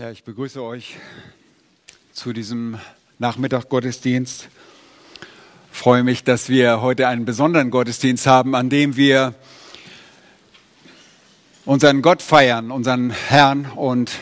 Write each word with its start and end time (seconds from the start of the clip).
Ja, 0.00 0.10
ich 0.10 0.24
begrüße 0.24 0.62
euch 0.62 0.96
zu 2.14 2.32
diesem 2.32 2.78
Nachmittag 3.18 3.68
Gottesdienst. 3.68 4.48
Ich 5.70 5.78
freue 5.78 6.02
mich, 6.02 6.24
dass 6.24 6.48
wir 6.48 6.80
heute 6.80 7.06
einen 7.06 7.26
besonderen 7.26 7.70
Gottesdienst 7.70 8.26
haben, 8.26 8.54
an 8.54 8.70
dem 8.70 8.96
wir 8.96 9.34
unseren 11.66 12.00
Gott 12.00 12.22
feiern, 12.22 12.70
unseren 12.70 13.10
Herrn 13.10 13.66
und 13.66 14.12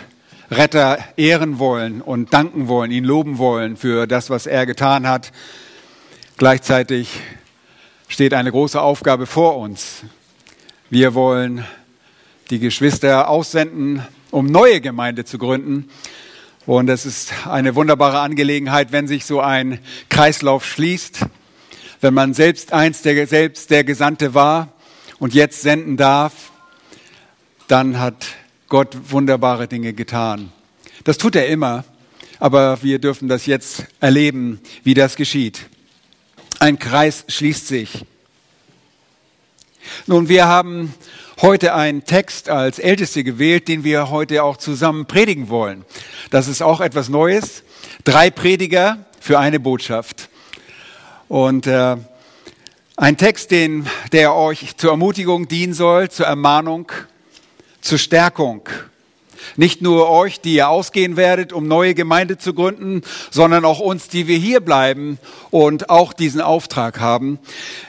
Retter 0.51 0.99
ehren 1.17 1.60
wollen 1.60 2.03
und 2.03 2.35
danken 2.35 2.67
wollen, 2.67 2.90
ihn 2.90 3.04
loben 3.04 3.38
wollen 3.38 3.76
für 3.76 4.08
das, 4.08 4.31
was 4.31 4.49
er 4.49 4.67
getan 4.67 5.06
hat. 5.06 5.31
Gleichzeitig 6.38 7.21
steht 8.08 8.35
eine 8.35 8.51
große 8.51 8.81
Aufgabe 8.81 9.26
vor 9.26 9.56
uns. 9.58 10.03
Wir 10.90 11.15
wollen 11.15 11.65
die 12.51 12.58
Geschwister 12.58 13.29
aussenden, 13.29 14.03
um 14.31 14.47
neue 14.47 14.81
Gemeinde 14.81 15.24
zu 15.24 15.38
gründen. 15.38 15.88
Und 16.66 16.88
es 16.91 17.06
ist 17.06 17.32
eine 17.46 17.74
wunderbare 17.74 18.20
Angelegenheit, 18.20 18.92
wenn 18.92 19.09
sich 19.09 19.24
so 19.24 19.41
ein 19.41 19.78
Kreislauf 20.10 20.66
schließt, 20.66 21.20
wenn 22.01 22.14
man 22.14 22.34
selbst 22.34 22.73
einst 22.73 23.04
der, 23.04 23.27
selbst 23.27 23.70
der 23.70 23.84
Gesandte 23.84 24.34
war 24.34 24.73
und 25.18 25.34
jetzt 25.34 25.62
senden 25.62 25.96
darf, 25.96 26.52
dann 27.68 27.98
hat 27.98 28.27
Gott 28.68 28.96
wunderbare 29.10 29.66
Dinge 29.66 29.95
getan. 29.95 30.52
Das 31.04 31.18
tut 31.18 31.37
er 31.37 31.48
immer, 31.48 31.84
aber 32.38 32.82
wir 32.82 32.98
dürfen 32.98 33.29
das 33.29 33.46
jetzt 33.46 33.87
erleben, 34.01 34.60
wie 34.84 34.95
das 34.95 35.16
geschieht. 35.16 35.66
Ein 36.60 36.79
Kreis 36.79 37.24
schließt 37.29 37.66
sich. 37.66 38.04
Nun, 40.06 40.29
wir 40.29 40.46
haben 40.46 40.95
heute 41.41 41.74
einen 41.74 42.05
Text 42.05 42.48
als 42.48 42.78
Älteste 42.78 43.23
gewählt, 43.23 43.69
den 43.69 43.84
wir 43.84 44.10
heute 44.10 44.42
auch 44.42 44.56
zusammen 44.56 45.06
predigen 45.06 45.48
wollen. 45.48 45.84
Das 46.30 46.48
ist 46.48 46.62
auch 46.62 46.80
etwas 46.80 47.09
Neues. 47.09 47.62
Drei 48.05 48.30
Prediger 48.30 49.07
für 49.21 49.38
eine 49.38 49.60
Botschaft. 49.60 50.29
Und 51.29 51.66
äh, 51.66 51.96
ein 52.96 53.16
Text, 53.16 53.51
den, 53.51 53.87
der 54.12 54.35
euch 54.35 54.77
zur 54.77 54.90
Ermutigung 54.90 55.46
dienen 55.46 55.74
soll, 55.74 56.10
zur 56.10 56.27
Ermahnung, 56.27 56.90
zur 57.80 57.99
Stärkung 57.99 58.68
nicht 59.56 59.82
nur 59.82 60.10
euch, 60.10 60.40
die 60.40 60.54
ihr 60.54 60.68
ausgehen 60.68 61.16
werdet, 61.16 61.52
um 61.52 61.68
neue 61.68 61.94
Gemeinde 61.94 62.38
zu 62.38 62.54
gründen, 62.54 63.02
sondern 63.30 63.64
auch 63.64 63.80
uns, 63.80 64.08
die 64.08 64.27
wir 64.27 64.39
hier 64.39 64.61
bleiben 64.61 65.19
und 65.50 65.91
auch 65.91 66.12
diesen 66.12 66.41
Auftrag 66.41 67.00
haben. 67.00 67.39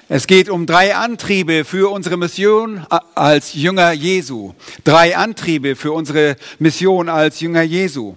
Es 0.07 0.27
geht 0.27 0.49
um 0.49 0.65
drei 0.65 0.95
Antriebe 0.95 1.65
für 1.65 1.91
unsere 1.91 2.17
Mission 2.17 2.85
als 3.15 3.53
Jünger 3.53 3.91
Jesu. 3.91 4.53
Drei 4.83 5.15
Antriebe 5.15 5.75
für 5.75 5.91
unsere 5.91 6.35
Mission 6.57 7.09
als 7.09 7.39
Jünger 7.39 7.61
Jesu. 7.61 8.15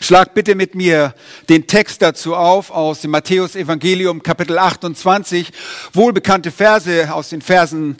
Schlag 0.00 0.34
bitte 0.34 0.54
mit 0.54 0.74
mir 0.74 1.14
den 1.48 1.66
Text 1.66 2.02
dazu 2.02 2.36
auf 2.36 2.70
aus 2.70 3.00
dem 3.00 3.10
Matthäus 3.10 3.56
Evangelium 3.56 4.22
Kapitel 4.22 4.58
28, 4.58 5.52
wohlbekannte 5.92 6.52
Verse 6.52 7.12
aus 7.12 7.30
den 7.30 7.42
Versen 7.42 7.96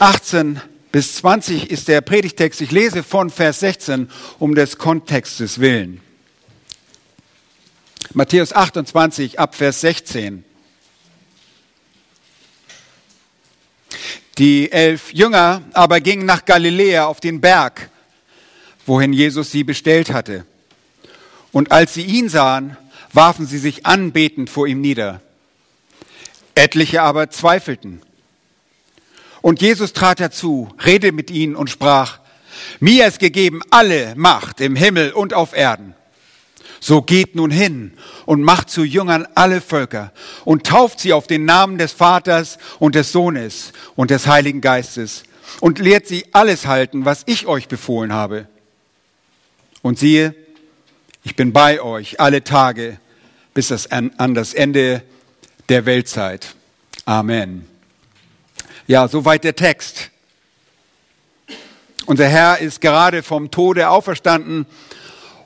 18 0.00 0.60
bis 0.92 1.16
20 1.16 1.70
ist 1.70 1.88
der 1.88 2.00
Predigtext. 2.00 2.60
Ich 2.60 2.70
lese 2.70 3.02
von 3.02 3.30
Vers 3.30 3.60
16 3.60 4.10
um 4.38 4.54
des 4.54 4.78
Kontextes 4.78 5.60
willen. 5.60 6.00
Matthäus 8.12 8.52
28 8.52 9.38
ab 9.38 9.54
Vers 9.54 9.82
16. 9.82 10.44
Die 14.38 14.72
elf 14.72 15.12
Jünger 15.12 15.62
aber 15.74 16.00
gingen 16.00 16.26
nach 16.26 16.44
Galiläa 16.44 17.04
auf 17.04 17.20
den 17.20 17.40
Berg, 17.40 17.90
wohin 18.86 19.12
Jesus 19.12 19.52
sie 19.52 19.64
bestellt 19.64 20.12
hatte. 20.12 20.44
Und 21.52 21.70
als 21.72 21.94
sie 21.94 22.02
ihn 22.02 22.28
sahen, 22.28 22.76
warfen 23.12 23.46
sie 23.46 23.58
sich 23.58 23.86
anbetend 23.86 24.50
vor 24.50 24.66
ihm 24.66 24.80
nieder. 24.80 25.20
Etliche 26.54 27.02
aber 27.02 27.30
zweifelten. 27.30 28.02
Und 29.42 29.62
Jesus 29.62 29.92
trat 29.92 30.20
herzu, 30.20 30.68
redete 30.84 31.12
mit 31.12 31.30
ihnen 31.30 31.56
und 31.56 31.70
sprach, 31.70 32.18
mir 32.78 33.06
ist 33.06 33.18
gegeben 33.18 33.62
alle 33.70 34.14
Macht 34.16 34.60
im 34.60 34.76
Himmel 34.76 35.12
und 35.12 35.34
auf 35.34 35.56
Erden. 35.56 35.94
So 36.80 37.02
geht 37.02 37.34
nun 37.34 37.50
hin 37.50 37.92
und 38.24 38.42
macht 38.42 38.70
zu 38.70 38.82
Jüngern 38.82 39.28
alle 39.34 39.60
Völker 39.60 40.12
und 40.44 40.66
tauft 40.66 41.00
sie 41.00 41.12
auf 41.12 41.26
den 41.26 41.44
Namen 41.44 41.76
des 41.76 41.92
Vaters 41.92 42.58
und 42.78 42.94
des 42.94 43.12
Sohnes 43.12 43.72
und 43.96 44.10
des 44.10 44.26
Heiligen 44.26 44.62
Geistes 44.62 45.24
und 45.60 45.78
lehrt 45.78 46.06
sie 46.06 46.24
alles 46.32 46.66
halten, 46.66 47.04
was 47.04 47.22
ich 47.26 47.46
euch 47.46 47.68
befohlen 47.68 48.14
habe. 48.14 48.46
Und 49.82 49.98
siehe, 49.98 50.34
ich 51.22 51.36
bin 51.36 51.52
bei 51.52 51.82
euch 51.82 52.18
alle 52.18 52.44
Tage 52.44 52.98
bis 53.52 53.86
an 53.88 54.34
das 54.34 54.54
Ende 54.54 55.02
der 55.68 55.84
Weltzeit. 55.84 56.54
Amen. 57.04 57.69
Ja, 58.90 59.06
soweit 59.06 59.44
der 59.44 59.54
Text. 59.54 60.10
Unser 62.06 62.26
Herr 62.26 62.58
ist 62.58 62.80
gerade 62.80 63.22
vom 63.22 63.52
Tode 63.52 63.88
auferstanden 63.88 64.66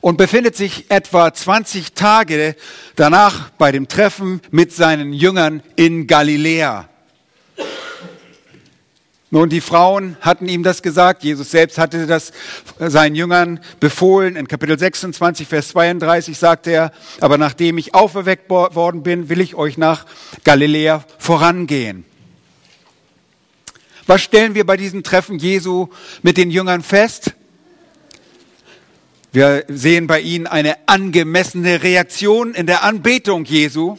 und 0.00 0.16
befindet 0.16 0.56
sich 0.56 0.90
etwa 0.90 1.30
20 1.30 1.92
Tage 1.92 2.56
danach 2.96 3.50
bei 3.58 3.70
dem 3.70 3.86
Treffen 3.86 4.40
mit 4.50 4.72
seinen 4.72 5.12
Jüngern 5.12 5.62
in 5.76 6.06
Galiläa. 6.06 6.88
Nun, 9.28 9.50
die 9.50 9.60
Frauen 9.60 10.16
hatten 10.22 10.48
ihm 10.48 10.62
das 10.62 10.80
gesagt. 10.80 11.22
Jesus 11.22 11.50
selbst 11.50 11.76
hatte 11.76 12.06
das 12.06 12.32
seinen 12.78 13.14
Jüngern 13.14 13.60
befohlen. 13.78 14.36
In 14.36 14.48
Kapitel 14.48 14.78
26, 14.78 15.46
Vers 15.46 15.68
32 15.68 16.38
sagt 16.38 16.66
er, 16.66 16.92
aber 17.20 17.36
nachdem 17.36 17.76
ich 17.76 17.94
auferweckt 17.94 18.48
worden 18.48 19.02
bin, 19.02 19.28
will 19.28 19.42
ich 19.42 19.54
euch 19.54 19.76
nach 19.76 20.06
Galiläa 20.44 21.04
vorangehen. 21.18 22.06
Was 24.06 24.22
stellen 24.22 24.54
wir 24.54 24.66
bei 24.66 24.76
diesem 24.76 25.02
Treffen 25.02 25.38
Jesu 25.38 25.88
mit 26.22 26.36
den 26.36 26.50
Jüngern 26.50 26.82
fest? 26.82 27.34
Wir 29.32 29.64
sehen 29.68 30.06
bei 30.06 30.20
ihnen 30.20 30.46
eine 30.46 30.76
angemessene 30.86 31.82
Reaktion 31.82 32.54
in 32.54 32.66
der 32.66 32.84
Anbetung 32.84 33.44
Jesu 33.44 33.96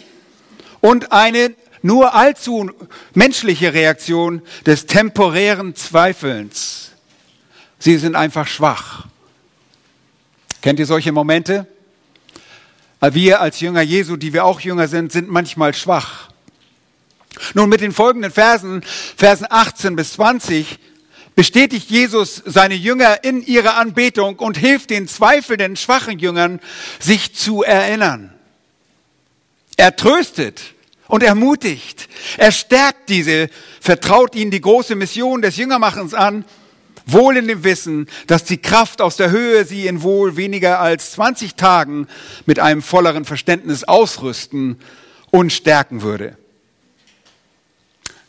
und 0.79 1.11
eine 1.11 1.55
nur 1.81 2.15
allzu 2.15 2.71
menschliche 3.13 3.73
Reaktion 3.73 4.41
des 4.65 4.85
temporären 4.85 5.75
Zweifelns. 5.75 6.91
Sie 7.79 7.97
sind 7.97 8.15
einfach 8.15 8.47
schwach. 8.47 9.07
Kennt 10.61 10.79
ihr 10.79 10.85
solche 10.85 11.11
Momente? 11.11 11.67
Wir 13.01 13.41
als 13.41 13.59
Jünger 13.59 13.81
Jesu, 13.81 14.15
die 14.15 14.33
wir 14.33 14.45
auch 14.45 14.61
Jünger 14.61 14.87
sind, 14.87 15.11
sind 15.11 15.29
manchmal 15.29 15.73
schwach. 15.73 16.24
Nun 17.53 17.69
mit 17.69 17.81
den 17.81 17.91
folgenden 17.91 18.31
Versen, 18.31 18.83
Versen 19.15 19.47
18 19.49 19.95
bis 19.95 20.13
20, 20.13 20.79
bestätigt 21.35 21.89
Jesus 21.89 22.41
seine 22.45 22.75
Jünger 22.75 23.23
in 23.23 23.45
ihrer 23.45 23.75
Anbetung 23.75 24.37
und 24.37 24.57
hilft 24.57 24.89
den 24.89 25.07
zweifelnden, 25.07 25.75
schwachen 25.75 26.19
Jüngern, 26.19 26.59
sich 26.99 27.35
zu 27.35 27.63
erinnern. 27.63 28.33
Er 29.77 29.95
tröstet 29.95 30.61
und 31.07 31.23
ermutigt. 31.23 32.07
Er 32.37 32.51
stärkt 32.51 33.09
diese, 33.09 33.49
vertraut 33.81 34.35
ihnen 34.35 34.51
die 34.51 34.61
große 34.61 34.95
Mission 34.95 35.41
des 35.41 35.57
Jüngermachens 35.57 36.13
an, 36.13 36.45
wohl 37.05 37.37
in 37.37 37.47
dem 37.47 37.63
Wissen, 37.63 38.07
dass 38.27 38.45
die 38.45 38.57
Kraft 38.57 39.01
aus 39.01 39.15
der 39.15 39.29
Höhe 39.29 39.65
sie 39.65 39.85
in 39.85 40.01
wohl 40.01 40.37
weniger 40.37 40.79
als 40.79 41.11
20 41.11 41.55
Tagen 41.55 42.07
mit 42.45 42.59
einem 42.59 42.81
volleren 42.81 43.25
Verständnis 43.25 43.83
ausrüsten 43.83 44.79
und 45.29 45.53
stärken 45.53 46.01
würde. 46.01 46.37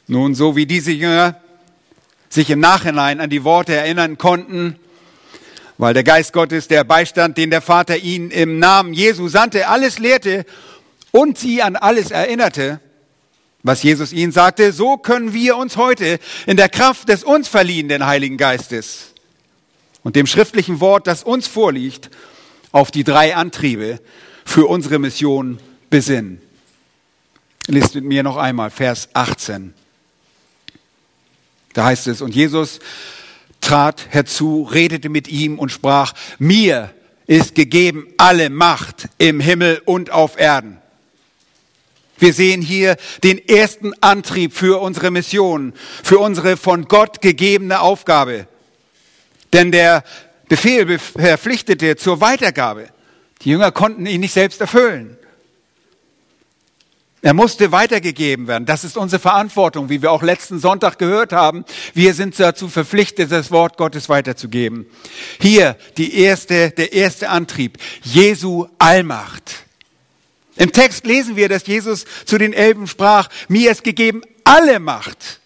Nun, 0.09 0.34
so 0.34 0.55
wie 0.55 0.67
diese 0.67 0.93
Jünger 0.93 1.41
sich 2.28 2.50
im 2.50 2.61
Nachhinein 2.61 3.21
an 3.21 3.31
die 3.31 3.44
Worte 3.44 3.75
erinnern 3.75 4.19
konnten, 4.19 4.78
weil 5.78 5.94
der 5.94 6.05
Geist 6.05 6.33
Gottes, 6.33 6.69
der 6.69 6.85
Beistand, 6.85 7.37
den 7.37 7.50
der 7.50 7.61
Vater 7.61 7.99
ihnen 7.99 8.31
im 8.31 8.58
Namen 8.58 8.94
Jesu 8.94 9.29
sandte, 9.29 9.69
alles 9.69 9.99
lehrte 9.99 10.47
und 11.11 11.38
sie 11.38 11.62
an 11.62 11.76
alles 11.76 12.11
erinnerte, 12.11 12.81
was 13.62 13.82
Jesus 13.82 14.12
ihnen 14.12 14.32
sagte, 14.32 14.73
so 14.73 14.97
können 14.97 15.32
wir 15.32 15.56
uns 15.56 15.76
heute 15.76 16.20
in 16.47 16.56
der 16.56 16.69
Kraft 16.69 17.09
des 17.09 17.25
uns 17.25 17.49
verliehenen 17.49 18.06
Heiligen 18.06 18.37
Geistes 18.37 19.12
und 20.05 20.14
dem 20.14 20.26
schriftlichen 20.26 20.79
Wort, 20.79 21.09
das 21.09 21.25
uns 21.25 21.49
vorliegt, 21.49 22.11
auf 22.70 22.93
die 22.93 23.02
drei 23.02 23.35
Antriebe 23.35 24.00
für 24.44 24.67
unsere 24.67 25.00
Mission 25.00 25.59
besinnen. 25.91 26.41
Lest 27.67 27.97
mit 27.97 28.05
mir 28.05 28.23
noch 28.23 28.37
einmal 28.37 28.70
Vers 28.70 29.09
18. 29.14 29.75
Da 31.76 31.84
heißt 31.84 32.06
es, 32.06 32.23
und 32.23 32.34
Jesus 32.34 32.78
trat 33.61 34.06
herzu, 34.08 34.62
redete 34.62 35.11
mit 35.11 35.28
ihm 35.28 35.58
und 35.58 35.70
sprach, 35.70 36.14
mir 36.38 36.94
ist 37.26 37.55
gegeben 37.55 38.06
alle 38.17 38.49
Macht 38.49 39.11
im 39.19 39.40
Himmel 39.40 39.82
und 39.84 40.11
auf 40.11 40.38
Erden. 40.38 40.78
Wir 42.17 42.32
sehen 42.32 42.62
hier 42.62 42.96
den 43.25 43.46
ersten 43.46 43.93
Antrieb 44.00 44.55
für 44.55 44.81
unsere 44.81 45.11
Mission, 45.11 45.75
für 46.02 46.19
unsere 46.19 46.56
von 46.56 46.87
Gott 46.87 47.20
gegebene 47.20 47.81
Aufgabe. 47.81 48.46
Denn 49.52 49.70
der 49.70 50.02
Befehl 50.49 50.99
verpflichtete 50.99 51.96
zur 51.96 52.23
Weitergabe. 52.23 52.88
Die 53.43 53.50
Jünger 53.50 53.70
konnten 53.70 54.06
ihn 54.06 54.23
nicht 54.23 54.32
selbst 54.32 54.62
erfüllen. 54.62 55.19
Er 57.26 57.34
musste 57.34 57.73
weitergegeben 57.73 58.46
werden. 58.46 58.67
Das 58.67 58.84
ist 58.84 58.96
unsere 58.96 59.19
Verantwortung, 59.19 59.88
wie 59.88 60.00
wir 60.00 60.12
auch 60.12 60.23
letzten 60.23 60.61
Sonntag 60.61 60.96
gehört 60.96 61.32
haben. 61.32 61.64
Wir 61.93 62.14
sind 62.14 62.38
dazu 62.38 62.69
verpflichtet, 62.69 63.32
das 63.32 63.50
Wort 63.50 63.78
Gottes 63.78 64.08
weiterzugeben. 64.08 64.87
Hier 65.40 65.76
die 65.96 66.20
erste, 66.20 66.70
der 66.70 66.93
erste 66.93 67.28
Antrieb. 67.28 67.78
Jesu 68.05 68.69
Allmacht. 68.78 69.64
Im 70.55 70.70
Text 70.70 71.05
lesen 71.05 71.34
wir, 71.34 71.49
dass 71.49 71.67
Jesus 71.67 72.05
zu 72.26 72.38
den 72.38 72.52
Elben 72.52 72.87
sprach, 72.87 73.28
mir 73.49 73.73
ist 73.73 73.82
gegeben 73.82 74.23
alle 74.44 74.78
Macht. 74.78 75.40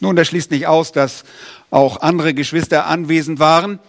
Nun, 0.00 0.16
das 0.16 0.28
schließt 0.28 0.50
nicht 0.50 0.66
aus, 0.66 0.92
dass 0.92 1.24
auch 1.70 2.00
andere 2.00 2.32
Geschwister 2.32 2.86
anwesend 2.86 3.38
waren, 3.38 3.80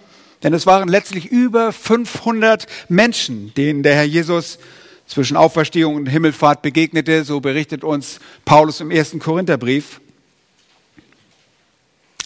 denn 0.43 0.53
es 0.53 0.65
waren 0.65 0.89
letztlich 0.89 1.27
über 1.27 1.71
500 1.71 2.67
Menschen, 2.89 3.53
denen 3.53 3.81
der 3.81 3.95
Herr 3.95 4.03
Jesus 4.03 4.59
zwischen 5.07 5.37
Auferstehung 5.37 5.95
und 5.95 6.05
Himmelfahrt 6.05 6.61
begegnete, 6.61 7.23
so 7.23 7.39
berichtet 7.39 7.83
uns 7.83 8.19
Paulus 8.45 8.81
im 8.81 8.91
ersten 8.91 9.19
Korintherbrief. 9.19 10.01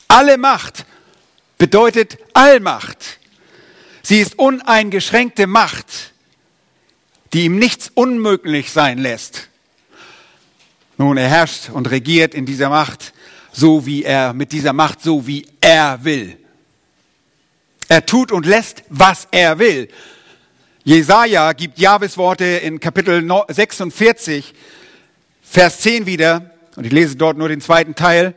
Alle 0.07 0.38
Macht 0.38 0.86
bedeutet 1.57 2.18
Allmacht. 2.33 3.19
Sie 4.01 4.19
ist 4.19 4.38
uneingeschränkte 4.38 5.48
Macht, 5.48 6.12
die 7.33 7.45
ihm 7.45 7.57
nichts 7.57 7.89
unmöglich 7.94 8.72
sein 8.72 8.98
lässt. 8.98 9.48
Nun, 10.98 11.18
er 11.18 11.30
herrscht 11.30 11.69
und 11.69 11.89
regiert 11.89 12.34
in 12.34 12.45
dieser 12.45 12.69
Macht, 12.69 13.13
so 13.51 13.86
wie 13.86 14.04
er, 14.04 14.34
mit 14.34 14.51
dieser 14.51 14.74
Macht, 14.74 15.01
so 15.01 15.27
wie 15.27 15.48
er 15.62 16.04
will. 16.04 16.38
Er 17.88 18.06
tut 18.06 18.31
und 18.31 18.45
lässt, 18.45 18.84
was 18.89 19.27
er 19.31 19.60
will. 19.60 19.88
Jesaja 20.83 21.54
gibt 21.54 21.78
Jahwes 21.78 22.18
Worte 22.18 22.44
in 22.44 22.80
Kapitel 22.80 23.24
46, 23.50 24.51
Vers 25.44 25.81
10 25.81 26.07
wieder, 26.07 26.50
und 26.75 26.86
ich 26.86 26.92
lese 26.92 27.16
dort 27.16 27.38
nur 27.38 27.50
den 27.50 27.62
zweiten 27.62 27.94
Teil. 27.94 28.33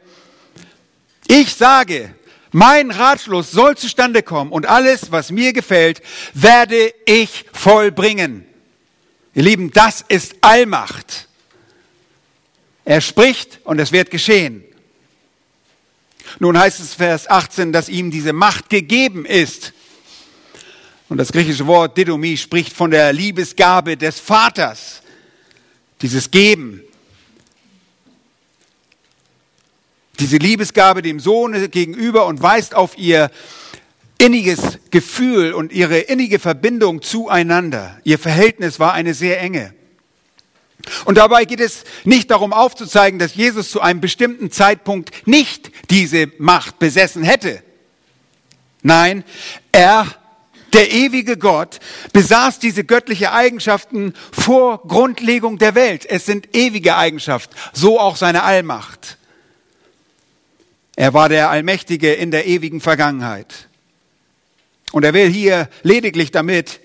Ich 1.26 1.54
sage, 1.54 2.14
mein 2.52 2.90
Ratschluss 2.90 3.50
soll 3.50 3.78
zustande 3.78 4.22
kommen 4.22 4.52
und 4.52 4.66
alles, 4.66 5.10
was 5.10 5.30
mir 5.30 5.54
gefällt, 5.54 6.02
werde 6.34 6.92
ich 7.06 7.46
vollbringen. 7.54 8.44
Ihr 9.32 9.44
Lieben, 9.44 9.70
das 9.70 10.04
ist 10.06 10.36
Allmacht. 10.42 11.28
Er 12.84 13.00
spricht 13.00 13.60
und 13.64 13.78
es 13.78 13.90
wird 13.90 14.10
geschehen. 14.10 14.62
Nun 16.40 16.58
heißt 16.58 16.78
es 16.78 16.92
Vers 16.92 17.30
18, 17.30 17.72
dass 17.72 17.88
ihm 17.88 18.10
diese 18.10 18.34
Macht 18.34 18.68
gegeben 18.68 19.24
ist. 19.24 19.72
Und 21.08 21.18
das 21.18 21.32
griechische 21.32 21.66
Wort 21.66 21.98
Didomi 21.98 22.36
spricht 22.36 22.72
von 22.72 22.90
der 22.90 23.12
Liebesgabe 23.12 23.96
des 23.96 24.18
Vaters, 24.18 25.02
dieses 26.00 26.30
Geben. 26.30 26.82
Diese 30.18 30.38
Liebesgabe 30.38 31.02
dem 31.02 31.20
Sohn 31.20 31.70
gegenüber 31.70 32.26
und 32.26 32.42
weist 32.42 32.74
auf 32.74 32.96
ihr 32.96 33.30
inniges 34.18 34.78
Gefühl 34.90 35.52
und 35.52 35.72
ihre 35.72 35.98
innige 35.98 36.38
Verbindung 36.38 37.02
zueinander. 37.02 38.00
Ihr 38.04 38.18
Verhältnis 38.18 38.80
war 38.80 38.94
eine 38.94 39.12
sehr 39.12 39.40
enge. 39.40 39.74
Und 41.04 41.18
dabei 41.18 41.44
geht 41.44 41.60
es 41.60 41.84
nicht 42.04 42.30
darum 42.30 42.52
aufzuzeigen, 42.52 43.18
dass 43.18 43.34
Jesus 43.34 43.70
zu 43.70 43.80
einem 43.80 44.00
bestimmten 44.00 44.50
Zeitpunkt 44.50 45.26
nicht 45.26 45.70
diese 45.90 46.30
Macht 46.38 46.78
besessen 46.78 47.24
hätte. 47.24 47.62
Nein, 48.82 49.24
er 49.72 50.06
der 50.74 50.92
ewige 50.92 51.36
Gott 51.36 51.78
besaß 52.12 52.58
diese 52.58 52.84
göttliche 52.84 53.32
Eigenschaften 53.32 54.12
vor 54.32 54.82
Grundlegung 54.86 55.58
der 55.58 55.74
Welt. 55.74 56.04
Es 56.04 56.26
sind 56.26 56.54
ewige 56.54 56.96
Eigenschaften, 56.96 57.54
so 57.72 57.98
auch 57.98 58.16
seine 58.16 58.42
Allmacht. 58.42 59.16
Er 60.96 61.14
war 61.14 61.28
der 61.28 61.50
Allmächtige 61.50 62.12
in 62.12 62.30
der 62.30 62.46
ewigen 62.46 62.80
Vergangenheit. 62.80 63.68
Und 64.92 65.04
er 65.04 65.14
will 65.14 65.28
hier 65.28 65.68
lediglich 65.82 66.30
damit 66.30 66.80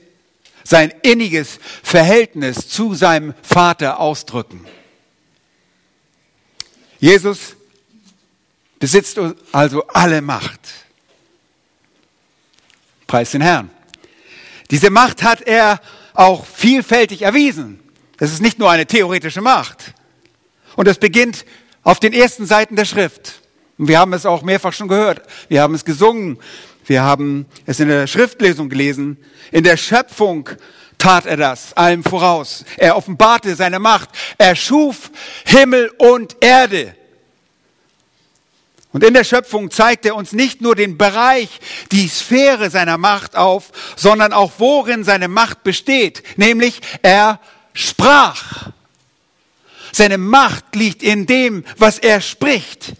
sein 0.63 0.93
inniges 1.01 1.59
Verhältnis 1.83 2.69
zu 2.69 2.93
seinem 2.93 3.33
Vater 3.41 3.99
ausdrücken. 3.99 4.65
Jesus 6.99 7.55
besitzt 8.79 9.19
also 9.51 9.85
alle 9.87 10.21
Macht. 10.21 10.59
Preis 13.07 13.31
den 13.31 13.41
Herrn. 13.41 13.71
Diese 14.71 14.89
Macht 14.89 15.23
hat 15.23 15.41
er 15.41 15.79
auch 16.13 16.45
vielfältig 16.45 17.23
erwiesen. 17.23 17.79
Das 18.17 18.31
ist 18.31 18.41
nicht 18.41 18.59
nur 18.59 18.69
eine 18.69 18.85
theoretische 18.85 19.41
Macht. 19.41 19.93
Und 20.75 20.87
das 20.87 20.97
beginnt 20.97 21.45
auf 21.83 21.99
den 21.99 22.13
ersten 22.13 22.45
Seiten 22.45 22.75
der 22.75 22.85
Schrift. 22.85 23.41
Und 23.77 23.87
wir 23.87 23.99
haben 23.99 24.13
es 24.13 24.25
auch 24.25 24.43
mehrfach 24.43 24.73
schon 24.73 24.89
gehört. 24.89 25.21
Wir 25.47 25.61
haben 25.61 25.73
es 25.73 25.85
gesungen. 25.85 26.37
Wir 26.85 27.01
haben 27.01 27.45
es 27.65 27.79
in 27.79 27.87
der 27.87 28.07
Schriftlesung 28.07 28.69
gelesen. 28.69 29.17
In 29.51 29.63
der 29.63 29.77
Schöpfung 29.77 30.49
tat 30.97 31.25
er 31.25 31.37
das 31.37 31.75
allem 31.77 32.03
voraus. 32.03 32.65
Er 32.77 32.97
offenbarte 32.97 33.55
seine 33.55 33.79
Macht. 33.79 34.09
Er 34.37 34.55
schuf 34.55 35.11
Himmel 35.45 35.91
und 35.97 36.35
Erde. 36.41 36.95
Und 38.91 39.03
in 39.03 39.13
der 39.13 39.23
Schöpfung 39.23 39.69
zeigt 39.69 40.05
er 40.05 40.15
uns 40.15 40.31
nicht 40.31 40.61
nur 40.61 40.75
den 40.75 40.97
Bereich, 40.97 41.59
die 41.91 42.07
Sphäre 42.07 42.71
seiner 42.71 42.97
Macht 42.97 43.35
auf, 43.35 43.71
sondern 43.95 44.33
auch 44.33 44.53
worin 44.57 45.03
seine 45.03 45.27
Macht 45.27 45.63
besteht, 45.63 46.23
nämlich 46.37 46.81
er 47.03 47.39
sprach. 47.73 48.69
Seine 49.91 50.17
Macht 50.17 50.75
liegt 50.75 51.03
in 51.03 51.27
dem, 51.27 51.63
was 51.77 51.99
er 51.99 52.21
spricht. 52.21 52.93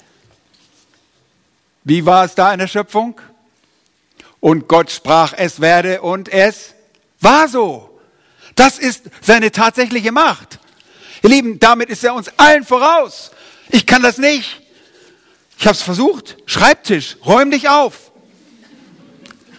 Wie 1.84 2.06
war 2.06 2.26
es 2.26 2.36
da 2.36 2.54
in 2.54 2.60
der 2.60 2.68
Schöpfung? 2.68 3.20
Und 4.40 4.68
Gott 4.68 4.92
sprach, 4.92 5.34
es 5.36 5.60
werde 5.60 6.02
und 6.02 6.30
es 6.30 6.76
war 7.20 7.48
so. 7.48 8.00
Das 8.56 8.78
ist 8.78 9.04
seine 9.22 9.52
tatsächliche 9.52 10.12
Macht. 10.12 10.60
Ihr 11.24 11.30
Lieben, 11.30 11.60
damit 11.60 11.90
ist 11.90 12.04
er 12.04 12.14
uns 12.14 12.30
allen 12.38 12.64
voraus. 12.64 13.32
Ich 13.70 13.86
kann 13.86 14.02
das 14.02 14.18
nicht. 14.18 14.59
Ich 15.60 15.66
habe 15.66 15.76
es 15.76 15.82
versucht. 15.82 16.38
Schreibtisch, 16.46 17.18
räum 17.26 17.52
dich 17.52 17.68
auf. 17.68 18.12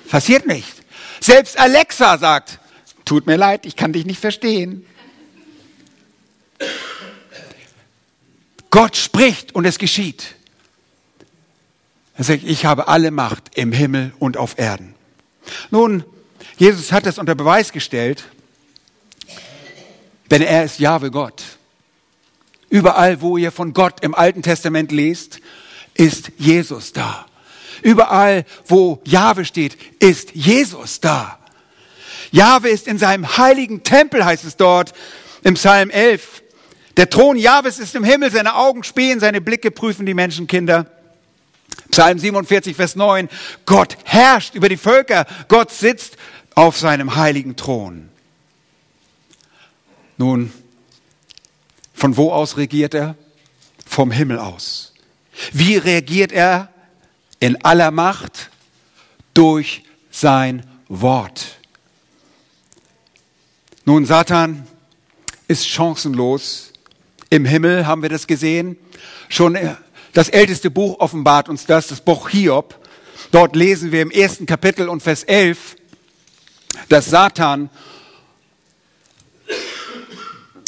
Passiert 0.09 0.47
nicht. 0.47 0.73
Selbst 1.21 1.59
Alexa 1.59 2.17
sagt, 2.17 2.59
tut 3.05 3.27
mir 3.27 3.37
leid, 3.37 3.67
ich 3.67 3.77
kann 3.77 3.93
dich 3.93 4.07
nicht 4.07 4.19
verstehen. 4.19 4.87
Gott 8.71 8.97
spricht 8.97 9.55
und 9.55 9.67
es 9.67 9.79
geschieht. 9.79 10.37
Er 12.17 12.25
sagt, 12.25 12.45
ich 12.45 12.65
habe 12.65 12.89
alle 12.89 13.11
Macht 13.11 13.51
im 13.55 13.71
Himmel 13.71 14.15
und 14.19 14.39
auf 14.39 14.59
Erden. 14.59 14.95
Nun, 15.71 16.05
Jesus 16.57 16.93
hat 16.93 17.05
das 17.05 17.19
unter 17.19 17.35
Beweis 17.35 17.73
gestellt, 17.73 18.25
denn 20.31 20.41
er 20.41 20.65
ist 20.65 20.79
Jahwe 20.79 21.11
Gott. 21.11 21.43
Überall, 22.71 23.21
wo 23.21 23.37
ihr 23.37 23.53
von 23.53 23.75
Gott 23.75 24.03
im 24.03 24.15
Alten 24.15 24.43
Testament 24.43 24.93
lest, 24.93 25.41
ist 26.01 26.33
Jesus 26.39 26.95
da. 26.95 27.27
Überall, 27.83 28.47
wo 28.67 29.03
Jahwe 29.05 29.45
steht, 29.45 29.77
ist 30.01 30.35
Jesus 30.35 31.01
da. 31.01 31.39
Jahwe 32.31 32.71
ist 32.71 32.89
in 32.89 32.99
seinem 32.99 33.37
heiligen 33.37 33.83
Tempel, 33.83 34.25
heißt 34.25 34.45
es 34.45 34.57
dort 34.57 34.95
im 35.45 35.55
Psalm 35.55 35.91
11. 35.91 36.43
Der 36.97 37.11
Thron 37.11 37.37
Jahwes 37.37 37.79
ist 37.79 37.95
im 37.95 38.05
Himmel, 38.05 38.31
seine 38.31 38.55
Augen 38.55 38.83
spähen, 38.83 39.21
seine 39.21 39.43
Blicke 39.43 39.71
prüfen 39.71 40.07
die 40.07 40.15
Menschenkinder. 40.15 40.87
Psalm 41.91 42.19
47, 42.19 42.75
Vers 42.75 42.97
9. 42.97 43.29
Gott 43.67 43.99
herrscht 44.05 44.55
über 44.55 44.71
die 44.71 44.79
Völker. 44.79 45.27
Gott 45.49 45.71
sitzt 45.71 46.17
auf 46.55 46.79
seinem 46.79 47.17
heiligen 47.17 47.57
Thron. 47.57 48.09
Nun, 50.17 50.51
von 51.93 52.17
wo 52.17 52.33
aus 52.33 52.57
regiert 52.57 52.95
er? 52.95 53.17
Vom 53.87 54.11
Himmel 54.11 54.39
aus. 54.39 54.90
Wie 55.53 55.77
reagiert 55.77 56.33
er 56.33 56.69
in 57.39 57.63
aller 57.65 57.91
Macht? 57.91 58.51
Durch 59.35 59.85
sein 60.11 60.67
Wort. 60.89 61.59
Nun, 63.85 64.05
Satan 64.05 64.67
ist 65.49 65.67
chancenlos. 65.67 66.73
Im 67.31 67.45
Himmel 67.45 67.87
haben 67.87 68.03
wir 68.03 68.09
das 68.09 68.27
gesehen. 68.27 68.77
Schon 69.29 69.57
das 70.13 70.29
älteste 70.29 70.71
Buch 70.71 70.99
offenbart 70.99 71.49
uns 71.49 71.67
das, 71.67 71.87
das 71.87 72.01
Buch 72.01 72.29
Hiob. 72.29 72.77
Dort 73.31 73.55
lesen 73.55 73.93
wir 73.93 74.03
im 74.03 74.11
ersten 74.11 74.47
Kapitel 74.47 74.89
und 74.89 75.03
Vers 75.03 75.23
11, 75.23 75.77
dass 76.89 77.07
Satan 77.07 77.71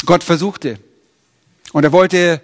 Gott 0.05 0.23
versuchte. 0.23 0.79
Und 1.73 1.83
er 1.83 1.91
wollte 1.91 2.41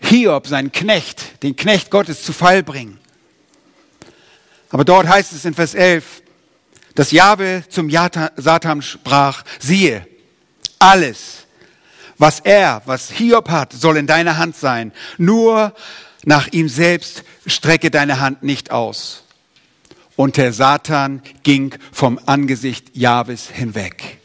Hiob, 0.00 0.46
seinen 0.46 0.72
Knecht, 0.72 1.42
den 1.42 1.56
Knecht 1.56 1.90
Gottes 1.90 2.22
zu 2.22 2.32
Fall 2.32 2.62
bringen. 2.62 2.98
Aber 4.70 4.84
dort 4.84 5.08
heißt 5.08 5.32
es 5.32 5.44
in 5.44 5.54
Vers 5.54 5.74
11, 5.74 6.22
dass 6.94 7.10
Jahwe 7.10 7.64
zum 7.68 7.90
Satan 7.90 8.82
sprach, 8.82 9.44
siehe, 9.58 10.06
alles, 10.78 11.46
was 12.18 12.40
er, 12.40 12.82
was 12.84 13.10
Hiob 13.10 13.50
hat, 13.50 13.72
soll 13.72 13.96
in 13.96 14.06
deiner 14.06 14.36
Hand 14.36 14.56
sein. 14.56 14.92
Nur 15.18 15.74
nach 16.24 16.48
ihm 16.48 16.68
selbst 16.68 17.24
strecke 17.46 17.90
deine 17.90 18.20
Hand 18.20 18.42
nicht 18.42 18.70
aus. 18.70 19.24
Und 20.16 20.36
der 20.36 20.52
Satan 20.52 21.22
ging 21.42 21.74
vom 21.92 22.20
Angesicht 22.26 22.96
Jahwes 22.96 23.48
hinweg. 23.48 24.18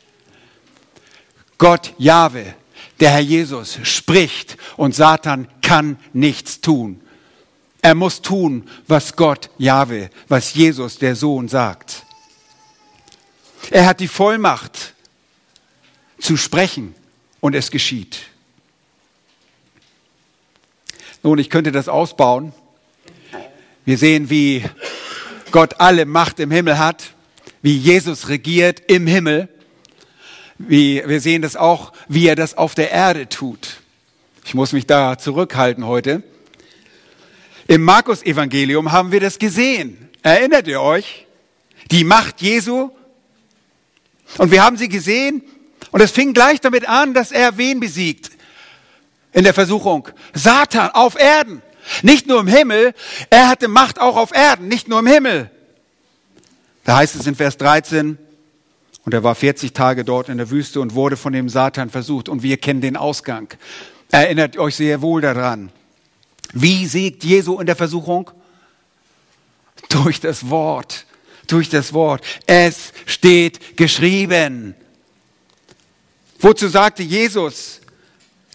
Gott 1.57 1.93
Jahwe, 1.97 2.53
der 2.99 3.11
Herr 3.11 3.19
Jesus, 3.19 3.79
spricht 3.83 4.57
und 4.77 4.95
Satan 4.95 5.47
kann 5.61 5.97
nichts 6.13 6.61
tun. 6.61 7.01
Er 7.81 7.95
muss 7.95 8.21
tun, 8.21 8.67
was 8.87 9.15
Gott 9.15 9.49
Jahwe, 9.57 10.09
was 10.27 10.53
Jesus, 10.53 10.97
der 10.97 11.15
Sohn, 11.15 11.47
sagt. 11.47 12.05
Er 13.71 13.85
hat 13.85 13.99
die 13.99 14.07
Vollmacht 14.07 14.93
zu 16.19 16.35
sprechen 16.35 16.93
und 17.39 17.55
es 17.55 17.71
geschieht. 17.71 18.19
Nun, 21.23 21.39
ich 21.39 21.49
könnte 21.49 21.71
das 21.71 21.87
ausbauen. 21.89 22.53
Wir 23.85 23.97
sehen, 23.97 24.29
wie 24.29 24.63
Gott 25.51 25.79
alle 25.79 26.05
Macht 26.05 26.39
im 26.39 26.51
Himmel 26.51 26.77
hat, 26.77 27.13
wie 27.61 27.77
Jesus 27.77 28.29
regiert 28.29 28.81
im 28.87 29.07
Himmel. 29.07 29.49
Wie, 30.59 31.01
wir 31.05 31.21
sehen 31.21 31.41
das 31.41 31.55
auch, 31.55 31.93
wie 32.09 32.27
er 32.27 32.35
das 32.35 32.57
auf 32.57 32.75
der 32.75 32.91
Erde 32.91 33.29
tut. 33.29 33.77
Ich 34.43 34.53
muss 34.53 34.73
mich 34.73 34.85
da 34.85 35.17
zurückhalten 35.17 35.85
heute. 35.85 36.21
Im 37.67 37.81
Markus-Evangelium 37.83 38.91
haben 38.91 39.11
wir 39.13 39.21
das 39.21 39.39
gesehen. 39.39 40.09
Erinnert 40.21 40.67
ihr 40.67 40.81
euch? 40.81 41.27
Die 41.91 42.03
Macht 42.03 42.41
Jesu. 42.41 42.91
Und 44.37 44.51
wir 44.51 44.63
haben 44.63 44.75
sie 44.75 44.89
gesehen. 44.89 45.43
Und 45.91 46.01
es 46.01 46.11
fing 46.11 46.33
gleich 46.33 46.59
damit 46.59 46.89
an, 46.89 47.13
dass 47.13 47.31
er 47.31 47.57
wen 47.57 47.79
besiegt? 47.79 48.29
In 49.31 49.45
der 49.45 49.53
Versuchung. 49.53 50.09
Satan 50.33 50.89
auf 50.89 51.17
Erden. 51.17 51.61
Nicht 52.01 52.27
nur 52.27 52.41
im 52.41 52.47
Himmel. 52.47 52.93
Er 53.29 53.47
hatte 53.47 53.69
Macht 53.69 54.01
auch 54.01 54.17
auf 54.17 54.33
Erden. 54.33 54.67
Nicht 54.67 54.89
nur 54.89 54.99
im 54.99 55.07
Himmel. 55.07 55.49
Da 56.83 56.97
heißt 56.97 57.15
es 57.15 57.27
in 57.27 57.35
Vers 57.35 57.55
13, 57.57 58.17
und 59.05 59.13
er 59.13 59.23
war 59.23 59.35
40 59.35 59.73
Tage 59.73 60.03
dort 60.03 60.29
in 60.29 60.37
der 60.37 60.49
Wüste 60.49 60.81
und 60.81 60.93
wurde 60.93 61.17
von 61.17 61.33
dem 61.33 61.49
Satan 61.49 61.89
versucht. 61.89 62.29
Und 62.29 62.43
wir 62.43 62.57
kennen 62.57 62.81
den 62.81 62.97
Ausgang. 62.97 63.53
Erinnert 64.11 64.57
euch 64.57 64.75
sehr 64.75 65.01
wohl 65.01 65.21
daran. 65.21 65.71
Wie 66.53 66.85
siegt 66.85 67.23
Jesu 67.23 67.59
in 67.59 67.65
der 67.65 67.75
Versuchung? 67.75 68.31
Durch 69.89 70.19
das 70.19 70.49
Wort. 70.49 71.05
Durch 71.47 71.69
das 71.69 71.93
Wort. 71.93 72.23
Es 72.45 72.91
steht 73.05 73.77
geschrieben. 73.77 74.75
Wozu 76.39 76.67
sagte 76.67 77.03
Jesus, 77.03 77.81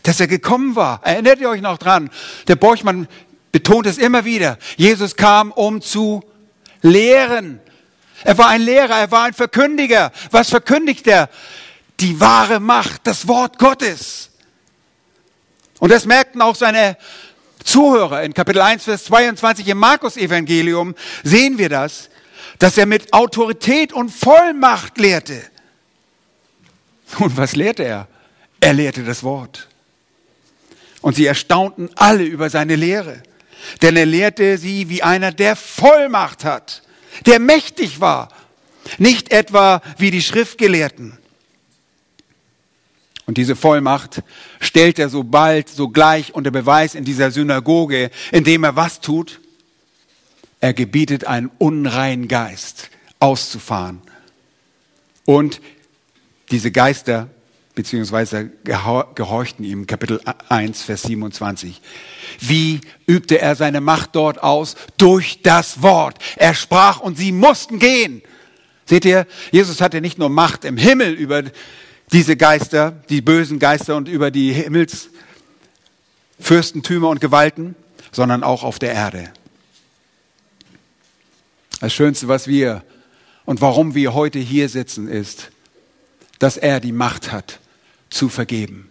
dass 0.02 0.20
er 0.20 0.26
gekommen 0.26 0.76
war? 0.76 1.00
Erinnert 1.04 1.40
ihr 1.40 1.48
euch 1.48 1.60
noch 1.60 1.78
dran? 1.78 2.10
Der 2.48 2.56
Borchmann 2.56 3.08
betont 3.52 3.86
es 3.86 3.98
immer 3.98 4.24
wieder. 4.24 4.58
Jesus 4.76 5.16
kam, 5.16 5.52
um 5.52 5.80
zu 5.80 6.22
lehren. 6.82 7.60
Er 8.24 8.38
war 8.38 8.48
ein 8.48 8.62
Lehrer, 8.62 8.98
er 8.98 9.10
war 9.10 9.24
ein 9.24 9.34
Verkündiger. 9.34 10.10
Was 10.30 10.48
verkündigt 10.48 11.06
er? 11.06 11.28
Die 12.00 12.18
wahre 12.18 12.58
Macht, 12.58 13.06
das 13.06 13.28
Wort 13.28 13.58
Gottes. 13.58 14.30
Und 15.78 15.90
das 15.90 16.06
merkten 16.06 16.40
auch 16.40 16.56
seine 16.56 16.96
Zuhörer. 17.62 18.22
In 18.22 18.32
Kapitel 18.32 18.62
1, 18.62 18.84
Vers 18.84 19.04
22 19.04 19.68
im 19.68 19.78
Markus-Evangelium 19.78 20.94
sehen 21.22 21.58
wir 21.58 21.68
das, 21.68 22.08
dass 22.58 22.78
er 22.78 22.86
mit 22.86 23.12
Autorität 23.12 23.92
und 23.92 24.10
Vollmacht 24.10 24.96
lehrte. 24.98 25.42
Und 27.18 27.36
was 27.36 27.54
lehrte 27.54 27.84
er? 27.84 28.08
Er 28.60 28.72
lehrte 28.72 29.04
das 29.04 29.22
Wort. 29.22 29.68
Und 31.02 31.16
sie 31.16 31.26
erstaunten 31.26 31.90
alle 31.96 32.24
über 32.24 32.48
seine 32.48 32.76
Lehre. 32.76 33.22
Denn 33.82 33.96
er 33.96 34.06
lehrte 34.06 34.56
sie 34.56 34.88
wie 34.88 35.02
einer, 35.02 35.30
der 35.30 35.56
Vollmacht 35.56 36.44
hat 36.44 36.82
der 37.26 37.38
mächtig 37.38 38.00
war, 38.00 38.28
nicht 38.98 39.32
etwa 39.32 39.80
wie 39.98 40.10
die 40.10 40.22
Schriftgelehrten. 40.22 41.18
Und 43.26 43.38
diese 43.38 43.56
Vollmacht 43.56 44.22
stellt 44.60 44.98
er 44.98 45.08
so 45.08 45.24
bald, 45.24 45.68
sogleich 45.68 46.34
unter 46.34 46.50
Beweis 46.50 46.94
in 46.94 47.04
dieser 47.04 47.30
Synagoge, 47.30 48.10
indem 48.32 48.64
er 48.64 48.76
was 48.76 49.00
tut? 49.00 49.40
Er 50.60 50.74
gebietet 50.74 51.24
einen 51.24 51.50
unreinen 51.58 52.28
Geist 52.28 52.90
auszufahren. 53.20 54.02
Und 55.24 55.60
diese 56.50 56.70
Geister 56.70 57.28
beziehungsweise 57.74 58.50
gehorchten 58.62 59.64
ihm, 59.64 59.86
Kapitel 59.86 60.20
1, 60.48 60.82
Vers 60.82 61.02
27. 61.02 61.80
Wie 62.40 62.80
übte 63.06 63.40
er 63.40 63.56
seine 63.56 63.80
Macht 63.80 64.14
dort 64.14 64.42
aus? 64.42 64.76
Durch 64.96 65.42
das 65.42 65.82
Wort. 65.82 66.18
Er 66.36 66.54
sprach 66.54 67.00
und 67.00 67.18
sie 67.18 67.32
mussten 67.32 67.78
gehen. 67.78 68.22
Seht 68.86 69.04
ihr, 69.04 69.26
Jesus 69.50 69.80
hatte 69.80 70.00
nicht 70.00 70.18
nur 70.18 70.28
Macht 70.28 70.64
im 70.64 70.76
Himmel 70.76 71.14
über 71.14 71.42
diese 72.12 72.36
Geister, 72.36 72.92
die 73.08 73.22
bösen 73.22 73.58
Geister 73.58 73.96
und 73.96 74.08
über 74.08 74.30
die 74.30 74.52
Himmelsfürstentümer 74.52 77.08
und 77.08 77.20
Gewalten, 77.20 77.74
sondern 78.12 78.44
auch 78.44 78.62
auf 78.62 78.78
der 78.78 78.92
Erde. 78.92 79.32
Das 81.80 81.92
Schönste, 81.92 82.28
was 82.28 82.46
wir 82.46 82.84
und 83.44 83.60
warum 83.60 83.94
wir 83.94 84.14
heute 84.14 84.38
hier 84.38 84.68
sitzen, 84.68 85.08
ist, 85.08 85.50
dass 86.38 86.56
er 86.56 86.78
die 86.78 86.92
Macht 86.92 87.32
hat, 87.32 87.58
zu 88.14 88.28
vergeben. 88.28 88.90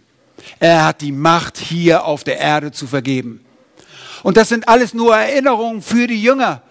Er 0.60 0.84
hat 0.84 1.00
die 1.00 1.12
Macht, 1.12 1.58
hier 1.58 2.04
auf 2.04 2.24
der 2.24 2.38
Erde 2.38 2.70
zu 2.72 2.86
vergeben. 2.86 3.44
Und 4.22 4.36
das 4.36 4.48
sind 4.48 4.68
alles 4.68 4.94
nur 4.94 5.16
Erinnerungen 5.16 5.82
für 5.82 6.06
die 6.06 6.22
Jünger. 6.22 6.62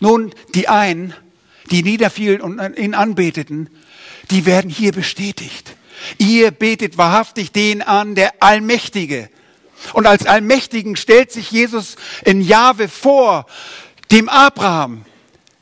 Nun, 0.00 0.32
die 0.54 0.68
einen, 0.68 1.14
die 1.70 1.82
niederfielen 1.82 2.40
und 2.40 2.78
ihn 2.78 2.94
anbeteten, 2.94 3.68
die 4.30 4.46
werden 4.46 4.70
hier 4.70 4.92
bestätigt. 4.92 5.76
Ihr 6.18 6.50
betet 6.50 6.98
wahrhaftig 6.98 7.52
den 7.52 7.82
an, 7.82 8.14
der 8.14 8.42
Allmächtige. 8.42 9.28
Und 9.92 10.06
als 10.06 10.26
Allmächtigen 10.26 10.96
stellt 10.96 11.30
sich 11.30 11.50
Jesus 11.50 11.96
in 12.24 12.40
Jahwe 12.40 12.88
vor, 12.88 13.46
dem 14.10 14.28
Abraham. 14.28 15.04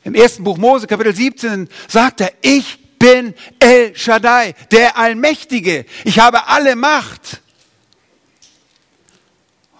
Im 0.03 0.15
ersten 0.15 0.43
Buch 0.43 0.57
Mose, 0.57 0.87
Kapitel 0.87 1.15
17, 1.15 1.69
sagt 1.87 2.21
er, 2.21 2.31
ich 2.41 2.79
bin 3.03 3.33
El 3.59 3.93
Shaddai, 3.97 4.55
der 4.71 4.97
Allmächtige. 4.97 5.85
Ich 6.05 6.19
habe 6.19 6.47
alle 6.47 6.77
Macht. 6.77 7.41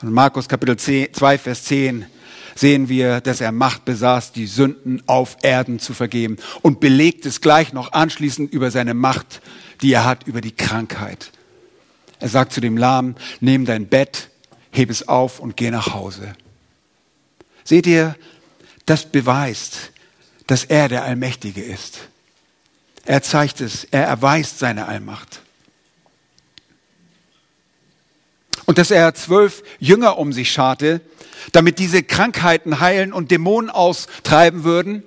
Und 0.01 0.09
in 0.09 0.13
Markus 0.13 0.49
Kapitel 0.49 0.75
10, 0.75 1.13
2, 1.13 1.37
Vers 1.37 1.63
10 1.63 2.05
sehen 2.53 2.89
wir, 2.89 3.21
dass 3.21 3.39
er 3.39 3.53
Macht 3.53 3.85
besaß, 3.85 4.33
die 4.33 4.45
Sünden 4.45 5.01
auf 5.05 5.37
Erden 5.41 5.79
zu 5.79 5.93
vergeben 5.93 6.35
und 6.63 6.81
belegt 6.81 7.25
es 7.25 7.39
gleich 7.39 7.71
noch 7.71 7.93
anschließend 7.93 8.51
über 8.51 8.71
seine 8.71 8.93
Macht, 8.93 9.41
die 9.81 9.93
er 9.93 10.03
hat 10.03 10.27
über 10.27 10.41
die 10.41 10.51
Krankheit. 10.51 11.31
Er 12.19 12.27
sagt 12.27 12.51
zu 12.51 12.59
dem 12.59 12.75
Lahmen, 12.75 13.15
nimm 13.39 13.63
dein 13.63 13.87
Bett, 13.87 14.31
heb 14.69 14.89
es 14.89 15.07
auf 15.07 15.39
und 15.39 15.55
geh 15.55 15.71
nach 15.71 15.93
Hause. 15.93 16.35
Seht 17.63 17.87
ihr, 17.87 18.17
das 18.85 19.09
beweist, 19.09 19.93
dass 20.45 20.65
er 20.65 20.89
der 20.89 21.05
Allmächtige 21.05 21.61
ist. 21.61 22.09
Er 23.05 23.21
zeigt 23.21 23.61
es, 23.61 23.85
er 23.85 24.05
erweist 24.05 24.59
seine 24.59 24.87
Allmacht. 24.87 25.41
Und 28.65 28.77
dass 28.77 28.91
er 28.91 29.13
zwölf 29.13 29.63
Jünger 29.79 30.17
um 30.17 30.31
sich 30.31 30.51
scharte, 30.51 31.01
damit 31.51 31.79
diese 31.79 32.01
Krankheiten 32.01 32.79
heilen 32.79 33.11
und 33.11 33.29
Dämonen 33.29 33.69
austreiben 33.69 34.63
würden, 34.63 35.03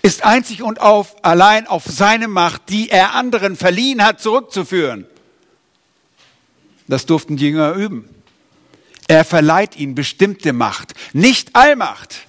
ist 0.00 0.24
einzig 0.24 0.62
und 0.62 0.80
auf, 0.80 1.14
allein 1.22 1.66
auf 1.66 1.84
seine 1.84 2.28
Macht, 2.28 2.70
die 2.70 2.88
er 2.88 3.14
anderen 3.14 3.56
verliehen 3.56 4.02
hat, 4.02 4.20
zurückzuführen. 4.20 5.06
Das 6.88 7.04
durften 7.04 7.36
die 7.36 7.48
Jünger 7.48 7.72
üben. 7.74 8.08
Er 9.06 9.24
verleiht 9.24 9.76
ihnen 9.76 9.94
bestimmte 9.94 10.54
Macht, 10.54 10.94
nicht 11.12 11.54
Allmacht, 11.54 12.26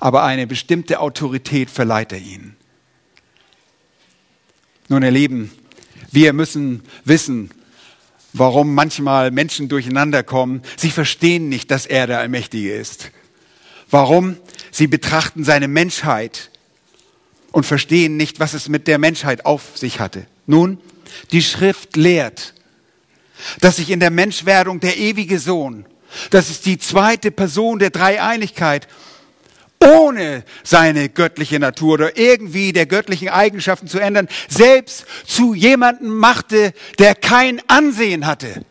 aber 0.00 0.22
eine 0.22 0.46
bestimmte 0.46 1.00
Autorität 1.00 1.70
verleiht 1.70 2.12
er 2.12 2.18
ihnen. 2.18 2.56
Nun, 4.94 5.02
ihr 5.02 5.10
Lieben, 5.10 5.50
wir 6.12 6.32
müssen 6.32 6.84
wissen, 7.04 7.50
warum 8.32 8.76
manchmal 8.76 9.32
Menschen 9.32 9.68
durcheinander 9.68 10.22
kommen. 10.22 10.62
Sie 10.76 10.92
verstehen 10.92 11.48
nicht, 11.48 11.72
dass 11.72 11.84
er 11.84 12.06
der 12.06 12.20
Allmächtige 12.20 12.72
ist. 12.72 13.10
Warum? 13.90 14.36
Sie 14.70 14.86
betrachten 14.86 15.42
seine 15.42 15.66
Menschheit 15.66 16.52
und 17.50 17.66
verstehen 17.66 18.16
nicht, 18.16 18.38
was 18.38 18.54
es 18.54 18.68
mit 18.68 18.86
der 18.86 18.98
Menschheit 18.98 19.46
auf 19.46 19.76
sich 19.76 19.98
hatte. 19.98 20.26
Nun, 20.46 20.78
die 21.32 21.42
Schrift 21.42 21.96
lehrt, 21.96 22.54
dass 23.58 23.74
sich 23.74 23.90
in 23.90 23.98
der 23.98 24.12
Menschwerdung 24.12 24.78
der 24.78 24.96
ewige 24.96 25.40
Sohn, 25.40 25.86
das 26.30 26.50
ist 26.50 26.66
die 26.66 26.78
zweite 26.78 27.32
Person 27.32 27.80
der 27.80 27.90
Dreieinigkeit, 27.90 28.86
ohne 29.82 30.44
seine 30.62 31.08
göttliche 31.08 31.58
Natur 31.58 31.94
oder 31.94 32.16
irgendwie 32.16 32.72
der 32.72 32.86
göttlichen 32.86 33.28
Eigenschaften 33.28 33.88
zu 33.88 33.98
ändern, 33.98 34.28
selbst 34.48 35.06
zu 35.26 35.54
jemandem 35.54 36.16
machte, 36.16 36.72
der 36.98 37.14
kein 37.14 37.60
Ansehen 37.68 38.26
hatte. 38.26 38.64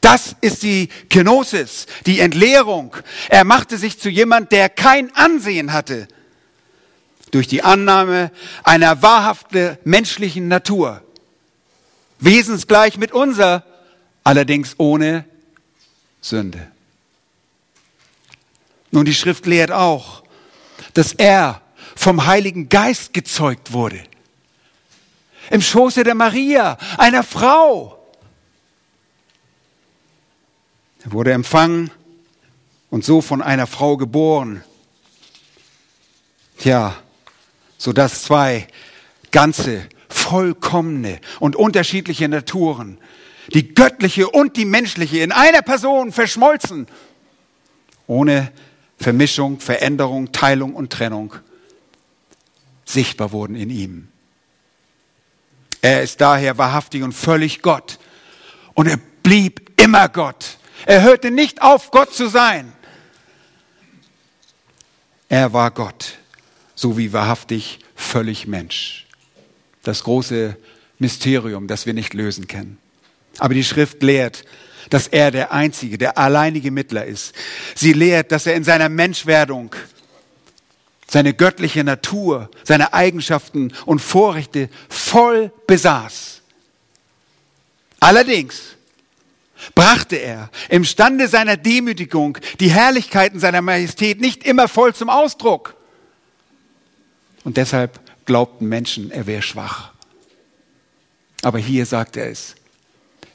Das 0.00 0.36
ist 0.40 0.62
die 0.62 0.88
Kenosis, 1.10 1.86
die 2.06 2.20
Entleerung. 2.20 2.96
Er 3.28 3.44
machte 3.44 3.76
sich 3.78 3.98
zu 3.98 4.08
jemand, 4.08 4.52
der 4.52 4.68
kein 4.68 5.14
Ansehen 5.16 5.72
hatte. 5.72 6.06
Durch 7.30 7.48
die 7.48 7.62
Annahme 7.62 8.30
einer 8.62 9.02
wahrhaften 9.02 9.76
menschlichen 9.84 10.48
Natur. 10.48 11.02
Wesensgleich 12.20 12.96
mit 12.96 13.12
unser, 13.12 13.64
allerdings 14.24 14.76
ohne 14.78 15.24
Sünde. 16.20 16.68
Nun, 18.90 19.04
die 19.04 19.14
Schrift 19.14 19.46
lehrt 19.46 19.70
auch, 19.70 20.22
dass 20.94 21.12
er 21.12 21.60
vom 21.94 22.26
Heiligen 22.26 22.68
Geist 22.68 23.12
gezeugt 23.12 23.72
wurde. 23.72 24.00
Im 25.50 25.60
Schoße 25.60 26.04
der 26.04 26.14
Maria, 26.14 26.78
einer 26.96 27.22
Frau. 27.22 27.98
Er 31.04 31.12
wurde 31.12 31.32
empfangen 31.32 31.90
und 32.90 33.04
so 33.04 33.20
von 33.20 33.42
einer 33.42 33.66
Frau 33.66 33.96
geboren. 33.96 34.62
Tja, 36.58 36.96
so 37.76 37.92
dass 37.92 38.22
zwei 38.22 38.66
ganze, 39.30 39.88
vollkommene 40.08 41.20
und 41.38 41.56
unterschiedliche 41.56 42.28
Naturen, 42.28 42.98
die 43.54 43.74
göttliche 43.74 44.28
und 44.28 44.56
die 44.56 44.64
menschliche, 44.64 45.18
in 45.18 45.32
einer 45.32 45.62
Person 45.62 46.12
verschmolzen, 46.12 46.86
ohne 48.06 48.52
Vermischung, 48.98 49.60
Veränderung, 49.60 50.32
Teilung 50.32 50.74
und 50.74 50.92
Trennung 50.92 51.34
sichtbar 52.84 53.32
wurden 53.32 53.54
in 53.54 53.70
ihm. 53.70 54.08
Er 55.82 56.02
ist 56.02 56.20
daher 56.20 56.58
wahrhaftig 56.58 57.02
und 57.02 57.12
völlig 57.12 57.62
Gott. 57.62 57.98
Und 58.74 58.88
er 58.88 58.98
blieb 59.22 59.80
immer 59.80 60.08
Gott. 60.08 60.58
Er 60.86 61.02
hörte 61.02 61.30
nicht 61.30 61.62
auf, 61.62 61.90
Gott 61.90 62.14
zu 62.14 62.28
sein. 62.28 62.72
Er 65.28 65.52
war 65.52 65.70
Gott, 65.70 66.18
so 66.74 66.96
wie 66.96 67.12
wahrhaftig 67.12 67.80
völlig 67.94 68.46
Mensch. 68.46 69.06
Das 69.82 70.04
große 70.04 70.56
Mysterium, 70.98 71.68
das 71.68 71.86
wir 71.86 71.94
nicht 71.94 72.14
lösen 72.14 72.48
können. 72.48 72.78
Aber 73.38 73.54
die 73.54 73.64
Schrift 73.64 74.02
lehrt, 74.02 74.44
dass 74.90 75.08
er 75.08 75.30
der 75.30 75.52
einzige, 75.52 75.98
der 75.98 76.18
alleinige 76.18 76.70
Mittler 76.70 77.04
ist. 77.04 77.34
Sie 77.74 77.92
lehrt, 77.92 78.32
dass 78.32 78.46
er 78.46 78.54
in 78.54 78.64
seiner 78.64 78.88
Menschwerdung 78.88 79.74
seine 81.10 81.32
göttliche 81.32 81.84
Natur, 81.84 82.50
seine 82.64 82.92
Eigenschaften 82.92 83.72
und 83.86 84.00
Vorrechte 84.00 84.68
voll 84.88 85.50
besaß. 85.66 86.42
Allerdings 88.00 88.76
brachte 89.74 90.16
er 90.16 90.50
im 90.68 90.84
Stande 90.84 91.28
seiner 91.28 91.56
Demütigung 91.56 92.38
die 92.60 92.70
Herrlichkeiten 92.70 93.40
seiner 93.40 93.62
Majestät 93.62 94.20
nicht 94.20 94.44
immer 94.44 94.68
voll 94.68 94.94
zum 94.94 95.08
Ausdruck. 95.08 95.74
Und 97.44 97.56
deshalb 97.56 97.98
glaubten 98.24 98.68
Menschen, 98.68 99.10
er 99.10 99.26
wäre 99.26 99.42
schwach. 99.42 99.92
Aber 101.42 101.58
hier 101.58 101.86
sagt 101.86 102.16
er 102.16 102.30
es, 102.30 102.54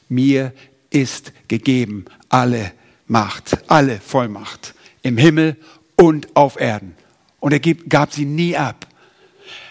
mir 0.08 0.52
ist 0.94 1.32
gegeben 1.48 2.04
alle 2.28 2.72
Macht, 3.06 3.58
alle 3.68 4.00
Vollmacht 4.00 4.74
im 5.02 5.18
Himmel 5.18 5.56
und 5.96 6.34
auf 6.34 6.58
Erden. 6.58 6.94
Und 7.40 7.52
er 7.52 7.60
gab 7.60 8.12
sie 8.12 8.24
nie 8.24 8.56
ab. 8.56 8.86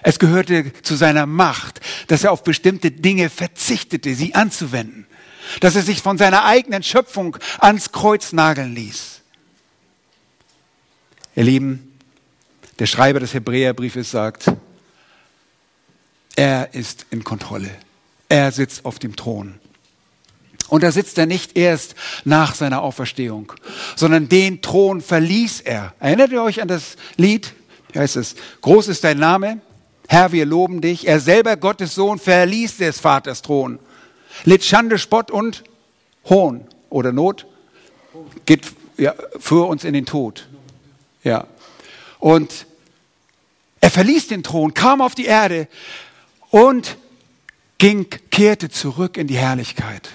Es 0.04 0.20
gehörte 0.20 0.72
zu 0.84 0.96
seiner 0.96 1.26
Macht, 1.26 1.80
dass 2.08 2.24
er 2.24 2.32
auf 2.32 2.44
bestimmte 2.44 2.92
Dinge 2.92 3.30
verzichtete, 3.30 4.14
sie 4.14 4.36
anzuwenden. 4.36 5.08
Dass 5.62 5.76
er 5.76 5.82
sich 5.82 6.02
von 6.02 6.18
seiner 6.18 6.46
eigenen 6.46 6.84
Schöpfung 6.84 7.38
ans 7.60 7.92
Kreuz 7.92 8.34
nageln 8.34 8.76
ließ. 8.76 9.22
Ihr 11.36 11.44
Lieben, 11.44 11.94
der 12.80 12.86
Schreiber 12.86 13.20
des 13.20 13.34
Hebräerbriefes 13.34 14.12
sagt, 14.12 14.52
er 16.36 16.74
ist 16.74 17.06
in 17.10 17.24
Kontrolle. 17.24 17.70
Er 18.30 18.52
sitzt 18.52 18.86
auf 18.86 19.00
dem 19.00 19.16
Thron. 19.16 19.60
Und 20.74 20.82
da 20.82 20.92
sitzt 20.92 21.20
er 21.20 21.28
nicht 21.28 21.56
erst 21.56 21.94
nach 22.26 22.56
seiner 22.56 22.82
Auferstehung, 22.82 23.54
sondern 23.96 24.28
den 24.28 24.64
Thron 24.64 25.02
verließ 25.02 25.62
er. 25.62 25.94
Erinnert 26.00 26.32
ihr 26.32 26.42
euch 26.42 26.64
an 26.64 26.68
das 26.68 26.96
Lied? 27.16 27.54
Wie 27.92 28.00
heißt 28.00 28.16
es? 28.16 28.34
Groß 28.62 28.88
ist 28.88 29.04
dein 29.04 29.20
Name. 29.20 29.62
Herr, 30.08 30.32
wir 30.32 30.48
loben 30.48 30.82
dich. 30.82 31.08
Er 31.08 31.20
selber, 31.20 31.58
Gottes 31.58 31.94
Sohn, 31.94 32.18
verließ 32.18 32.78
des 32.78 33.00
Vaters 33.00 33.44
Thron. 33.44 33.78
Litt 34.46 34.64
Schande, 34.64 34.98
Spott 34.98 35.30
und 35.30 35.64
Hohn 36.28 36.66
oder 36.90 37.12
Not. 37.12 37.46
Geht 38.48 38.64
ja, 38.98 39.14
für 39.40 39.68
uns 39.68 39.84
in 39.84 39.94
den 39.94 40.08
Tod. 40.08 40.48
Ja. 41.24 41.46
Und 42.18 42.66
er 43.80 43.92
verließ 43.92 44.28
den 44.28 44.42
Thron, 44.42 44.74
kam 44.74 45.02
auf 45.02 45.14
die 45.14 45.26
Erde 45.26 45.68
und 46.50 46.98
ging, 47.78 48.08
kehrte 48.32 48.70
zurück 48.70 49.18
in 49.18 49.28
die 49.28 49.38
Herrlichkeit. 49.38 50.10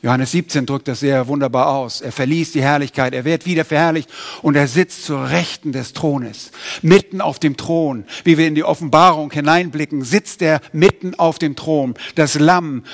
Johannes 0.00 0.30
17 0.30 0.64
drückt 0.64 0.86
das 0.86 1.00
sehr 1.00 1.26
wunderbar 1.26 1.74
aus. 1.74 2.00
Er 2.00 2.12
verließ 2.12 2.52
die 2.52 2.62
Herrlichkeit, 2.62 3.14
er 3.14 3.24
wird 3.24 3.46
wieder 3.46 3.64
verherrlicht 3.64 4.08
und 4.42 4.54
er 4.54 4.68
sitzt 4.68 5.04
zur 5.04 5.28
Rechten 5.30 5.72
des 5.72 5.92
Thrones. 5.92 6.52
Mitten 6.82 7.20
auf 7.20 7.40
dem 7.40 7.56
Thron, 7.56 8.04
wie 8.22 8.38
wir 8.38 8.46
in 8.46 8.54
die 8.54 8.62
Offenbarung 8.62 9.32
hineinblicken, 9.32 10.04
sitzt 10.04 10.40
er 10.40 10.60
mitten 10.72 11.18
auf 11.18 11.40
dem 11.40 11.56
Thron. 11.56 11.94
Das 12.14 12.38
Lamm 12.38 12.84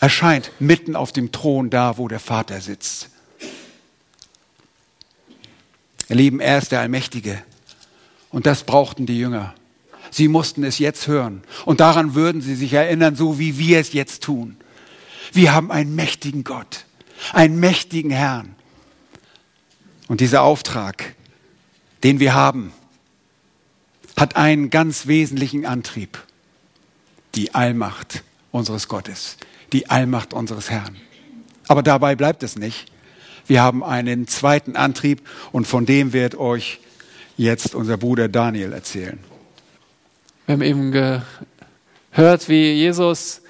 erscheint 0.00 0.50
mitten 0.58 0.96
auf 0.96 1.12
dem 1.12 1.30
Thron 1.30 1.70
da, 1.70 1.96
wo 1.96 2.08
der 2.08 2.20
Vater 2.20 2.60
sitzt. 2.60 3.10
Ihr 6.08 6.16
Lieben, 6.16 6.40
er 6.40 6.58
ist 6.58 6.72
der 6.72 6.80
Allmächtige. 6.80 7.40
Und 8.30 8.46
das 8.46 8.64
brauchten 8.64 9.06
die 9.06 9.18
Jünger. 9.18 9.54
Sie 10.10 10.26
mussten 10.26 10.64
es 10.64 10.78
jetzt 10.78 11.06
hören. 11.06 11.42
Und 11.66 11.80
daran 11.80 12.14
würden 12.14 12.40
sie 12.40 12.56
sich 12.56 12.72
erinnern, 12.72 13.14
so 13.14 13.38
wie 13.38 13.58
wir 13.58 13.78
es 13.78 13.92
jetzt 13.92 14.22
tun. 14.22 14.56
Wir 15.32 15.54
haben 15.54 15.70
einen 15.70 15.94
mächtigen 15.94 16.44
Gott, 16.44 16.84
einen 17.32 17.60
mächtigen 17.60 18.10
Herrn. 18.10 18.54
Und 20.08 20.20
dieser 20.20 20.42
Auftrag, 20.42 21.14
den 22.02 22.20
wir 22.20 22.34
haben, 22.34 22.72
hat 24.16 24.36
einen 24.36 24.70
ganz 24.70 25.06
wesentlichen 25.06 25.66
Antrieb. 25.66 26.18
Die 27.34 27.54
Allmacht 27.54 28.24
unseres 28.50 28.88
Gottes, 28.88 29.36
die 29.72 29.90
Allmacht 29.90 30.32
unseres 30.32 30.70
Herrn. 30.70 30.96
Aber 31.68 31.82
dabei 31.82 32.16
bleibt 32.16 32.42
es 32.42 32.56
nicht. 32.56 32.90
Wir 33.46 33.62
haben 33.62 33.84
einen 33.84 34.26
zweiten 34.26 34.76
Antrieb 34.76 35.22
und 35.52 35.66
von 35.66 35.86
dem 35.86 36.12
wird 36.12 36.34
euch 36.34 36.80
jetzt 37.36 37.74
unser 37.74 37.96
Bruder 37.96 38.28
Daniel 38.28 38.72
erzählen. 38.72 39.18
Wir 40.46 40.54
haben 40.54 40.62
eben 40.62 40.92
gehört, 40.92 42.48
wie 42.48 42.72
Jesus 42.72 43.42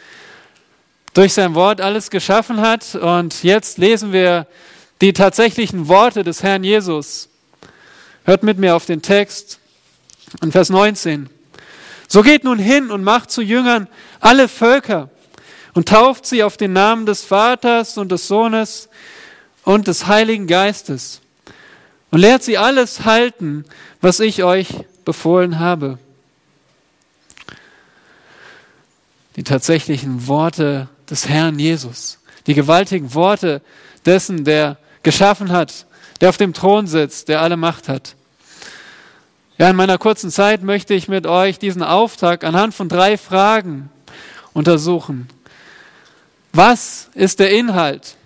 durch 1.18 1.34
sein 1.34 1.56
Wort 1.56 1.80
alles 1.80 2.10
geschaffen 2.10 2.60
hat. 2.60 2.94
Und 2.94 3.42
jetzt 3.42 3.76
lesen 3.76 4.12
wir 4.12 4.46
die 5.00 5.12
tatsächlichen 5.12 5.88
Worte 5.88 6.22
des 6.22 6.44
Herrn 6.44 6.62
Jesus. 6.62 7.28
Hört 8.24 8.44
mit 8.44 8.58
mir 8.58 8.76
auf 8.76 8.86
den 8.86 9.02
Text 9.02 9.58
in 10.42 10.52
Vers 10.52 10.70
19. 10.70 11.28
So 12.06 12.22
geht 12.22 12.44
nun 12.44 12.60
hin 12.60 12.92
und 12.92 13.02
macht 13.02 13.32
zu 13.32 13.42
Jüngern 13.42 13.88
alle 14.20 14.46
Völker 14.46 15.10
und 15.74 15.88
tauft 15.88 16.24
sie 16.24 16.44
auf 16.44 16.56
den 16.56 16.72
Namen 16.72 17.04
des 17.04 17.24
Vaters 17.24 17.98
und 17.98 18.12
des 18.12 18.28
Sohnes 18.28 18.88
und 19.64 19.88
des 19.88 20.06
Heiligen 20.06 20.46
Geistes 20.46 21.20
und 22.12 22.20
lehrt 22.20 22.44
sie 22.44 22.58
alles 22.58 23.04
halten, 23.04 23.64
was 24.00 24.20
ich 24.20 24.44
euch 24.44 24.68
befohlen 25.04 25.58
habe. 25.58 25.98
Die 29.34 29.42
tatsächlichen 29.42 30.28
Worte 30.28 30.88
des 31.10 31.28
Herrn 31.28 31.58
Jesus. 31.58 32.18
Die 32.46 32.54
gewaltigen 32.54 33.14
Worte 33.14 33.60
dessen, 34.04 34.44
der 34.44 34.78
geschaffen 35.02 35.52
hat, 35.52 35.86
der 36.20 36.28
auf 36.30 36.36
dem 36.36 36.52
Thron 36.52 36.86
sitzt, 36.86 37.28
der 37.28 37.40
alle 37.40 37.56
Macht 37.56 37.88
hat. 37.88 38.14
Ja, 39.58 39.70
in 39.70 39.76
meiner 39.76 39.98
kurzen 39.98 40.30
Zeit 40.30 40.62
möchte 40.62 40.94
ich 40.94 41.08
mit 41.08 41.26
euch 41.26 41.58
diesen 41.58 41.82
Auftrag 41.82 42.44
anhand 42.44 42.74
von 42.74 42.88
drei 42.88 43.18
Fragen 43.18 43.90
untersuchen. 44.52 45.28
Was 46.52 47.08
ist 47.14 47.40
der 47.40 47.50
Inhalt? 47.50 48.16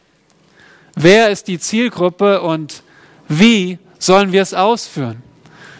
Wer 0.95 1.31
ist 1.31 1.49
die 1.49 1.59
Zielgruppe 1.59 2.43
und 2.43 2.83
wie 3.29 3.79
sollen 3.99 4.33
wir 4.33 4.43
es 4.43 4.53
ausführen? 4.53 5.23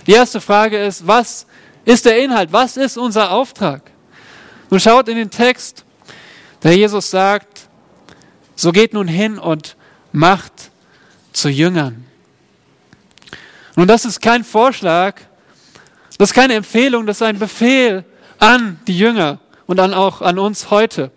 Die 0.07 0.13
erste 0.13 0.41
Frage 0.41 0.79
ist, 0.79 1.07
was 1.07 1.47
ist 1.85 2.07
der 2.07 2.23
Inhalt? 2.23 2.53
Was 2.53 2.77
ist 2.77 2.97
unser 2.97 3.31
Auftrag? 3.31 3.83
Nun 4.71 4.81
schaut 4.81 5.09
in 5.09 5.17
den 5.17 5.31
Text 5.31 5.85
der 6.63 6.77
Jesus 6.77 7.11
sagt, 7.11 7.69
so 8.55 8.73
geht 8.73 8.93
nun 8.95 9.09
hin 9.09 9.39
und 9.39 9.77
macht 10.13 10.71
zu 11.33 11.49
Jüngern. 11.49 12.07
Nun, 13.75 13.89
das 13.89 14.05
ist 14.05 14.21
kein 14.21 14.45
Vorschlag, 14.45 15.21
das 16.19 16.31
ist 16.31 16.35
keine 16.35 16.55
Empfehlung, 16.55 17.07
das 17.07 17.17
ist 17.17 17.23
ein 17.23 17.39
Befehl 17.39 18.05
an 18.39 18.79
die 18.87 18.97
Jünger 18.97 19.39
und 19.67 19.79
dann 19.79 19.95
auch 19.95 20.21
an 20.21 20.39
uns 20.39 20.71
heute. 20.71 21.11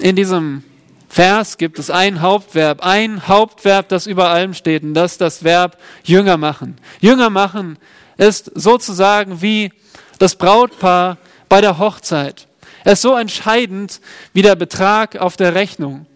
In 0.00 0.16
diesem 0.16 0.62
Vers 1.08 1.58
gibt 1.58 1.78
es 1.78 1.90
ein 1.90 2.20
Hauptverb, 2.20 2.84
ein 2.84 3.26
Hauptverb, 3.26 3.88
das 3.88 4.06
über 4.06 4.28
allem 4.28 4.54
steht, 4.54 4.82
und 4.82 4.94
das 4.94 5.12
ist 5.12 5.20
das 5.20 5.44
Verb 5.44 5.78
Jünger 6.04 6.36
machen. 6.36 6.76
Jünger 7.00 7.30
machen 7.30 7.78
ist 8.16 8.50
sozusagen 8.54 9.42
wie 9.42 9.72
das 10.18 10.36
Brautpaar 10.36 11.18
bei 11.48 11.60
der 11.60 11.78
Hochzeit. 11.78 12.46
Er 12.86 12.92
ist 12.92 13.02
so 13.02 13.16
entscheidend 13.16 14.00
wie 14.32 14.42
der 14.42 14.54
Betrag 14.54 15.16
auf 15.16 15.36
der 15.36 15.56
Rechnung. 15.56 16.06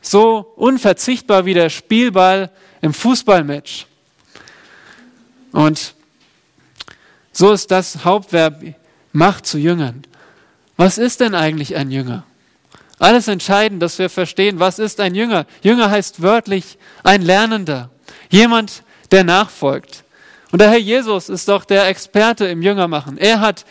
So 0.00 0.52
unverzichtbar 0.54 1.44
wie 1.44 1.54
der 1.54 1.70
Spielball 1.70 2.52
im 2.82 2.94
Fußballmatch. 2.94 3.88
Und 5.50 5.94
so 7.32 7.50
ist 7.50 7.72
das 7.72 8.04
Hauptverb 8.04 8.62
Macht 9.10 9.44
zu 9.46 9.58
Jüngern. 9.58 10.04
Was 10.76 10.98
ist 10.98 11.18
denn 11.18 11.34
eigentlich 11.34 11.74
ein 11.74 11.90
Jünger? 11.90 12.22
Alles 13.00 13.26
entscheidend, 13.26 13.82
dass 13.82 13.98
wir 13.98 14.08
verstehen, 14.08 14.60
was 14.60 14.78
ist 14.78 15.00
ein 15.00 15.16
Jünger? 15.16 15.46
Jünger 15.62 15.90
heißt 15.90 16.22
wörtlich 16.22 16.78
ein 17.02 17.22
Lernender, 17.22 17.90
jemand, 18.30 18.84
der 19.10 19.24
nachfolgt. 19.24 20.04
Und 20.52 20.60
der 20.60 20.70
Herr 20.70 20.78
Jesus 20.78 21.28
ist 21.28 21.48
doch 21.48 21.64
der 21.64 21.88
Experte 21.88 22.44
im 22.46 22.62
Jüngermachen. 22.62 23.18
Er 23.18 23.40
hat 23.40 23.64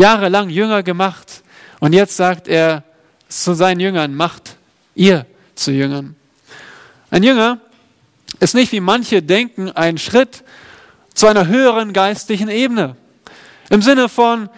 jahrelang 0.00 0.48
Jünger 0.48 0.82
gemacht 0.82 1.42
und 1.78 1.92
jetzt 1.92 2.16
sagt 2.16 2.48
er 2.48 2.84
zu 3.28 3.52
seinen 3.54 3.80
Jüngern, 3.80 4.14
macht 4.14 4.56
ihr 4.94 5.26
zu 5.54 5.70
Jüngern. 5.70 6.16
Ein 7.10 7.22
Jünger 7.22 7.58
ist 8.40 8.54
nicht, 8.54 8.72
wie 8.72 8.80
manche 8.80 9.22
denken, 9.22 9.70
ein 9.70 9.98
Schritt 9.98 10.42
zu 11.12 11.26
einer 11.26 11.46
höheren 11.46 11.92
geistlichen 11.92 12.48
Ebene. 12.48 12.96
Im 13.68 13.82
Sinne 13.82 14.08
von, 14.08 14.48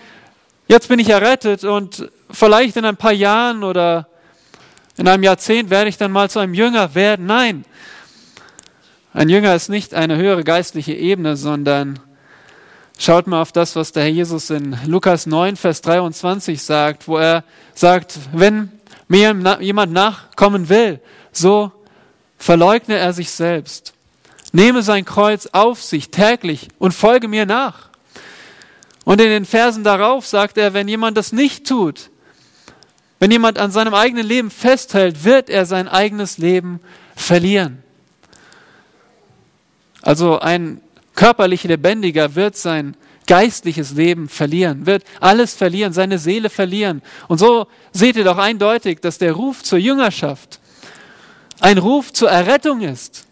jetzt 0.68 0.88
bin 0.88 1.00
ich 1.00 1.08
errettet 1.08 1.64
und 1.64 2.08
vielleicht 2.30 2.76
in 2.76 2.84
ein 2.84 2.96
paar 2.96 3.12
Jahren 3.12 3.64
oder 3.64 4.06
in 4.96 5.08
einem 5.08 5.24
Jahrzehnt 5.24 5.70
werde 5.70 5.88
ich 5.88 5.96
dann 5.96 6.12
mal 6.12 6.30
zu 6.30 6.38
einem 6.38 6.54
Jünger 6.54 6.94
werden. 6.94 7.26
Nein, 7.26 7.64
ein 9.12 9.28
Jünger 9.28 9.56
ist 9.56 9.68
nicht 9.68 9.92
eine 9.92 10.16
höhere 10.16 10.44
geistliche 10.44 10.92
Ebene, 10.92 11.36
sondern 11.36 11.98
schaut 12.98 13.26
mal 13.26 13.42
auf 13.42 13.52
das, 13.52 13.76
was 13.76 13.92
der 13.92 14.04
Herr 14.04 14.10
Jesus 14.10 14.50
in 14.50 14.76
Lukas 14.86 15.26
9, 15.26 15.56
Vers 15.56 15.82
23 15.82 16.62
sagt, 16.62 17.08
wo 17.08 17.18
er 17.18 17.44
sagt, 17.74 18.18
wenn 18.32 18.70
mir 19.08 19.34
jemand 19.60 19.92
nachkommen 19.92 20.68
will, 20.68 21.00
so 21.32 21.72
verleugne 22.38 22.96
er 22.96 23.12
sich 23.12 23.30
selbst. 23.30 23.94
Nehme 24.52 24.82
sein 24.82 25.04
Kreuz 25.04 25.48
auf 25.52 25.82
sich 25.82 26.10
täglich 26.10 26.68
und 26.78 26.92
folge 26.92 27.28
mir 27.28 27.46
nach. 27.46 27.88
Und 29.04 29.20
in 29.20 29.28
den 29.28 29.46
Versen 29.46 29.84
darauf 29.84 30.26
sagt 30.26 30.58
er, 30.58 30.74
wenn 30.74 30.88
jemand 30.88 31.16
das 31.16 31.32
nicht 31.32 31.66
tut, 31.66 32.10
wenn 33.18 33.30
jemand 33.30 33.58
an 33.58 33.70
seinem 33.70 33.94
eigenen 33.94 34.26
Leben 34.26 34.50
festhält, 34.50 35.24
wird 35.24 35.48
er 35.48 35.64
sein 35.64 35.88
eigenes 35.88 36.38
Leben 36.38 36.80
verlieren. 37.14 37.82
Also 40.02 40.40
ein 40.40 40.80
körperlich 41.14 41.64
Lebendiger 41.64 42.34
wird 42.34 42.56
sein 42.56 42.96
geistliches 43.26 43.92
Leben 43.92 44.28
verlieren, 44.28 44.86
wird 44.86 45.04
alles 45.20 45.54
verlieren, 45.54 45.92
seine 45.92 46.18
Seele 46.18 46.50
verlieren. 46.50 47.02
Und 47.28 47.38
so 47.38 47.66
seht 47.92 48.16
ihr 48.16 48.24
doch 48.24 48.38
eindeutig, 48.38 49.00
dass 49.00 49.18
der 49.18 49.32
Ruf 49.32 49.62
zur 49.62 49.78
Jüngerschaft 49.78 50.60
ein 51.60 51.78
Ruf 51.78 52.12
zur 52.12 52.30
Errettung 52.30 52.80
ist. 52.80 53.26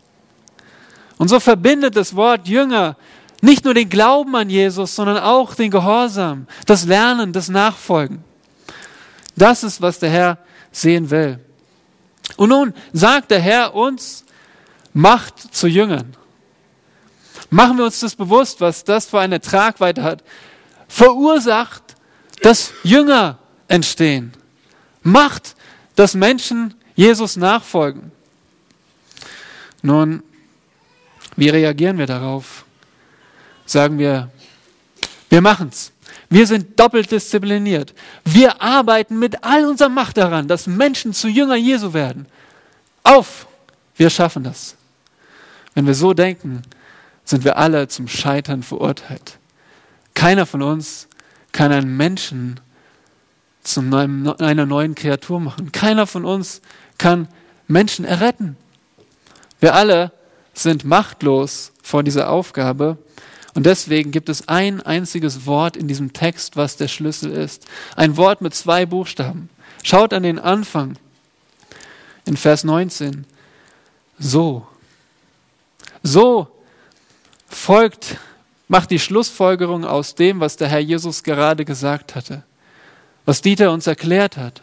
Und 1.18 1.28
so 1.28 1.40
verbindet 1.40 1.96
das 1.96 2.14
Wort 2.14 2.48
Jünger 2.48 2.96
nicht 3.42 3.64
nur 3.64 3.74
den 3.74 3.88
Glauben 3.88 4.36
an 4.36 4.50
Jesus, 4.50 4.94
sondern 4.94 5.18
auch 5.18 5.54
den 5.54 5.70
Gehorsam, 5.70 6.46
das 6.66 6.86
Lernen, 6.86 7.32
das 7.32 7.48
Nachfolgen. 7.48 8.22
Das 9.36 9.62
ist, 9.64 9.80
was 9.80 9.98
der 9.98 10.10
Herr 10.10 10.38
sehen 10.70 11.10
will. 11.10 11.40
Und 12.36 12.50
nun 12.50 12.74
sagt 12.92 13.30
der 13.30 13.40
Herr 13.40 13.74
uns, 13.74 14.24
macht 14.92 15.54
zu 15.54 15.66
Jüngern. 15.66 16.16
Machen 17.50 17.76
wir 17.78 17.84
uns 17.84 18.00
das 18.00 18.14
bewusst, 18.14 18.60
was 18.60 18.84
das 18.84 19.06
für 19.06 19.20
eine 19.20 19.40
Tragweite 19.40 20.02
hat. 20.02 20.22
Verursacht, 20.88 21.82
dass 22.42 22.72
Jünger 22.84 23.38
entstehen. 23.68 24.32
Macht, 25.02 25.56
dass 25.96 26.14
Menschen 26.14 26.74
Jesus 26.94 27.36
nachfolgen. 27.36 28.12
Nun, 29.82 30.22
wie 31.36 31.48
reagieren 31.48 31.98
wir 31.98 32.06
darauf? 32.06 32.64
Sagen 33.66 33.98
wir, 33.98 34.30
wir 35.28 35.40
machen's. 35.40 35.92
Wir 36.28 36.46
sind 36.46 36.78
doppelt 36.78 37.10
diszipliniert. 37.10 37.92
Wir 38.24 38.62
arbeiten 38.62 39.18
mit 39.18 39.42
all 39.42 39.64
unserer 39.64 39.88
Macht 39.88 40.16
daran, 40.16 40.46
dass 40.46 40.66
Menschen 40.66 41.12
zu 41.12 41.28
Jünger 41.28 41.56
Jesu 41.56 41.92
werden. 41.92 42.26
Auf! 43.02 43.46
Wir 43.96 44.10
schaffen 44.10 44.44
das. 44.44 44.76
Wenn 45.74 45.86
wir 45.86 45.94
so 45.94 46.14
denken, 46.14 46.62
sind 47.30 47.44
wir 47.44 47.56
alle 47.56 47.88
zum 47.88 48.08
Scheitern 48.08 48.62
verurteilt. 48.62 49.38
Keiner 50.14 50.46
von 50.46 50.62
uns 50.62 51.08
kann 51.52 51.72
einen 51.72 51.96
Menschen 51.96 52.60
zu 53.62 53.80
einer 53.80 54.66
neuen 54.66 54.94
Kreatur 54.94 55.38
machen. 55.38 55.70
Keiner 55.72 56.06
von 56.06 56.24
uns 56.24 56.60
kann 56.98 57.28
Menschen 57.68 58.04
erretten. 58.04 58.56
Wir 59.60 59.74
alle 59.74 60.12
sind 60.54 60.84
machtlos 60.84 61.72
vor 61.82 62.02
dieser 62.02 62.30
Aufgabe. 62.30 62.98
Und 63.54 63.64
deswegen 63.64 64.10
gibt 64.10 64.28
es 64.28 64.48
ein 64.48 64.80
einziges 64.80 65.46
Wort 65.46 65.76
in 65.76 65.88
diesem 65.88 66.12
Text, 66.12 66.56
was 66.56 66.76
der 66.76 66.88
Schlüssel 66.88 67.30
ist. 67.30 67.66
Ein 67.96 68.16
Wort 68.16 68.40
mit 68.40 68.54
zwei 68.54 68.86
Buchstaben. 68.86 69.50
Schaut 69.82 70.12
an 70.12 70.22
den 70.22 70.38
Anfang 70.38 70.96
in 72.24 72.36
Vers 72.36 72.64
19. 72.64 73.24
So. 74.18 74.66
So 76.02 76.48
folgt, 77.50 78.16
macht 78.68 78.90
die 78.90 78.98
Schlussfolgerung 78.98 79.84
aus 79.84 80.14
dem, 80.14 80.40
was 80.40 80.56
der 80.56 80.68
Herr 80.68 80.78
Jesus 80.78 81.22
gerade 81.22 81.64
gesagt 81.64 82.14
hatte, 82.14 82.42
was 83.26 83.42
Dieter 83.42 83.72
uns 83.72 83.86
erklärt 83.86 84.36
hat, 84.36 84.62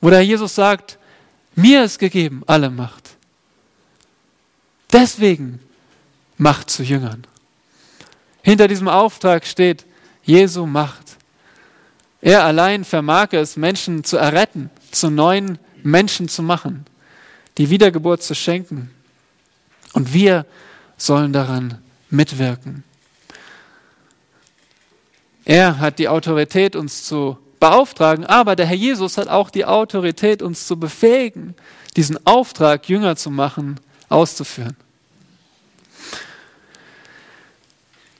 wo 0.00 0.08
der 0.08 0.18
Herr 0.18 0.26
Jesus 0.26 0.54
sagt, 0.54 0.98
mir 1.54 1.84
ist 1.84 1.98
gegeben 1.98 2.42
alle 2.46 2.70
Macht. 2.70 3.10
Deswegen 4.92 5.60
Macht 6.36 6.70
zu 6.70 6.82
Jüngern. 6.82 7.26
Hinter 8.42 8.66
diesem 8.66 8.88
Auftrag 8.88 9.46
steht 9.46 9.84
Jesu 10.24 10.66
Macht. 10.66 11.16
Er 12.20 12.44
allein 12.44 12.84
vermag 12.84 13.28
es, 13.32 13.56
Menschen 13.56 14.02
zu 14.02 14.16
erretten, 14.16 14.70
zu 14.90 15.10
neuen 15.10 15.58
Menschen 15.82 16.28
zu 16.28 16.42
machen, 16.42 16.86
die 17.58 17.70
Wiedergeburt 17.70 18.22
zu 18.22 18.34
schenken. 18.34 18.90
Und 19.92 20.12
wir 20.12 20.46
sollen 21.06 21.32
daran 21.32 21.78
mitwirken. 22.10 22.84
Er 25.44 25.78
hat 25.78 25.98
die 25.98 26.08
Autorität, 26.08 26.74
uns 26.74 27.04
zu 27.04 27.38
beauftragen, 27.60 28.24
aber 28.24 28.56
der 28.56 28.66
Herr 28.66 28.76
Jesus 28.76 29.18
hat 29.18 29.28
auch 29.28 29.50
die 29.50 29.64
Autorität, 29.64 30.42
uns 30.42 30.66
zu 30.66 30.78
befähigen, 30.78 31.54
diesen 31.96 32.26
Auftrag, 32.26 32.88
Jünger 32.88 33.16
zu 33.16 33.30
machen, 33.30 33.78
auszuführen. 34.08 34.76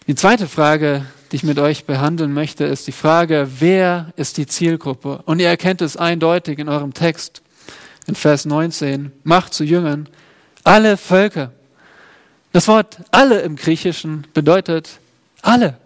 Die 0.07 0.15
zweite 0.15 0.49
Frage, 0.49 1.07
die 1.33 1.37
ich 1.37 1.45
mit 1.45 1.59
euch 1.59 1.87
behandeln 1.87 2.33
möchte, 2.33 2.65
ist 2.65 2.87
die 2.87 2.93
Frage, 2.93 3.49
wer 3.59 4.13
ist 4.17 4.37
die 4.37 4.47
Zielgruppe? 4.47 5.23
Und 5.25 5.41
ihr 5.41 5.49
erkennt 5.49 5.81
es 5.81 5.97
eindeutig 5.97 6.59
in 6.59 6.69
eurem 6.69 6.93
Text 6.93 7.43
in 8.07 8.15
Vers 8.15 8.45
19. 8.45 9.13
Macht 9.23 9.55
zu 9.55 9.65
Jüngern 9.65 10.09
alle 10.63 10.97
Völker. 10.97 11.53
Das 12.55 12.69
Wort 12.69 12.99
alle 13.11 13.41
im 13.41 13.57
Griechischen 13.57 14.29
bedeutet 14.33 15.01
alle. 15.43 15.77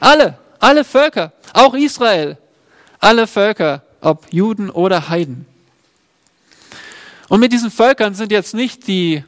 Alle, 0.00 0.38
alle 0.58 0.82
Völker, 0.82 1.32
auch 1.52 1.74
Israel. 1.74 2.38
Alle 3.00 3.26
Völker, 3.26 3.82
ob 4.00 4.32
Juden 4.32 4.70
oder 4.70 5.10
Heiden. 5.10 5.44
Und 7.28 7.40
mit 7.40 7.52
diesen 7.52 7.70
Völkern 7.70 8.14
sind 8.14 8.32
jetzt 8.32 8.54
nicht 8.54 8.86
die 8.86 9.24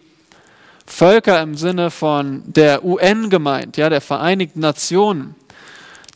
Völker 0.86 1.42
im 1.42 1.58
Sinne 1.58 1.90
von 1.90 2.42
der 2.46 2.86
UN 2.86 3.28
gemeint, 3.28 3.76
ja, 3.76 3.90
der 3.90 4.00
Vereinigten 4.00 4.60
Nationen. 4.60 5.34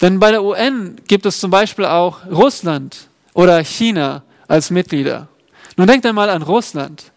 Denn 0.01 0.21
bei 0.21 0.31
der 0.31 0.43
UN 0.43 1.03
gibt 1.07 1.27
es 1.27 1.39
zum 1.39 1.51
Beispiel 1.51 1.85
auch 1.85 2.25
Russland 2.31 3.09
oder 3.35 3.63
China 3.63 4.23
als 4.47 4.71
Mitglieder. 4.71 5.29
Nun 5.77 5.87
denkt 5.87 6.07
einmal 6.07 6.31
an 6.31 6.41
Russland. 6.41 7.13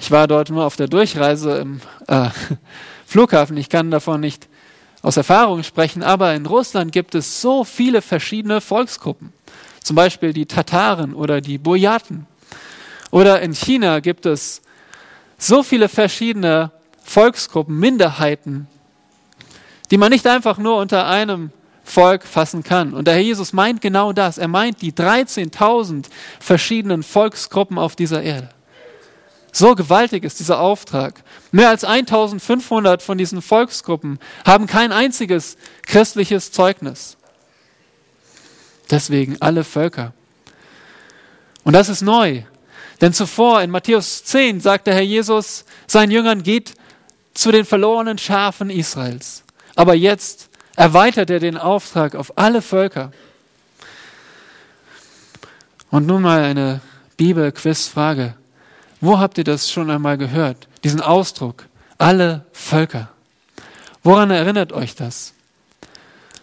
Ich 0.00 0.10
war 0.10 0.26
dort 0.26 0.48
nur 0.48 0.64
auf 0.64 0.76
der 0.76 0.88
Durchreise 0.88 1.58
im 1.58 1.80
äh, 2.06 2.30
Flughafen. 3.06 3.58
Ich 3.58 3.68
kann 3.68 3.90
davon 3.90 4.22
nicht 4.22 4.48
aus 5.02 5.18
Erfahrung 5.18 5.62
sprechen, 5.62 6.02
aber 6.02 6.34
in 6.34 6.46
Russland 6.46 6.90
gibt 6.90 7.14
es 7.14 7.42
so 7.42 7.64
viele 7.64 8.00
verschiedene 8.00 8.62
Volksgruppen. 8.62 9.34
Zum 9.82 9.96
Beispiel 9.96 10.32
die 10.32 10.46
Tataren 10.46 11.14
oder 11.14 11.42
die 11.42 11.58
Buryaten. 11.58 12.26
Oder 13.10 13.42
in 13.42 13.52
China 13.52 14.00
gibt 14.00 14.24
es 14.24 14.62
so 15.36 15.62
viele 15.62 15.90
verschiedene 15.90 16.70
Volksgruppen, 17.04 17.78
Minderheiten, 17.78 18.68
die 19.90 19.98
man 19.98 20.12
nicht 20.12 20.26
einfach 20.26 20.56
nur 20.56 20.78
unter 20.78 21.06
einem 21.08 21.50
Volk 21.84 22.24
fassen 22.24 22.62
kann. 22.62 22.94
Und 22.94 23.06
der 23.06 23.14
Herr 23.14 23.22
Jesus 23.22 23.52
meint 23.52 23.82
genau 23.82 24.14
das. 24.14 24.38
Er 24.38 24.48
meint 24.48 24.80
die 24.80 24.92
13.000 24.92 26.06
verschiedenen 26.38 27.02
Volksgruppen 27.02 27.76
auf 27.76 27.96
dieser 27.96 28.22
Erde. 28.22 28.48
So 29.52 29.74
gewaltig 29.74 30.24
ist 30.24 30.38
dieser 30.38 30.60
Auftrag. 30.60 31.22
Mehr 31.50 31.68
als 31.70 31.84
1500 31.84 33.02
von 33.02 33.18
diesen 33.18 33.42
Volksgruppen 33.42 34.18
haben 34.44 34.66
kein 34.66 34.92
einziges 34.92 35.56
christliches 35.82 36.52
Zeugnis. 36.52 37.16
Deswegen 38.90 39.36
alle 39.40 39.64
Völker. 39.64 40.12
Und 41.64 41.74
das 41.74 41.88
ist 41.88 42.02
neu. 42.02 42.42
Denn 43.00 43.12
zuvor 43.12 43.62
in 43.62 43.70
Matthäus 43.70 44.24
10 44.24 44.60
sagt 44.60 44.86
der 44.86 44.94
Herr 44.94 45.02
Jesus 45.02 45.64
seinen 45.86 46.10
Jüngern, 46.10 46.42
geht 46.42 46.74
zu 47.34 47.50
den 47.50 47.64
verlorenen 47.64 48.18
Schafen 48.18 48.70
Israels. 48.70 49.44
Aber 49.74 49.94
jetzt 49.94 50.48
erweitert 50.76 51.30
er 51.30 51.40
den 51.40 51.56
Auftrag 51.56 52.14
auf 52.14 52.36
alle 52.36 52.62
Völker. 52.62 53.12
Und 55.90 56.06
nun 56.06 56.22
mal 56.22 56.42
eine 56.42 56.80
Bibel-Quiz-Frage. 57.16 58.34
Wo 59.00 59.18
habt 59.18 59.38
ihr 59.38 59.44
das 59.44 59.70
schon 59.70 59.90
einmal 59.90 60.18
gehört? 60.18 60.68
Diesen 60.84 61.00
Ausdruck, 61.00 61.66
alle 61.98 62.44
Völker. 62.52 63.08
Woran 64.02 64.30
erinnert 64.30 64.72
euch 64.72 64.94
das? 64.94 65.32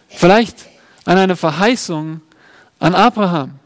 Vielleicht 0.07 0.65
an 1.05 1.17
eine 1.17 1.35
Verheißung 1.35 2.21
an 2.79 2.95
Abraham, 2.95 3.59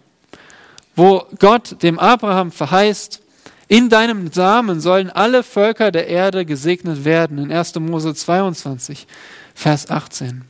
wo 0.96 1.26
Gott 1.40 1.82
dem 1.84 2.00
Abraham 2.00 2.52
verheißt, 2.52 3.22
in 3.68 3.88
deinem 3.88 4.32
Samen 4.34 4.82
sollen 4.82 5.10
alle 5.10 5.44
Völker 5.44 5.92
der 5.92 6.08
Erde 6.08 6.46
gesegnet 6.46 7.06
werden. 7.06 7.38
In 7.38 7.54
1. 7.54 7.76
Mose 7.76 8.14
22, 8.14 9.08
Vers 9.56 9.90
18. 9.90 10.44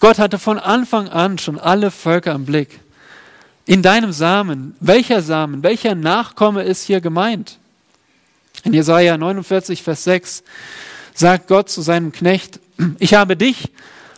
Gott 0.00 0.18
hatte 0.18 0.38
von 0.38 0.58
Anfang 0.58 1.08
an 1.08 1.38
schon 1.38 1.58
alle 1.58 1.90
Völker 1.90 2.32
im 2.32 2.44
Blick. 2.44 2.80
In 3.66 3.82
deinem 3.82 4.12
Samen, 4.12 4.76
welcher 4.80 5.22
Samen, 5.22 5.62
welcher 5.62 5.94
Nachkomme 5.94 6.64
ist 6.64 6.82
hier 6.82 7.00
gemeint? 7.00 7.58
In 8.62 8.74
Jesaja 8.74 9.16
49, 9.16 9.82
Vers 9.82 10.04
6 10.04 10.44
sagt 11.14 11.48
Gott 11.48 11.70
zu 11.70 11.80
seinem 11.80 12.12
Knecht, 12.12 12.60
ich 12.98 13.14
habe 13.14 13.36
dich 13.36 13.70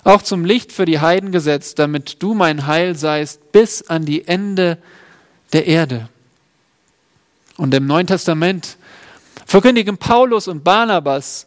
auch 0.02 0.22
zum 0.22 0.44
Licht 0.44 0.72
für 0.72 0.84
die 0.84 1.00
Heiden 1.00 1.30
gesetzt, 1.30 1.78
damit 1.78 2.22
du 2.22 2.34
mein 2.34 2.66
Heil 2.66 2.96
seist 2.96 3.52
bis 3.52 3.82
an 3.88 4.04
die 4.04 4.26
Ende 4.26 4.78
der 5.52 5.66
Erde. 5.66 6.08
Und 7.56 7.72
im 7.72 7.86
Neuen 7.86 8.06
Testament 8.06 8.76
verkündigen 9.46 9.96
Paulus 9.96 10.48
und 10.48 10.64
Barnabas 10.64 11.46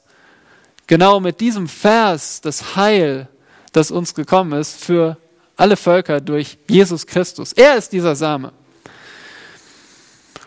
genau 0.88 1.20
mit 1.20 1.40
diesem 1.42 1.68
Vers 1.68 2.40
das 2.42 2.76
Heil, 2.76 3.28
das 3.74 3.92
uns 3.92 4.16
gekommen 4.16 4.60
ist 4.60 4.84
für 4.84 5.18
alle 5.60 5.76
Völker 5.76 6.22
durch 6.22 6.58
Jesus 6.70 7.06
Christus. 7.06 7.54
Er 7.54 7.76
ist 7.76 7.92
dieser 7.92 8.16
Same. 8.16 8.54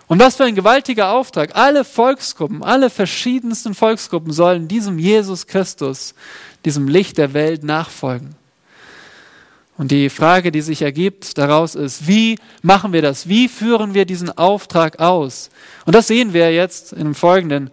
Und 0.07 0.19
was 0.19 0.37
für 0.37 0.45
ein 0.45 0.55
gewaltiger 0.55 1.11
Auftrag. 1.13 1.55
Alle 1.55 1.85
Volksgruppen, 1.85 2.63
alle 2.63 2.91
verschiedensten 2.91 3.75
Volksgruppen 3.75 4.33
sollen 4.33 4.69
diesem 4.69 4.99
Jesus 4.99 5.47
Christus, 5.47 6.15
diesem 6.65 6.89
Licht 6.89 7.19
der 7.19 7.35
Welt 7.35 7.63
nachfolgen. 7.63 8.35
Und 9.79 9.91
die 9.91 10.11
Frage, 10.11 10.53
die 10.53 10.61
sich 10.61 10.83
ergibt 10.83 11.39
daraus 11.39 11.75
ist, 11.75 12.07
wie 12.07 12.39
machen 12.63 12.93
wir 12.93 13.03
das? 13.03 13.27
Wie 13.27 13.49
führen 13.49 13.95
wir 13.95 14.05
diesen 14.05 14.37
Auftrag 14.37 15.01
aus? 15.01 15.51
Und 15.87 15.95
das 15.95 16.09
sehen 16.09 16.35
wir 16.35 16.53
jetzt 16.53 16.93
in 16.93 17.05
den 17.05 17.15
folgenden 17.15 17.71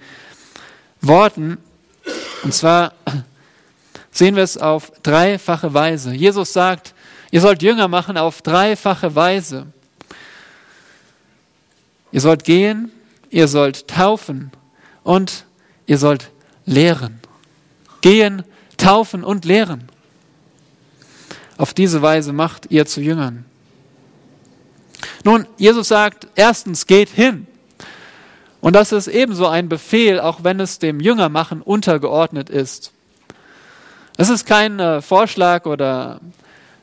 Worten. 1.02 1.58
Und 2.44 2.54
zwar 2.54 2.94
sehen 4.12 4.36
wir 4.36 4.44
es 4.44 4.58
auf 4.58 4.92
dreifache 5.04 5.74
Weise. 5.74 6.14
Jesus 6.14 6.54
sagt, 6.54 6.94
ihr 7.32 7.42
sollt 7.42 7.62
Jünger 7.62 7.88
machen 7.88 8.18
auf 8.18 8.42
dreifache 8.42 9.16
Weise. 9.16 9.68
Ihr 12.12 12.22
sollt 12.22 12.44
gehen, 12.44 12.92
ihr 13.30 13.48
sollt 13.48 13.88
taufen 13.88 14.52
und 15.04 15.46
ihr 15.86 15.98
sollt 15.98 16.32
lehren. 16.66 17.20
Gehen, 18.02 18.44
taufen 18.78 19.24
und 19.24 19.46
lehren. 19.46 19.90
Auf 21.58 21.74
diese 21.74 22.02
Weise 22.02 22.34
macht 22.34 22.72
ihr 22.72 22.86
zu 22.86 23.02
Jüngern. 23.02 23.46
Nun, 25.24 25.46
Jesus 25.58 25.90
sagt, 25.90 26.28
erstens 26.36 26.88
geht 26.88 27.10
hin. 27.10 27.48
Und 28.62 28.76
das 28.76 28.92
ist 28.92 29.08
ebenso 29.08 29.48
ein 29.48 29.70
Befehl, 29.70 30.20
auch 30.20 30.44
wenn 30.44 30.60
es 30.60 30.80
dem 30.80 31.00
Jüngermachen 31.00 31.62
untergeordnet 31.62 32.50
ist. 32.50 32.92
Es 34.18 34.30
ist 34.30 34.46
kein 34.46 34.80
äh, 34.80 35.02
Vorschlag 35.02 35.66
oder, 35.66 36.20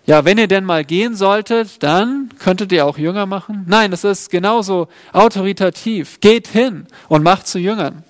ja, 0.06 0.24
wenn 0.24 0.38
ihr 0.38 0.48
denn 0.48 0.64
mal 0.64 0.84
gehen 0.84 1.14
solltet, 1.16 1.82
dann 1.82 2.30
könntet 2.38 2.72
ihr 2.72 2.86
auch 2.86 2.96
Jünger 2.96 3.26
machen. 3.26 3.64
Nein, 3.66 3.92
es 3.92 4.04
ist 4.04 4.30
genauso 4.30 4.88
autoritativ. 5.12 6.20
Geht 6.20 6.48
hin 6.48 6.86
und 7.08 7.22
macht 7.22 7.46
zu 7.46 7.58
Jüngern. 7.58 8.04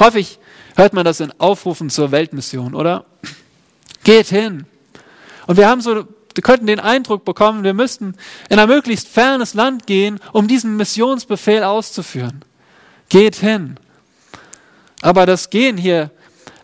Häufig 0.00 0.38
hört 0.76 0.92
man 0.92 1.04
das 1.04 1.20
in 1.20 1.32
Aufrufen 1.38 1.90
zur 1.90 2.10
Weltmission, 2.10 2.74
oder? 2.74 3.04
Geht 4.02 4.26
hin, 4.26 4.66
und 5.46 5.56
wir 5.56 5.68
haben 5.68 5.80
so, 5.80 6.06
wir 6.34 6.42
könnten 6.42 6.66
den 6.66 6.80
Eindruck 6.80 7.24
bekommen, 7.24 7.64
wir 7.64 7.74
müssten 7.74 8.14
in 8.48 8.58
ein 8.58 8.68
möglichst 8.68 9.08
fernes 9.08 9.54
Land 9.54 9.86
gehen, 9.86 10.18
um 10.32 10.48
diesen 10.48 10.76
Missionsbefehl 10.76 11.62
auszuführen. 11.62 12.44
Geht 13.08 13.36
hin. 13.36 13.78
Aber 15.02 15.26
das 15.26 15.50
Gehen 15.50 15.76
hier 15.76 16.10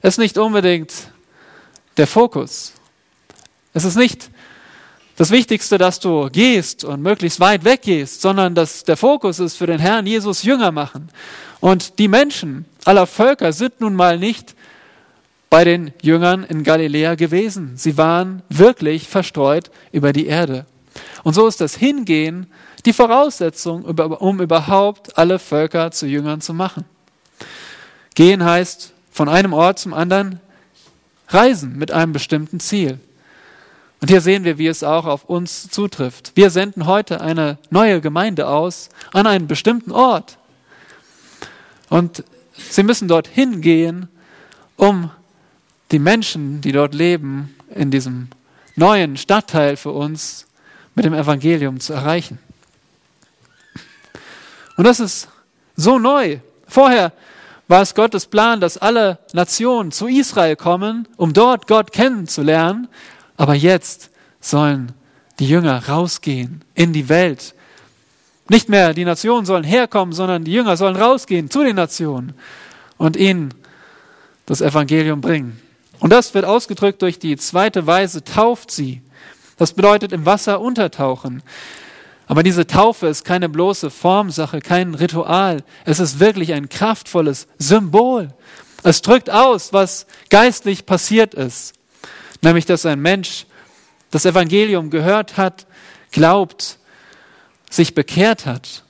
ist 0.02 0.18
nicht 0.18 0.38
unbedingt 0.38 0.92
der 1.96 2.06
Fokus. 2.06 2.72
Es 3.72 3.84
ist 3.84 3.96
nicht 3.96 4.30
das 5.16 5.30
Wichtigste, 5.30 5.76
dass 5.76 6.00
du 6.00 6.30
gehst 6.30 6.82
und 6.82 7.02
möglichst 7.02 7.40
weit 7.40 7.64
weggehst, 7.64 8.22
sondern 8.22 8.54
dass 8.54 8.84
der 8.84 8.96
Fokus 8.96 9.38
ist 9.38 9.56
für 9.56 9.66
den 9.66 9.78
Herrn 9.78 10.06
Jesus 10.06 10.42
Jünger 10.42 10.72
machen. 10.72 11.08
Und 11.60 11.98
die 11.98 12.08
Menschen 12.08 12.64
aller 12.84 13.06
Völker 13.06 13.52
sind 13.52 13.80
nun 13.80 13.94
mal 13.94 14.18
nicht 14.18 14.54
bei 15.50 15.64
den 15.64 15.92
Jüngern 16.00 16.44
in 16.44 16.64
Galiläa 16.64 17.16
gewesen. 17.16 17.76
Sie 17.76 17.98
waren 17.98 18.42
wirklich 18.48 19.08
verstreut 19.08 19.70
über 19.92 20.12
die 20.12 20.26
Erde. 20.26 20.64
Und 21.22 21.34
so 21.34 21.46
ist 21.46 21.60
das 21.60 21.76
Hingehen 21.76 22.46
die 22.86 22.92
Voraussetzung, 22.92 23.84
um 23.84 24.40
überhaupt 24.40 25.18
alle 25.18 25.38
Völker 25.38 25.90
zu 25.90 26.06
Jüngern 26.06 26.40
zu 26.40 26.54
machen. 26.54 26.84
Gehen 28.14 28.44
heißt 28.44 28.92
von 29.10 29.28
einem 29.28 29.52
Ort 29.52 29.78
zum 29.78 29.92
anderen 29.92 30.40
reisen 31.28 31.76
mit 31.76 31.90
einem 31.90 32.12
bestimmten 32.12 32.58
Ziel. 32.58 33.00
Und 34.00 34.08
hier 34.08 34.20
sehen 34.20 34.44
wir, 34.44 34.56
wie 34.56 34.66
es 34.66 34.82
auch 34.82 35.04
auf 35.04 35.24
uns 35.24 35.68
zutrifft. 35.68 36.32
Wir 36.34 36.50
senden 36.50 36.86
heute 36.86 37.20
eine 37.20 37.58
neue 37.68 38.00
Gemeinde 38.00 38.48
aus 38.48 38.88
an 39.12 39.26
einen 39.26 39.46
bestimmten 39.46 39.92
Ort. 39.92 40.38
Und 41.90 42.24
sie 42.54 42.82
müssen 42.82 43.08
dorthin 43.08 43.60
gehen, 43.60 44.08
um 44.76 45.10
die 45.90 45.98
Menschen, 45.98 46.60
die 46.62 46.72
dort 46.72 46.94
leben, 46.94 47.54
in 47.74 47.90
diesem 47.90 48.28
neuen 48.74 49.16
Stadtteil 49.16 49.76
für 49.76 49.90
uns 49.90 50.46
mit 50.94 51.04
dem 51.04 51.14
Evangelium 51.14 51.80
zu 51.80 51.92
erreichen. 51.92 52.38
Und 54.76 54.84
das 54.84 55.00
ist 55.00 55.28
so 55.76 55.98
neu. 55.98 56.38
Vorher 56.66 57.12
war 57.68 57.82
es 57.82 57.94
Gottes 57.94 58.26
Plan, 58.26 58.60
dass 58.60 58.78
alle 58.78 59.18
Nationen 59.32 59.92
zu 59.92 60.06
Israel 60.06 60.56
kommen, 60.56 61.06
um 61.16 61.32
dort 61.32 61.66
Gott 61.66 61.92
kennenzulernen. 61.92 62.88
Aber 63.40 63.54
jetzt 63.54 64.10
sollen 64.38 64.92
die 65.38 65.48
Jünger 65.48 65.88
rausgehen 65.88 66.62
in 66.74 66.92
die 66.92 67.08
Welt. 67.08 67.54
Nicht 68.50 68.68
mehr 68.68 68.92
die 68.92 69.06
Nationen 69.06 69.46
sollen 69.46 69.64
herkommen, 69.64 70.12
sondern 70.12 70.44
die 70.44 70.52
Jünger 70.52 70.76
sollen 70.76 70.94
rausgehen 70.94 71.48
zu 71.48 71.64
den 71.64 71.76
Nationen 71.76 72.34
und 72.98 73.16
ihnen 73.16 73.54
das 74.44 74.60
Evangelium 74.60 75.22
bringen. 75.22 75.58
Und 76.00 76.12
das 76.12 76.34
wird 76.34 76.44
ausgedrückt 76.44 77.00
durch 77.00 77.18
die 77.18 77.38
zweite 77.38 77.86
Weise, 77.86 78.22
tauft 78.22 78.70
sie. 78.70 79.00
Das 79.56 79.72
bedeutet 79.72 80.12
im 80.12 80.26
Wasser 80.26 80.60
untertauchen. 80.60 81.42
Aber 82.26 82.42
diese 82.42 82.66
Taufe 82.66 83.06
ist 83.06 83.24
keine 83.24 83.48
bloße 83.48 83.88
Formsache, 83.88 84.60
kein 84.60 84.94
Ritual. 84.94 85.62
Es 85.86 85.98
ist 85.98 86.20
wirklich 86.20 86.52
ein 86.52 86.68
kraftvolles 86.68 87.48
Symbol. 87.56 88.34
Es 88.82 89.00
drückt 89.00 89.30
aus, 89.30 89.72
was 89.72 90.06
geistlich 90.28 90.84
passiert 90.84 91.32
ist. 91.32 91.79
Nämlich, 92.42 92.66
dass 92.66 92.86
ein 92.86 93.00
Mensch 93.00 93.46
das 94.10 94.24
Evangelium 94.24 94.90
gehört 94.90 95.36
hat, 95.36 95.66
glaubt, 96.10 96.78
sich 97.70 97.94
bekehrt 97.94 98.46
hat 98.46 98.84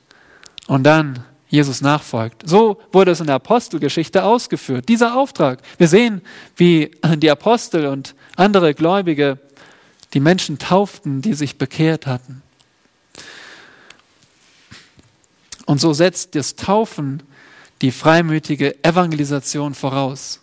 und 0.67 0.85
dann 0.85 1.25
Jesus 1.49 1.81
nachfolgt. 1.81 2.49
So 2.49 2.81
wurde 2.93 3.11
es 3.11 3.21
in 3.21 3.27
der 3.27 3.35
Apostelgeschichte 3.35 4.23
ausgeführt, 4.23 4.89
dieser 4.89 5.17
Auftrag. 5.17 5.61
Wir 5.79 5.89
sehen, 5.89 6.23
wie 6.57 6.93
die 7.17 7.31
Apostel 7.31 7.87
und 7.87 8.15
andere 8.37 8.73
Gläubige 8.73 9.39
die 10.15 10.21
Menschen 10.21 10.59
tauften, 10.59 11.23
die 11.23 11.35
sich 11.35 11.59
bekehrt 11.59 12.07
hatten. 12.07 12.43
Und 15.67 15.81
so 15.81 15.93
setzt 15.93 16.35
das 16.35 16.57
Taufen 16.57 17.23
die 17.83 17.93
freimütige 17.93 18.83
Evangelisation 18.85 19.75
voraus. 19.75 20.41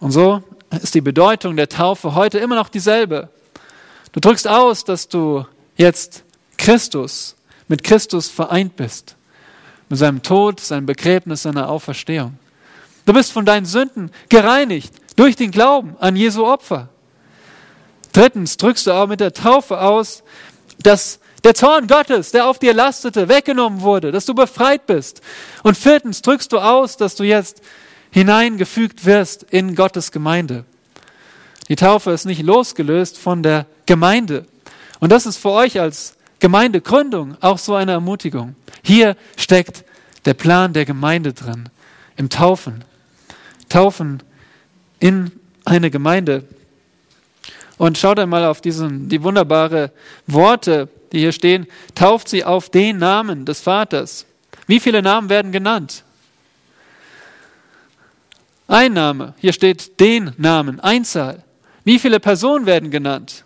Und 0.00 0.12
so 0.12 0.42
ist 0.80 0.94
die 0.94 1.00
Bedeutung 1.00 1.56
der 1.56 1.68
Taufe 1.68 2.14
heute 2.14 2.38
immer 2.38 2.54
noch 2.54 2.68
dieselbe. 2.68 3.28
Du 4.12 4.20
drückst 4.20 4.48
aus, 4.48 4.84
dass 4.84 5.08
du 5.08 5.46
jetzt 5.76 6.24
Christus, 6.56 7.36
mit 7.68 7.82
Christus 7.82 8.28
vereint 8.28 8.76
bist. 8.76 9.16
Mit 9.88 9.98
seinem 9.98 10.22
Tod, 10.22 10.60
seinem 10.60 10.86
Begräbnis, 10.86 11.42
seiner 11.42 11.68
Auferstehung. 11.68 12.38
Du 13.04 13.12
bist 13.12 13.32
von 13.32 13.44
deinen 13.44 13.66
Sünden 13.66 14.10
gereinigt 14.28 14.94
durch 15.16 15.36
den 15.36 15.50
Glauben 15.50 15.96
an 15.98 16.16
Jesu 16.16 16.46
Opfer. 16.46 16.88
Drittens 18.12 18.56
drückst 18.56 18.86
du 18.86 18.92
auch 18.92 19.06
mit 19.06 19.20
der 19.20 19.32
Taufe 19.32 19.80
aus, 19.80 20.22
dass 20.82 21.18
der 21.44 21.54
Zorn 21.54 21.86
Gottes, 21.86 22.30
der 22.30 22.46
auf 22.46 22.58
dir 22.58 22.72
lastete, 22.72 23.28
weggenommen 23.28 23.80
wurde, 23.80 24.12
dass 24.12 24.26
du 24.26 24.34
befreit 24.34 24.86
bist. 24.86 25.20
Und 25.62 25.76
viertens 25.76 26.22
drückst 26.22 26.52
du 26.52 26.58
aus, 26.58 26.96
dass 26.96 27.16
du 27.16 27.24
jetzt 27.24 27.62
hineingefügt 28.12 29.04
wirst 29.04 29.42
in 29.42 29.74
Gottes 29.74 30.12
Gemeinde. 30.12 30.64
Die 31.68 31.76
Taufe 31.76 32.10
ist 32.12 32.26
nicht 32.26 32.42
losgelöst 32.42 33.18
von 33.18 33.42
der 33.42 33.66
Gemeinde. 33.86 34.46
Und 35.00 35.10
das 35.10 35.26
ist 35.26 35.38
für 35.38 35.50
euch 35.50 35.80
als 35.80 36.16
Gemeindegründung 36.38 37.36
auch 37.40 37.58
so 37.58 37.74
eine 37.74 37.92
Ermutigung. 37.92 38.54
Hier 38.84 39.16
steckt 39.36 39.84
der 40.24 40.34
Plan 40.34 40.72
der 40.72 40.84
Gemeinde 40.84 41.32
drin, 41.32 41.68
im 42.16 42.28
Taufen. 42.28 42.84
Taufen 43.68 44.22
in 45.00 45.32
eine 45.64 45.90
Gemeinde. 45.90 46.44
Und 47.78 47.96
schaut 47.98 48.18
einmal 48.18 48.44
auf 48.44 48.60
diesen, 48.60 49.08
die 49.08 49.22
wunderbare 49.22 49.90
Worte, 50.26 50.88
die 51.12 51.20
hier 51.20 51.32
stehen. 51.32 51.66
Tauft 51.94 52.28
sie 52.28 52.44
auf 52.44 52.68
den 52.70 52.98
Namen 52.98 53.44
des 53.44 53.60
Vaters. 53.60 54.26
Wie 54.66 54.78
viele 54.78 55.02
Namen 55.02 55.28
werden 55.28 55.52
genannt? 55.52 56.04
Ein 58.72 58.94
Name. 58.94 59.34
Hier 59.36 59.52
steht 59.52 60.00
den 60.00 60.32
Namen, 60.38 60.80
Einzahl. 60.80 61.44
Wie 61.84 61.98
viele 61.98 62.18
Personen 62.20 62.64
werden 62.64 62.90
genannt? 62.90 63.44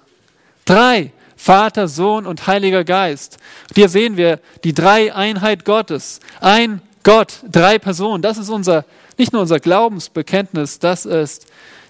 Drei. 0.65 1.13
Vater, 1.35 1.89
Sohn 1.89 2.27
und 2.27 2.47
Heiliger 2.47 2.85
Geist. 2.85 3.39
Und 3.69 3.75
hier 3.75 3.89
sehen 3.89 4.17
wir 4.17 4.39
die 4.63 4.73
Dreieinheit 4.73 5.65
Gottes. 5.65 6.21
Ein 6.41 6.81
Gott, 7.03 7.41
drei 7.51 7.81
Personen. 7.81 8.23
Das 8.23 8.39
ist 8.39 8.51
unser, 8.51 8.85
nicht 9.19 9.33
nur 9.33 9.43
unser 9.43 9.59
Glaubensbekenntnis, 9.59 10.79
das 10.79 11.05
ist 11.05 11.47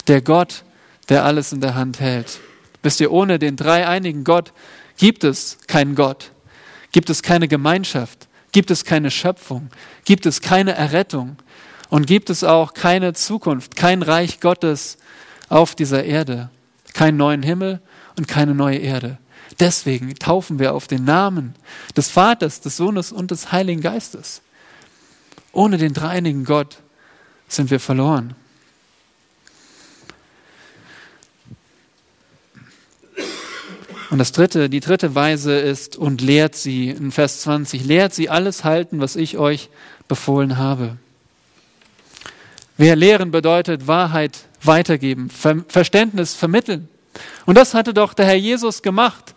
der 0.09 0.23
Gott, 0.23 0.65
der 1.11 1.27
alles 1.27 1.53
in 1.53 1.61
der 1.61 1.75
Hand 1.75 2.01
hält. 2.01 2.41
Wisst 2.83 3.01
ihr, 3.01 3.13
ohne 3.13 3.39
den 3.39 3.57
dreieinigen 3.57 4.25
Gott 4.25 4.53
gibt 4.97 5.25
es 5.25 5.59
keinen 5.67 5.95
Gott, 5.95 6.33
gibt 6.91 7.11
es 7.11 7.23
keine 7.23 7.49
Gemeinschaft, 7.49 8.29
gibt 8.51 8.71
es 8.71 8.87
keine 8.87 9.11
Schöpfung, 9.11 9.69
gibt 10.07 10.25
es 10.25 10.41
keine 10.41 10.73
Errettung 10.75 11.37
und 11.89 12.07
gibt 12.07 12.31
es 12.31 12.45
auch 12.45 12.75
keine 12.75 13.13
Zukunft, 13.13 13.77
kein 13.77 14.03
Reich 14.03 14.41
Gottes 14.41 14.99
auf 15.49 15.75
dieser 15.75 16.05
Erde, 16.05 16.51
keinen 16.95 17.17
neuen 17.17 17.43
Himmel 17.43 17.81
und 18.19 18.29
keine 18.29 18.55
neue 18.55 18.79
Erde. 18.79 19.19
Deswegen 19.61 20.15
taufen 20.17 20.59
wir 20.59 20.75
auf 20.75 20.87
den 20.87 21.05
Namen 21.05 21.55
des 21.97 22.09
Vaters, 22.09 22.61
des 22.61 22.77
Sohnes 22.77 23.13
und 23.13 23.31
des 23.31 23.53
Heiligen 23.53 23.81
Geistes. 23.81 24.43
Ohne 25.53 25.79
den 25.79 25.95
dreinigen 25.95 26.45
Gott 26.45 26.79
sind 27.49 27.71
wir 27.71 27.81
verloren. 27.81 28.35
Und 34.11 34.19
das 34.19 34.33
dritte, 34.33 34.69
die 34.69 34.81
dritte 34.81 35.15
Weise 35.15 35.59
ist, 35.59 35.97
und 35.97 36.21
lehrt 36.21 36.55
sie, 36.55 36.91
in 36.91 37.11
Vers 37.11 37.41
20, 37.43 37.85
lehrt 37.85 38.15
sie 38.15 38.29
alles 38.29 38.63
halten, 38.63 39.01
was 39.01 39.17
ich 39.17 39.37
euch 39.37 39.69
befohlen 40.09 40.59
habe. 40.59 40.97
Wer 42.77 42.97
lehren 42.97 43.31
bedeutet 43.31 43.87
Wahrheit 43.87 44.39
weitergeben, 44.63 45.31
Verständnis 45.31 46.35
vermitteln. 46.35 46.89
Und 47.47 47.57
das 47.57 47.73
hatte 47.73 47.95
doch 47.95 48.13
der 48.13 48.27
Herr 48.27 48.35
Jesus 48.35 48.83
gemacht. 48.83 49.35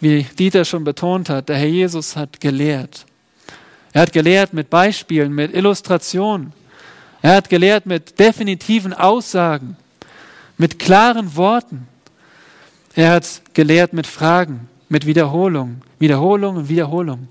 Wie 0.00 0.22
Dieter 0.38 0.64
schon 0.64 0.84
betont 0.84 1.28
hat, 1.28 1.48
der 1.48 1.56
Herr 1.56 1.68
Jesus 1.68 2.16
hat 2.16 2.40
gelehrt. 2.40 3.04
Er 3.92 4.02
hat 4.02 4.12
gelehrt 4.12 4.52
mit 4.52 4.70
Beispielen, 4.70 5.32
mit 5.32 5.54
Illustrationen. 5.54 6.52
Er 7.22 7.36
hat 7.36 7.48
gelehrt 7.48 7.86
mit 7.86 8.18
definitiven 8.18 8.92
Aussagen, 8.92 9.76
mit 10.58 10.78
klaren 10.78 11.34
Worten. 11.36 11.88
Er 12.94 13.12
hat 13.12 13.42
gelehrt 13.52 13.92
mit 13.92 14.06
Fragen, 14.06 14.68
mit 14.88 15.06
Wiederholung, 15.06 15.82
Wiederholung 15.98 16.56
und 16.56 16.68
Wiederholung. 16.68 17.28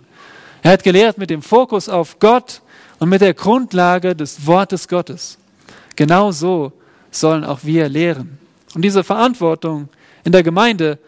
Er 0.61 0.71
hat 0.71 0.83
gelehrt 0.83 1.17
mit 1.17 1.29
dem 1.29 1.41
Fokus 1.41 1.87
auf 1.87 2.19
Gott 2.19 2.61
und 2.99 3.09
mit 3.09 3.21
der 3.21 3.33
Grundlage 3.33 4.15
des 4.15 4.45
Wortes 4.45 4.87
Gottes. 4.87 5.37
Genau 5.95 6.31
so 6.31 6.71
sollen 7.11 7.43
auch 7.43 7.59
wir 7.63 7.89
lehren. 7.89 8.37
Und 8.73 8.81
diese 8.81 9.03
Verantwortung 9.03 9.89
in 10.23 10.31
der 10.31 10.43
Gemeinde 10.43 10.99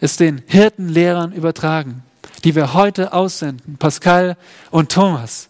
ist 0.00 0.20
den 0.20 0.42
Hirtenlehrern 0.46 1.32
übertragen, 1.32 2.02
die 2.44 2.54
wir 2.54 2.74
heute 2.74 3.12
aussenden, 3.12 3.76
Pascal 3.76 4.36
und 4.70 4.90
Thomas, 4.90 5.48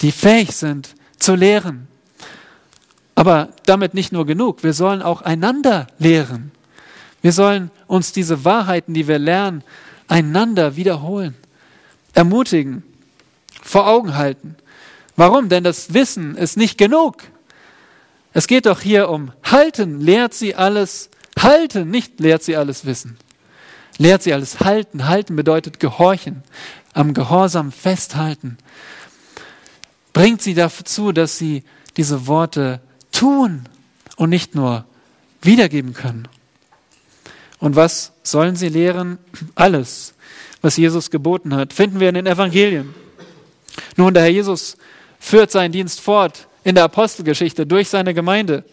die 0.00 0.12
fähig 0.12 0.52
sind 0.52 0.94
zu 1.18 1.34
lehren. 1.34 1.88
Aber 3.14 3.48
damit 3.66 3.94
nicht 3.94 4.12
nur 4.12 4.26
genug, 4.26 4.62
wir 4.62 4.72
sollen 4.72 5.02
auch 5.02 5.22
einander 5.22 5.88
lehren. 5.98 6.52
Wir 7.20 7.32
sollen 7.32 7.70
uns 7.88 8.12
diese 8.12 8.44
Wahrheiten, 8.44 8.94
die 8.94 9.08
wir 9.08 9.18
lernen, 9.18 9.64
einander 10.06 10.76
wiederholen, 10.76 11.34
ermutigen, 12.14 12.84
vor 13.68 13.86
Augen 13.86 14.16
halten. 14.16 14.56
Warum? 15.16 15.48
Denn 15.48 15.64
das 15.64 15.94
Wissen 15.94 16.36
ist 16.36 16.56
nicht 16.56 16.78
genug. 16.78 17.24
Es 18.32 18.46
geht 18.46 18.66
doch 18.66 18.80
hier 18.80 19.08
um 19.08 19.32
Halten. 19.42 20.00
Lehrt 20.00 20.34
sie 20.34 20.54
alles 20.54 21.10
halten, 21.38 21.90
nicht 21.90 22.20
lehrt 22.20 22.42
sie 22.42 22.56
alles 22.56 22.84
wissen. 22.84 23.18
Lehrt 23.98 24.22
sie 24.22 24.32
alles 24.32 24.60
halten. 24.60 25.08
Halten 25.08 25.36
bedeutet 25.36 25.80
gehorchen, 25.80 26.42
am 26.92 27.14
Gehorsam 27.14 27.72
festhalten. 27.72 28.58
Bringt 30.12 30.40
sie 30.40 30.54
dazu, 30.54 31.12
dass 31.12 31.36
sie 31.36 31.64
diese 31.96 32.26
Worte 32.26 32.80
tun 33.12 33.64
und 34.16 34.30
nicht 34.30 34.54
nur 34.54 34.84
wiedergeben 35.42 35.94
können. 35.94 36.28
Und 37.58 37.76
was 37.76 38.12
sollen 38.22 38.56
sie 38.56 38.68
lehren? 38.68 39.18
Alles, 39.54 40.14
was 40.62 40.76
Jesus 40.76 41.10
geboten 41.10 41.54
hat, 41.54 41.72
finden 41.72 42.00
wir 42.00 42.08
in 42.08 42.14
den 42.14 42.26
Evangelien. 42.26 42.94
Nun, 43.96 44.14
der 44.14 44.24
Herr 44.24 44.30
Jesus 44.30 44.76
führt 45.18 45.50
seinen 45.50 45.72
Dienst 45.72 46.00
fort 46.00 46.46
in 46.64 46.74
der 46.74 46.84
Apostelgeschichte 46.84 47.66
durch 47.66 47.88
seine 47.88 48.14
Gemeinde. 48.14 48.64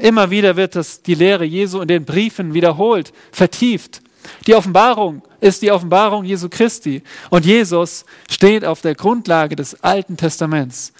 Immer 0.00 0.30
wieder 0.30 0.56
wird 0.56 0.76
das, 0.76 1.02
die 1.02 1.14
Lehre 1.14 1.44
Jesu 1.44 1.80
in 1.80 1.88
den 1.88 2.04
Briefen 2.04 2.54
wiederholt, 2.54 3.12
vertieft. 3.32 4.00
Die 4.46 4.54
Offenbarung 4.54 5.22
ist 5.40 5.62
die 5.62 5.70
Offenbarung 5.70 6.24
Jesu 6.24 6.48
Christi. 6.48 7.02
Und 7.30 7.44
Jesus 7.44 8.04
steht 8.30 8.64
auf 8.64 8.80
der 8.80 8.94
Grundlage 8.94 9.56
des 9.56 9.82
Alten 9.82 10.16
Testaments. 10.16 10.92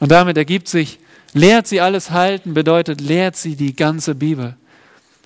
Und 0.00 0.10
damit 0.10 0.36
ergibt 0.36 0.68
sich, 0.68 0.98
lehrt 1.32 1.66
sie 1.66 1.80
alles 1.80 2.10
halten, 2.10 2.54
bedeutet, 2.54 3.00
lehrt 3.00 3.36
sie 3.36 3.56
die 3.56 3.74
ganze 3.74 4.14
Bibel. 4.14 4.56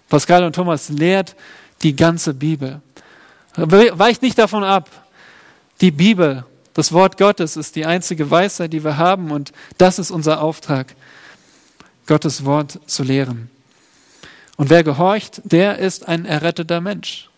Pascal 0.09 0.45
und 0.45 0.55
Thomas 0.55 0.89
lehrt 0.89 1.37
die 1.83 1.95
ganze 1.95 2.35
Bibel. 2.35 2.81
Weicht 3.57 4.23
nicht 4.23 4.39
davon 4.39 4.65
ab. 4.65 4.89
Die 5.81 5.91
Bibel, 5.91 6.45
das 6.79 6.93
Wort 6.93 7.19
Gottes 7.19 7.57
ist 7.57 7.75
die 7.75 7.87
einzige 7.87 8.31
Weisheit, 8.31 8.73
die 8.73 8.85
wir 8.85 8.99
haben 8.99 9.33
und 9.33 9.51
das 9.79 9.99
ist 9.99 10.12
unser 10.12 10.41
Auftrag. 10.41 10.95
Gottes 12.07 12.45
Wort 12.45 12.79
zu 12.87 13.03
lehren. 13.03 13.51
Und 14.55 14.71
wer 14.71 14.85
gehorcht, 14.85 15.41
der 15.43 15.79
ist 15.79 16.07
ein 16.07 16.25
erretteter 16.25 16.81
Mensch. 16.81 17.31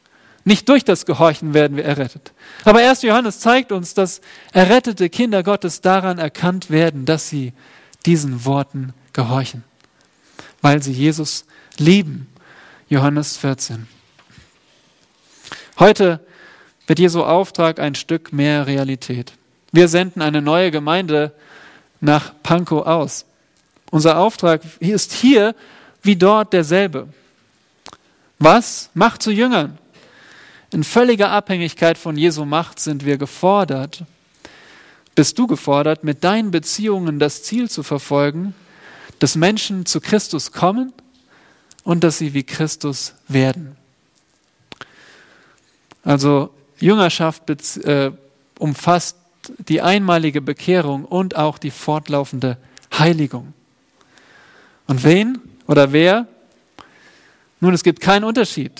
Nicht 0.45 0.69
durch 0.69 0.85
das 0.85 1.07
Gehorchen 1.07 1.55
werden 1.55 1.79
wir 1.79 1.87
errettet. 1.87 2.35
Aber 2.67 2.81
1. 2.81 3.01
Johannes 3.01 3.41
zeigt 3.41 3.73
uns, 3.73 3.95
dass 3.95 4.21
errettete 4.53 5.09
Kinder 5.09 5.43
Gottes 5.43 5.81
daran 5.81 6.19
erkannt 6.19 6.69
werden, 6.69 7.07
dass 7.07 7.31
sie 7.31 7.55
diesen 8.05 8.45
Worten 8.45 8.93
gehorchen, 9.15 9.65
weil 10.61 10.83
sie 10.83 10.93
Jesus 10.93 11.47
lieben. 11.79 12.29
Johannes 12.91 13.39
14. 13.39 13.89
Heute 15.79 16.21
wird 16.91 16.99
Jesu 16.99 17.23
Auftrag 17.23 17.79
ein 17.79 17.95
Stück 17.95 18.33
mehr 18.33 18.67
Realität. 18.67 19.35
Wir 19.71 19.87
senden 19.87 20.23
eine 20.23 20.43
neue 20.43 20.73
Gemeinde 20.73 21.33
nach 22.01 22.33
Pankow 22.43 22.85
aus. 22.85 23.27
Unser 23.93 24.19
Auftrag 24.19 24.63
ist 24.81 25.13
hier 25.13 25.55
wie 26.03 26.17
dort 26.17 26.53
derselbe. 26.53 27.07
Was? 28.41 28.91
Macht 28.95 29.23
zu 29.23 29.31
Jüngern. 29.31 29.79
In 30.73 30.83
völliger 30.83 31.31
Abhängigkeit 31.31 31.97
von 31.97 32.17
Jesu 32.17 32.45
Macht 32.45 32.81
sind 32.81 33.05
wir 33.05 33.19
gefordert, 33.19 34.03
bist 35.15 35.39
du 35.39 35.47
gefordert, 35.47 36.03
mit 36.03 36.25
deinen 36.25 36.51
Beziehungen 36.51 37.21
das 37.21 37.45
Ziel 37.45 37.71
zu 37.71 37.85
verfolgen, 37.85 38.53
dass 39.21 39.37
Menschen 39.37 39.87
zu 39.87 40.01
Christus 40.01 40.51
kommen 40.51 40.93
und 41.85 42.03
dass 42.03 42.19
sie 42.19 42.35
wie 42.35 42.43
Christus 42.43 43.15
werden. 43.29 43.77
Also 46.03 46.51
Jüngerschaft 46.81 47.49
äh, 47.79 48.11
umfasst 48.59 49.17
die 49.59 49.81
einmalige 49.81 50.41
Bekehrung 50.41 51.05
und 51.05 51.37
auch 51.37 51.59
die 51.59 51.71
fortlaufende 51.71 52.57
Heiligung. 52.99 53.55
Und 54.87 55.05
wen 55.05 55.41
oder 55.67 55.93
wer? 55.93 56.27
Nun, 57.61 57.75
es 57.75 57.83
gibt 57.83 58.01
keinen 58.01 58.25
Unterschied. 58.25 58.73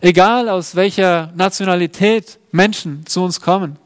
Egal 0.00 0.48
aus 0.48 0.76
welcher 0.76 1.32
Nationalität 1.34 2.38
Menschen 2.52 3.06
zu 3.06 3.24
uns 3.24 3.40
kommen. 3.40 3.76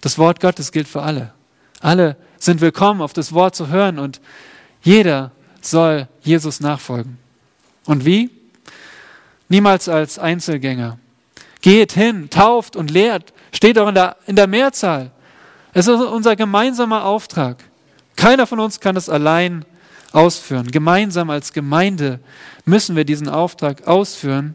Das 0.00 0.18
Wort 0.18 0.40
Gottes 0.40 0.72
gilt 0.72 0.88
für 0.88 1.02
alle. 1.02 1.32
Alle 1.80 2.16
sind 2.38 2.60
willkommen, 2.60 3.00
auf 3.00 3.12
das 3.12 3.32
Wort 3.32 3.54
zu 3.54 3.68
hören 3.68 3.98
und 3.98 4.20
jeder 4.82 5.32
soll 5.60 6.08
Jesus 6.22 6.60
nachfolgen. 6.60 7.18
Und 7.84 8.04
wie? 8.04 8.30
Niemals 9.48 9.88
als 9.88 10.18
Einzelgänger. 10.18 10.98
Geht 11.62 11.92
hin, 11.92 12.28
tauft 12.28 12.76
und 12.76 12.90
lehrt, 12.90 13.32
steht 13.52 13.78
auch 13.78 13.88
in 13.88 13.94
der, 13.94 14.16
in 14.26 14.36
der 14.36 14.46
Mehrzahl. 14.46 15.10
Es 15.72 15.86
ist 15.86 16.00
unser 16.00 16.36
gemeinsamer 16.36 17.04
Auftrag. 17.04 17.64
Keiner 18.16 18.46
von 18.46 18.60
uns 18.60 18.78
kann 18.80 18.96
es 18.96 19.08
allein 19.08 19.64
ausführen. 20.12 20.70
Gemeinsam 20.70 21.30
als 21.30 21.52
Gemeinde 21.52 22.20
müssen 22.64 22.96
wir 22.96 23.04
diesen 23.04 23.28
Auftrag 23.28 23.86
ausführen. 23.86 24.54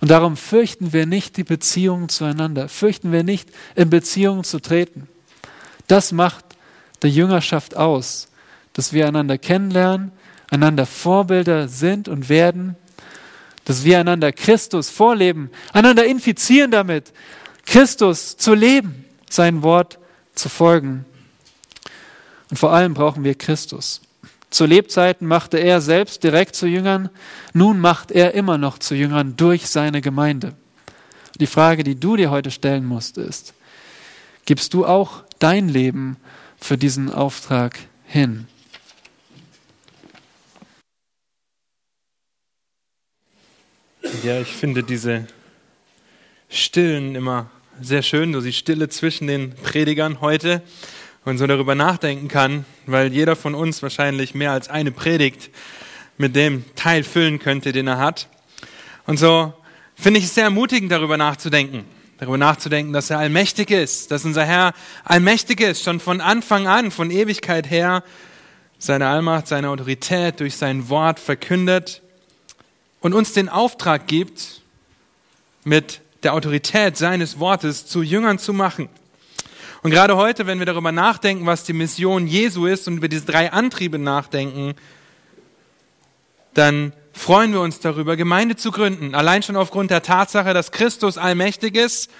Und 0.00 0.10
darum 0.10 0.36
fürchten 0.36 0.92
wir 0.92 1.04
nicht 1.04 1.36
die 1.36 1.44
Beziehungen 1.44 2.08
zueinander, 2.08 2.68
fürchten 2.68 3.12
wir 3.12 3.22
nicht, 3.22 3.50
in 3.74 3.90
Beziehungen 3.90 4.44
zu 4.44 4.60
treten. 4.60 5.08
Das 5.88 6.12
macht 6.12 6.44
der 7.02 7.10
Jüngerschaft 7.10 7.76
aus, 7.76 8.28
dass 8.72 8.92
wir 8.92 9.06
einander 9.06 9.36
kennenlernen, 9.36 10.12
einander 10.50 10.86
Vorbilder 10.86 11.68
sind 11.68 12.08
und 12.08 12.28
werden, 12.28 12.76
dass 13.70 13.84
wir 13.84 14.00
einander 14.00 14.32
Christus 14.32 14.90
vorleben, 14.90 15.48
einander 15.72 16.04
infizieren 16.04 16.72
damit, 16.72 17.12
Christus 17.64 18.36
zu 18.36 18.52
leben, 18.52 19.04
sein 19.30 19.62
Wort 19.62 20.00
zu 20.34 20.48
folgen. 20.48 21.04
Und 22.50 22.56
vor 22.56 22.72
allem 22.72 22.94
brauchen 22.94 23.22
wir 23.22 23.36
Christus. 23.36 24.00
Zu 24.50 24.66
Lebzeiten 24.66 25.24
machte 25.24 25.58
er 25.58 25.80
selbst 25.80 26.24
direkt 26.24 26.56
zu 26.56 26.66
Jüngern, 26.66 27.10
nun 27.52 27.78
macht 27.78 28.10
er 28.10 28.34
immer 28.34 28.58
noch 28.58 28.76
zu 28.80 28.96
Jüngern 28.96 29.36
durch 29.36 29.68
seine 29.68 30.00
Gemeinde. 30.00 30.56
Die 31.38 31.46
Frage, 31.46 31.84
die 31.84 31.94
du 31.94 32.16
dir 32.16 32.32
heute 32.32 32.50
stellen 32.50 32.84
musst, 32.84 33.18
ist, 33.18 33.54
gibst 34.46 34.74
du 34.74 34.84
auch 34.84 35.22
dein 35.38 35.68
Leben 35.68 36.16
für 36.58 36.76
diesen 36.76 37.08
Auftrag 37.08 37.78
hin? 38.04 38.48
Ja, 44.22 44.38
ich 44.38 44.48
finde 44.48 44.82
diese 44.82 45.26
Stillen 46.50 47.14
immer 47.14 47.48
sehr 47.80 48.02
schön, 48.02 48.34
so 48.34 48.40
die 48.42 48.52
Stille 48.52 48.88
zwischen 48.88 49.28
den 49.28 49.54
Predigern 49.54 50.20
heute 50.20 50.62
und 51.24 51.38
so 51.38 51.46
darüber 51.46 51.74
nachdenken 51.74 52.28
kann, 52.28 52.66
weil 52.86 53.12
jeder 53.12 53.34
von 53.34 53.54
uns 53.54 53.82
wahrscheinlich 53.82 54.34
mehr 54.34 54.52
als 54.52 54.68
eine 54.68 54.90
Predigt 54.90 55.50
mit 56.18 56.36
dem 56.36 56.64
Teil 56.74 57.02
füllen 57.04 57.38
könnte, 57.38 57.72
den 57.72 57.86
er 57.86 57.98
hat. 57.98 58.28
Und 59.06 59.18
so 59.18 59.54
finde 59.94 60.18
ich 60.18 60.26
es 60.26 60.34
sehr 60.34 60.44
ermutigend, 60.44 60.92
darüber 60.92 61.16
nachzudenken. 61.16 61.84
Darüber 62.18 62.36
nachzudenken, 62.36 62.92
dass 62.92 63.08
er 63.08 63.20
allmächtig 63.20 63.70
ist, 63.70 64.10
dass 64.10 64.24
unser 64.26 64.44
Herr 64.44 64.74
allmächtig 65.04 65.60
ist, 65.60 65.84
schon 65.84 66.00
von 66.00 66.20
Anfang 66.20 66.66
an, 66.66 66.90
von 66.90 67.10
Ewigkeit 67.10 67.70
her, 67.70 68.02
seine 68.76 69.06
Allmacht, 69.06 69.46
seine 69.46 69.70
Autorität 69.70 70.40
durch 70.40 70.56
sein 70.56 70.90
Wort 70.90 71.20
verkündet 71.20 72.02
und 73.00 73.14
uns 73.14 73.32
den 73.32 73.48
Auftrag 73.48 74.06
gibt, 74.06 74.60
mit 75.64 76.00
der 76.22 76.34
Autorität 76.34 76.96
seines 76.96 77.38
Wortes 77.38 77.86
zu 77.86 78.02
Jüngern 78.02 78.38
zu 78.38 78.52
machen. 78.52 78.88
Und 79.82 79.90
gerade 79.90 80.16
heute, 80.16 80.46
wenn 80.46 80.58
wir 80.58 80.66
darüber 80.66 80.92
nachdenken, 80.92 81.46
was 81.46 81.64
die 81.64 81.72
Mission 81.72 82.26
Jesu 82.26 82.66
ist 82.66 82.86
und 82.86 82.98
über 82.98 83.08
diese 83.08 83.24
drei 83.24 83.50
Antriebe 83.50 83.98
nachdenken, 83.98 84.74
dann 86.52 86.92
freuen 87.12 87.52
wir 87.52 87.60
uns 87.60 87.80
darüber, 87.80 88.16
Gemeinde 88.16 88.56
zu 88.56 88.70
gründen. 88.70 89.14
Allein 89.14 89.42
schon 89.42 89.56
aufgrund 89.56 89.90
der 89.90 90.02
Tatsache, 90.02 90.52
dass 90.52 90.72
Christus 90.72 91.16
allmächtig 91.16 91.76
ist 91.76 92.10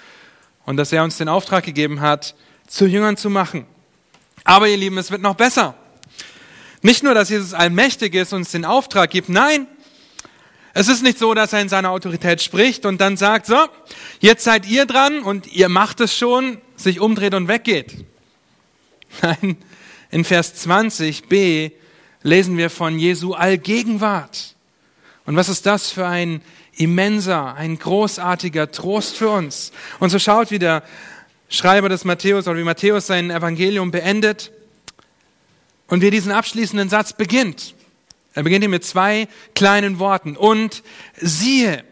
und 0.64 0.78
dass 0.78 0.92
er 0.92 1.04
uns 1.04 1.18
den 1.18 1.28
Auftrag 1.28 1.64
gegeben 1.64 2.00
hat, 2.00 2.34
zu 2.66 2.86
Jüngern 2.86 3.16
zu 3.16 3.28
machen. 3.28 3.66
Aber 4.44 4.68
ihr 4.68 4.76
Lieben, 4.78 4.96
es 4.96 5.10
wird 5.10 5.20
noch 5.20 5.34
besser. 5.34 5.74
Nicht 6.82 7.02
nur, 7.02 7.12
dass 7.12 7.28
Jesus 7.28 7.52
allmächtig 7.52 8.14
ist 8.14 8.32
und 8.32 8.40
uns 8.40 8.52
den 8.52 8.64
Auftrag 8.64 9.10
gibt, 9.10 9.28
nein, 9.28 9.66
es 10.72 10.88
ist 10.88 11.02
nicht 11.02 11.18
so, 11.18 11.34
dass 11.34 11.52
er 11.52 11.60
in 11.60 11.68
seiner 11.68 11.90
Autorität 11.90 12.40
spricht 12.42 12.86
und 12.86 13.00
dann 13.00 13.16
sagt, 13.16 13.46
so, 13.46 13.56
jetzt 14.20 14.44
seid 14.44 14.68
ihr 14.68 14.86
dran 14.86 15.20
und 15.20 15.52
ihr 15.52 15.68
macht 15.68 16.00
es 16.00 16.16
schon, 16.16 16.58
sich 16.76 17.00
umdreht 17.00 17.34
und 17.34 17.48
weggeht. 17.48 18.04
Nein, 19.22 19.56
in 20.10 20.24
Vers 20.24 20.66
20b 20.66 21.72
lesen 22.22 22.56
wir 22.56 22.70
von 22.70 22.98
Jesu 22.98 23.34
Allgegenwart. 23.34 24.54
Und 25.26 25.36
was 25.36 25.48
ist 25.48 25.66
das 25.66 25.90
für 25.90 26.06
ein 26.06 26.42
immenser, 26.76 27.54
ein 27.54 27.78
großartiger 27.78 28.70
Trost 28.70 29.16
für 29.16 29.30
uns? 29.30 29.72
Und 29.98 30.10
so 30.10 30.18
schaut, 30.18 30.50
wie 30.50 30.58
der 30.58 30.82
Schreiber 31.48 31.88
des 31.88 32.04
Matthäus 32.04 32.46
oder 32.46 32.58
wie 32.58 32.64
Matthäus 32.64 33.08
sein 33.08 33.30
Evangelium 33.30 33.90
beendet 33.90 34.52
und 35.88 36.00
wie 36.00 36.10
diesen 36.10 36.30
abschließenden 36.30 36.88
Satz 36.88 37.12
beginnt. 37.12 37.74
Er 38.34 38.42
beginnt 38.42 38.62
hier 38.62 38.68
mit 38.68 38.84
zwei 38.84 39.28
kleinen 39.54 39.98
Worten. 39.98 40.36
Und 40.36 40.82
siehe. 41.16 41.84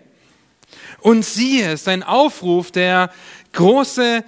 Und 1.00 1.24
siehe 1.24 1.72
ist 1.72 1.88
ein 1.88 2.02
Aufruf, 2.02 2.70
der 2.70 3.10
große 3.52 4.24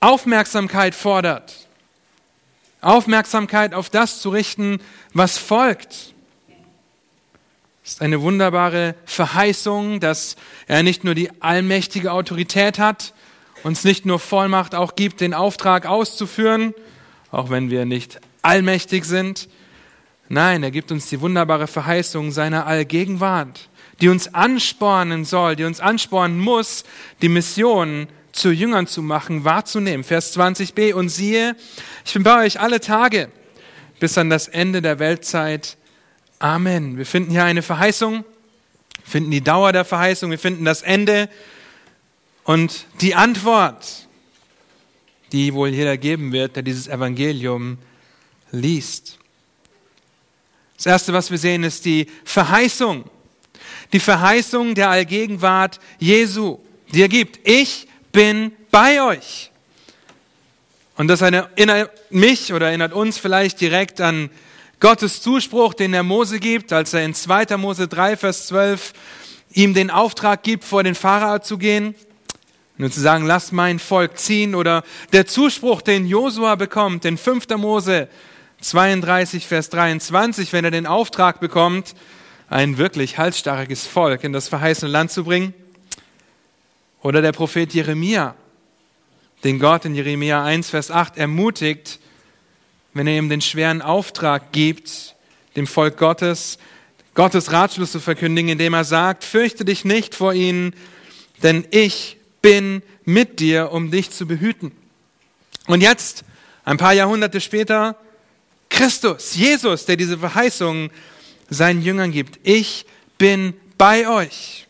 Aufmerksamkeit 0.00 0.94
fordert. 0.94 1.68
Aufmerksamkeit 2.80 3.74
auf 3.74 3.90
das 3.90 4.20
zu 4.20 4.30
richten, 4.30 4.80
was 5.12 5.36
folgt. 5.36 6.14
Es 7.84 7.94
ist 7.94 8.02
eine 8.02 8.20
wunderbare 8.20 8.94
Verheißung, 9.04 9.98
dass 9.98 10.36
er 10.66 10.82
nicht 10.82 11.04
nur 11.04 11.14
die 11.14 11.30
allmächtige 11.40 12.12
Autorität 12.12 12.78
hat, 12.78 13.14
uns 13.64 13.82
nicht 13.82 14.06
nur 14.06 14.18
Vollmacht 14.18 14.74
auch 14.74 14.94
gibt, 14.94 15.20
den 15.20 15.34
Auftrag 15.34 15.86
auszuführen, 15.86 16.74
auch 17.30 17.50
wenn 17.50 17.70
wir 17.70 17.84
nicht 17.84 18.20
allmächtig 18.42 19.04
sind, 19.04 19.48
Nein, 20.28 20.62
er 20.62 20.70
gibt 20.70 20.92
uns 20.92 21.08
die 21.08 21.20
wunderbare 21.20 21.66
Verheißung 21.66 22.32
seiner 22.32 22.66
Allgegenwart, 22.66 23.70
die 24.00 24.08
uns 24.08 24.34
anspornen 24.34 25.24
soll, 25.24 25.56
die 25.56 25.64
uns 25.64 25.80
anspornen 25.80 26.38
muss, 26.38 26.84
die 27.22 27.30
Mission 27.30 28.08
zu 28.32 28.50
Jüngern 28.50 28.86
zu 28.86 29.02
machen, 29.02 29.44
wahrzunehmen. 29.44 30.04
Vers 30.04 30.36
20b, 30.36 30.92
und 30.92 31.08
siehe, 31.08 31.56
ich 32.04 32.12
bin 32.12 32.22
bei 32.22 32.44
euch 32.44 32.60
alle 32.60 32.80
Tage 32.80 33.30
bis 34.00 34.18
an 34.18 34.30
das 34.30 34.48
Ende 34.48 34.82
der 34.82 34.98
Weltzeit. 34.98 35.76
Amen. 36.38 36.98
Wir 36.98 37.06
finden 37.06 37.30
hier 37.30 37.44
eine 37.44 37.62
Verheißung, 37.62 38.24
finden 39.04 39.30
die 39.30 39.42
Dauer 39.42 39.72
der 39.72 39.84
Verheißung, 39.84 40.30
wir 40.30 40.38
finden 40.38 40.64
das 40.64 40.82
Ende 40.82 41.28
und 42.44 42.86
die 43.00 43.14
Antwort, 43.14 44.08
die 45.32 45.52
wohl 45.54 45.70
jeder 45.70 45.96
geben 45.96 46.32
wird, 46.32 46.56
der 46.56 46.62
dieses 46.62 46.86
Evangelium 46.86 47.78
liest. 48.52 49.17
Das 50.78 50.86
Erste, 50.86 51.12
was 51.12 51.32
wir 51.32 51.38
sehen, 51.38 51.64
ist 51.64 51.84
die 51.84 52.06
Verheißung. 52.24 53.04
Die 53.92 53.98
Verheißung 53.98 54.76
der 54.76 54.90
Allgegenwart 54.90 55.80
Jesu, 55.98 56.60
die 56.92 57.02
er 57.02 57.08
gibt. 57.08 57.40
Ich 57.42 57.88
bin 58.12 58.52
bei 58.70 59.02
euch. 59.02 59.50
Und 60.96 61.08
das 61.08 61.20
erinnert 61.20 61.90
mich 62.10 62.52
oder 62.52 62.68
erinnert 62.68 62.92
uns 62.92 63.18
vielleicht 63.18 63.60
direkt 63.60 64.00
an 64.00 64.30
Gottes 64.78 65.20
Zuspruch, 65.20 65.74
den 65.74 65.94
er 65.94 66.04
Mose 66.04 66.38
gibt, 66.38 66.72
als 66.72 66.94
er 66.94 67.04
in 67.04 67.12
2. 67.12 67.56
Mose 67.56 67.88
3, 67.88 68.16
Vers 68.16 68.46
12 68.46 68.92
ihm 69.50 69.74
den 69.74 69.90
Auftrag 69.90 70.44
gibt, 70.44 70.62
vor 70.62 70.84
den 70.84 70.94
Pharao 70.94 71.40
zu 71.40 71.58
gehen. 71.58 71.96
Nur 72.76 72.92
zu 72.92 73.00
sagen, 73.00 73.26
lass 73.26 73.50
mein 73.50 73.80
Volk 73.80 74.16
ziehen. 74.16 74.54
Oder 74.54 74.84
der 75.12 75.26
Zuspruch, 75.26 75.82
den 75.82 76.06
Josua 76.06 76.54
bekommt, 76.54 77.04
in 77.04 77.18
5. 77.18 77.48
Mose 77.56 78.08
32, 78.60 79.46
Vers 79.46 79.70
23, 79.70 80.52
wenn 80.52 80.64
er 80.64 80.70
den 80.70 80.86
Auftrag 80.86 81.40
bekommt, 81.40 81.94
ein 82.50 82.78
wirklich 82.78 83.18
halsstarriges 83.18 83.86
Volk 83.86 84.24
in 84.24 84.32
das 84.32 84.48
verheißene 84.48 84.90
Land 84.90 85.12
zu 85.12 85.24
bringen. 85.24 85.54
Oder 87.02 87.22
der 87.22 87.32
Prophet 87.32 87.72
Jeremia, 87.72 88.34
den 89.44 89.60
Gott 89.60 89.84
in 89.84 89.94
Jeremia 89.94 90.44
1, 90.44 90.70
Vers 90.70 90.90
8 90.90 91.16
ermutigt, 91.16 92.00
wenn 92.94 93.06
er 93.06 93.18
ihm 93.18 93.28
den 93.28 93.40
schweren 93.40 93.82
Auftrag 93.82 94.50
gibt, 94.50 95.14
dem 95.54 95.66
Volk 95.66 95.96
Gottes, 95.96 96.58
Gottes 97.14 97.52
Ratschluss 97.52 97.92
zu 97.92 98.00
verkündigen, 98.00 98.50
indem 98.50 98.74
er 98.74 98.84
sagt, 98.84 99.24
fürchte 99.24 99.64
dich 99.64 99.84
nicht 99.84 100.14
vor 100.14 100.32
ihnen, 100.32 100.74
denn 101.42 101.66
ich 101.70 102.16
bin 102.42 102.82
mit 103.04 103.40
dir, 103.40 103.72
um 103.72 103.90
dich 103.90 104.10
zu 104.10 104.26
behüten. 104.26 104.72
Und 105.66 105.80
jetzt, 105.80 106.24
ein 106.64 106.76
paar 106.76 106.92
Jahrhunderte 106.92 107.40
später, 107.40 107.96
Christus, 108.78 109.34
Jesus, 109.34 109.86
der 109.86 109.96
diese 109.96 110.18
Verheißung 110.18 110.90
seinen 111.50 111.82
Jüngern 111.82 112.12
gibt. 112.12 112.38
Ich 112.44 112.86
bin 113.18 113.54
bei 113.76 114.08
euch. 114.08 114.68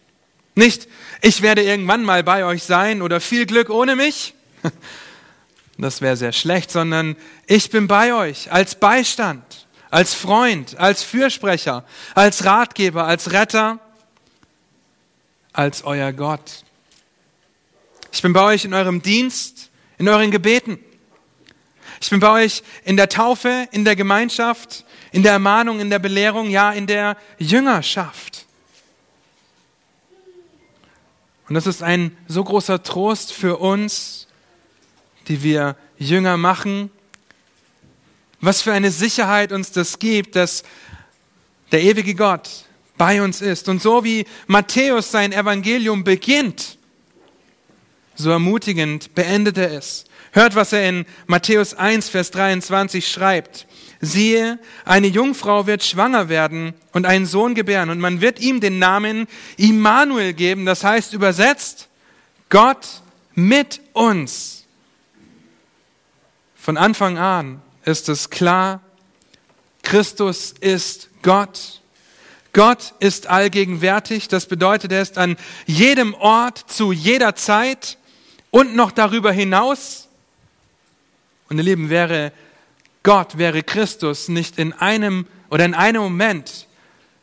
Nicht, 0.54 0.88
ich 1.20 1.42
werde 1.42 1.62
irgendwann 1.62 2.04
mal 2.04 2.24
bei 2.24 2.46
euch 2.46 2.62
sein 2.62 3.02
oder 3.02 3.20
viel 3.20 3.44
Glück 3.44 3.68
ohne 3.68 3.96
mich. 3.96 4.34
Das 5.80 6.00
wäre 6.00 6.16
sehr 6.16 6.32
schlecht, 6.32 6.72
sondern 6.72 7.14
ich 7.46 7.70
bin 7.70 7.86
bei 7.86 8.12
euch 8.12 8.50
als 8.50 8.74
Beistand, 8.74 9.68
als 9.90 10.12
Freund, 10.12 10.76
als 10.76 11.04
Fürsprecher, 11.04 11.84
als 12.16 12.44
Ratgeber, 12.44 13.04
als 13.04 13.30
Retter, 13.30 13.78
als 15.52 15.84
euer 15.84 16.12
Gott. 16.12 16.64
Ich 18.11 18.22
bin 18.22 18.32
bei 18.32 18.42
euch 18.42 18.64
in 18.64 18.74
eurem 18.74 19.02
Dienst, 19.02 19.70
in 19.98 20.09
euren 20.09 20.32
Gebeten. 20.32 20.80
Ich 22.01 22.11
bin 22.11 22.20
bei 22.20 22.44
euch 22.44 22.62
in 22.84 22.96
der 22.96 23.09
Taufe, 23.09 23.68
in 23.72 23.84
der 23.84 23.96
Gemeinschaft, 23.96 24.84
in 25.11 25.22
der 25.22 25.32
Ermahnung, 25.32 25.80
in 25.80 25.90
der 25.90 25.99
Belehrung, 25.99 26.51
ja, 26.51 26.72
in 26.72 26.86
der 26.86 27.16
Jüngerschaft. 27.38 28.46
Und 31.49 31.55
das 31.55 31.66
ist 31.66 31.82
ein 31.82 32.16
so 32.28 32.44
großer 32.44 32.82
Trost 32.82 33.32
für 33.32 33.57
uns, 33.57 34.26
die 35.28 35.42
wir 35.42 35.76
Jünger 35.99 36.36
machen. 36.36 36.90
Was 38.40 38.62
für 38.62 38.72
eine 38.72 38.90
Sicherheit 38.90 39.51
uns 39.51 39.72
das 39.72 39.99
gibt, 39.99 40.36
dass 40.36 40.62
der 41.72 41.82
ewige 41.82 42.14
Gott 42.14 42.49
bei 42.96 43.22
uns 43.22 43.40
ist. 43.40 43.68
Und 43.68 43.82
so 43.82 44.05
wie 44.05 44.26
Matthäus 44.46 45.11
sein 45.11 45.32
Evangelium 45.32 46.05
beginnt, 46.05 46.78
so 48.14 48.30
ermutigend 48.30 49.14
beendet 49.14 49.59
er 49.59 49.72
es. 49.72 50.05
Hört, 50.33 50.55
was 50.55 50.72
er 50.72 50.89
in 50.89 51.07
Matthäus 51.26 51.74
1, 51.74 52.09
Vers 52.09 52.31
23 52.31 53.11
schreibt. 53.11 53.66
Siehe, 54.01 54.59
eine 54.85 55.09
Jungfrau 55.09 55.66
wird 55.66 55.83
schwanger 55.83 56.29
werden 56.29 56.74
und 56.93 57.05
einen 57.05 57.26
Sohn 57.26 57.55
gebären 57.55 57.91
und 57.91 57.99
man 57.99 58.20
wird 58.20 58.39
ihm 58.39 58.61
den 58.61 58.79
Namen 58.79 59.26
Immanuel 59.57 60.35
geben, 60.35 60.66
das 60.66 60.85
heißt 60.85 61.14
übersetzt, 61.14 61.89
Gott 62.49 62.87
mit 63.35 63.81
uns. 63.93 64.66
Von 66.55 66.76
Anfang 66.76 67.18
an 67.18 67.61
ist 67.85 68.09
es 68.09 68.31
klar, 68.31 68.83
Christus 69.83 70.53
ist 70.53 71.09
Gott. 71.22 71.81
Gott 72.53 72.95
ist 73.01 73.26
allgegenwärtig, 73.26 74.29
das 74.29 74.47
bedeutet, 74.47 74.93
er 74.93 75.03
ist 75.03 75.18
an 75.18 75.37
jedem 75.66 76.14
Ort, 76.14 76.59
zu 76.59 76.93
jeder 76.93 77.35
Zeit 77.35 77.99
und 78.51 78.76
noch 78.76 78.91
darüber 78.91 79.33
hinaus. 79.33 80.07
Und 81.49 81.59
ihr 81.59 81.64
Lieben, 81.64 81.90
wäre 81.90 82.32
Gott, 83.03 83.38
wäre 83.38 83.62
Christus 83.62 84.28
nicht 84.28 84.59
in 84.59 84.72
einem 84.72 85.26
oder 85.51 85.64
in 85.64 85.74
einem 85.74 86.03
Moment 86.03 86.66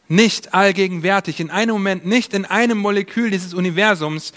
nicht 0.07 0.53
allgegenwärtig, 0.53 1.39
in 1.39 1.49
einem 1.49 1.73
Moment 1.73 2.05
nicht 2.05 2.33
in 2.33 2.45
einem 2.45 2.77
Molekül 2.77 3.31
dieses 3.31 3.53
Universums, 3.53 4.33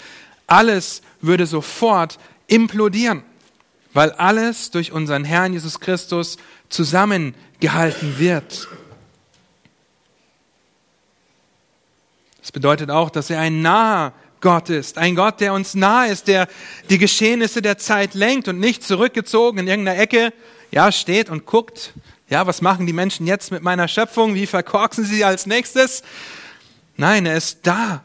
alles 0.47 1.01
würde 1.21 1.45
sofort 1.45 2.17
implodieren, 2.47 3.23
weil 3.93 4.11
alles 4.13 4.71
durch 4.71 4.91
unseren 4.91 5.23
Herrn 5.23 5.53
Jesus 5.53 5.79
Christus 5.79 6.37
zusammengehalten 6.69 8.17
wird. 8.17 8.67
Das 12.41 12.51
bedeutet 12.51 12.89
auch, 12.89 13.11
dass 13.11 13.29
er 13.29 13.39
ein 13.41 13.61
naher 13.61 14.13
Gott 14.41 14.69
ist. 14.69 14.97
Ein 14.97 15.15
Gott, 15.15 15.41
der 15.41 15.53
uns 15.53 15.75
nahe 15.75 16.09
ist, 16.09 16.27
der 16.27 16.47
die 16.89 16.97
Geschehnisse 16.97 17.61
der 17.61 17.77
Zeit 17.77 18.13
lenkt 18.13 18.47
und 18.47 18.59
nicht 18.59 18.83
zurückgezogen 18.83 19.59
in 19.59 19.67
irgendeiner 19.67 19.99
Ecke, 19.99 20.33
ja, 20.71 20.91
steht 20.91 21.29
und 21.29 21.45
guckt, 21.45 21.93
ja, 22.29 22.45
was 22.45 22.61
machen 22.61 22.85
die 22.85 22.93
Menschen 22.93 23.25
jetzt 23.25 23.51
mit 23.51 23.63
meiner 23.63 23.87
Schöpfung? 23.87 24.35
Wie 24.35 24.45
verkorksen 24.45 25.03
sie 25.03 25.23
als 25.23 25.45
nächstes? 25.45 26.03
Nein, 26.95 27.25
er 27.25 27.37
ist 27.37 27.59
da. 27.63 28.03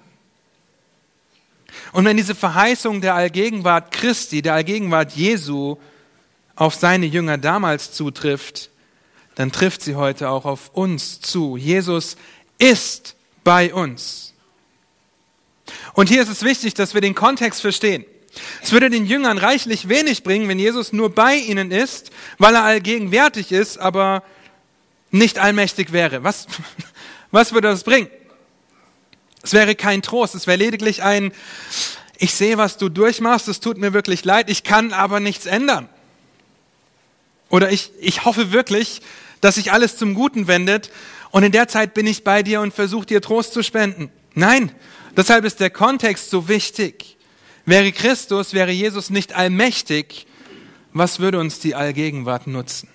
Und 1.92 2.04
wenn 2.04 2.16
diese 2.16 2.34
Verheißung 2.34 3.00
der 3.00 3.14
Allgegenwart 3.14 3.92
Christi, 3.92 4.42
der 4.42 4.54
Allgegenwart 4.54 5.12
Jesu 5.12 5.76
auf 6.56 6.74
seine 6.74 7.06
Jünger 7.06 7.38
damals 7.38 7.92
zutrifft, 7.92 8.70
dann 9.34 9.52
trifft 9.52 9.82
sie 9.82 9.96
heute 9.96 10.30
auch 10.30 10.44
auf 10.44 10.70
uns 10.72 11.20
zu. 11.20 11.56
Jesus 11.56 12.16
ist 12.58 13.16
bei 13.42 13.74
uns. 13.74 14.33
Und 15.94 16.08
hier 16.08 16.22
ist 16.22 16.28
es 16.28 16.42
wichtig, 16.42 16.74
dass 16.74 16.92
wir 16.92 17.00
den 17.00 17.14
Kontext 17.14 17.60
verstehen. 17.60 18.04
Es 18.62 18.72
würde 18.72 18.90
den 18.90 19.06
Jüngern 19.06 19.38
reichlich 19.38 19.88
wenig 19.88 20.24
bringen, 20.24 20.48
wenn 20.48 20.58
Jesus 20.58 20.92
nur 20.92 21.14
bei 21.14 21.36
ihnen 21.36 21.70
ist, 21.70 22.10
weil 22.38 22.54
er 22.54 22.64
allgegenwärtig 22.64 23.52
ist, 23.52 23.78
aber 23.78 24.24
nicht 25.10 25.38
allmächtig 25.38 25.92
wäre. 25.92 26.24
Was, 26.24 26.46
was 27.30 27.52
würde 27.52 27.68
das 27.68 27.84
bringen? 27.84 28.08
Es 29.42 29.52
wäre 29.52 29.74
kein 29.74 30.02
Trost, 30.02 30.34
es 30.34 30.46
wäre 30.46 30.58
lediglich 30.58 31.02
ein, 31.02 31.32
ich 32.18 32.34
sehe, 32.34 32.58
was 32.58 32.76
du 32.76 32.88
durchmachst, 32.88 33.46
es 33.46 33.60
tut 33.60 33.78
mir 33.78 33.92
wirklich 33.92 34.24
leid, 34.24 34.50
ich 34.50 34.64
kann 34.64 34.92
aber 34.92 35.20
nichts 35.20 35.46
ändern. 35.46 35.88
Oder 37.50 37.70
ich, 37.70 37.92
ich 38.00 38.24
hoffe 38.24 38.52
wirklich, 38.52 39.02
dass 39.40 39.56
sich 39.56 39.70
alles 39.70 39.96
zum 39.96 40.14
Guten 40.14 40.48
wendet 40.48 40.90
und 41.30 41.42
in 41.42 41.52
der 41.52 41.68
Zeit 41.68 41.94
bin 41.94 42.06
ich 42.06 42.24
bei 42.24 42.42
dir 42.42 42.62
und 42.62 42.74
versuche 42.74 43.06
dir 43.06 43.20
Trost 43.20 43.52
zu 43.52 43.62
spenden. 43.62 44.10
Nein, 44.34 44.72
Deshalb 45.16 45.44
ist 45.44 45.60
der 45.60 45.70
Kontext 45.70 46.30
so 46.30 46.48
wichtig. 46.48 47.16
Wäre 47.66 47.92
Christus, 47.92 48.52
wäre 48.52 48.72
Jesus 48.72 49.10
nicht 49.10 49.34
allmächtig, 49.34 50.26
was 50.92 51.20
würde 51.20 51.38
uns 51.38 51.60
die 51.60 51.74
Allgegenwart 51.74 52.46
nutzen? 52.46 52.88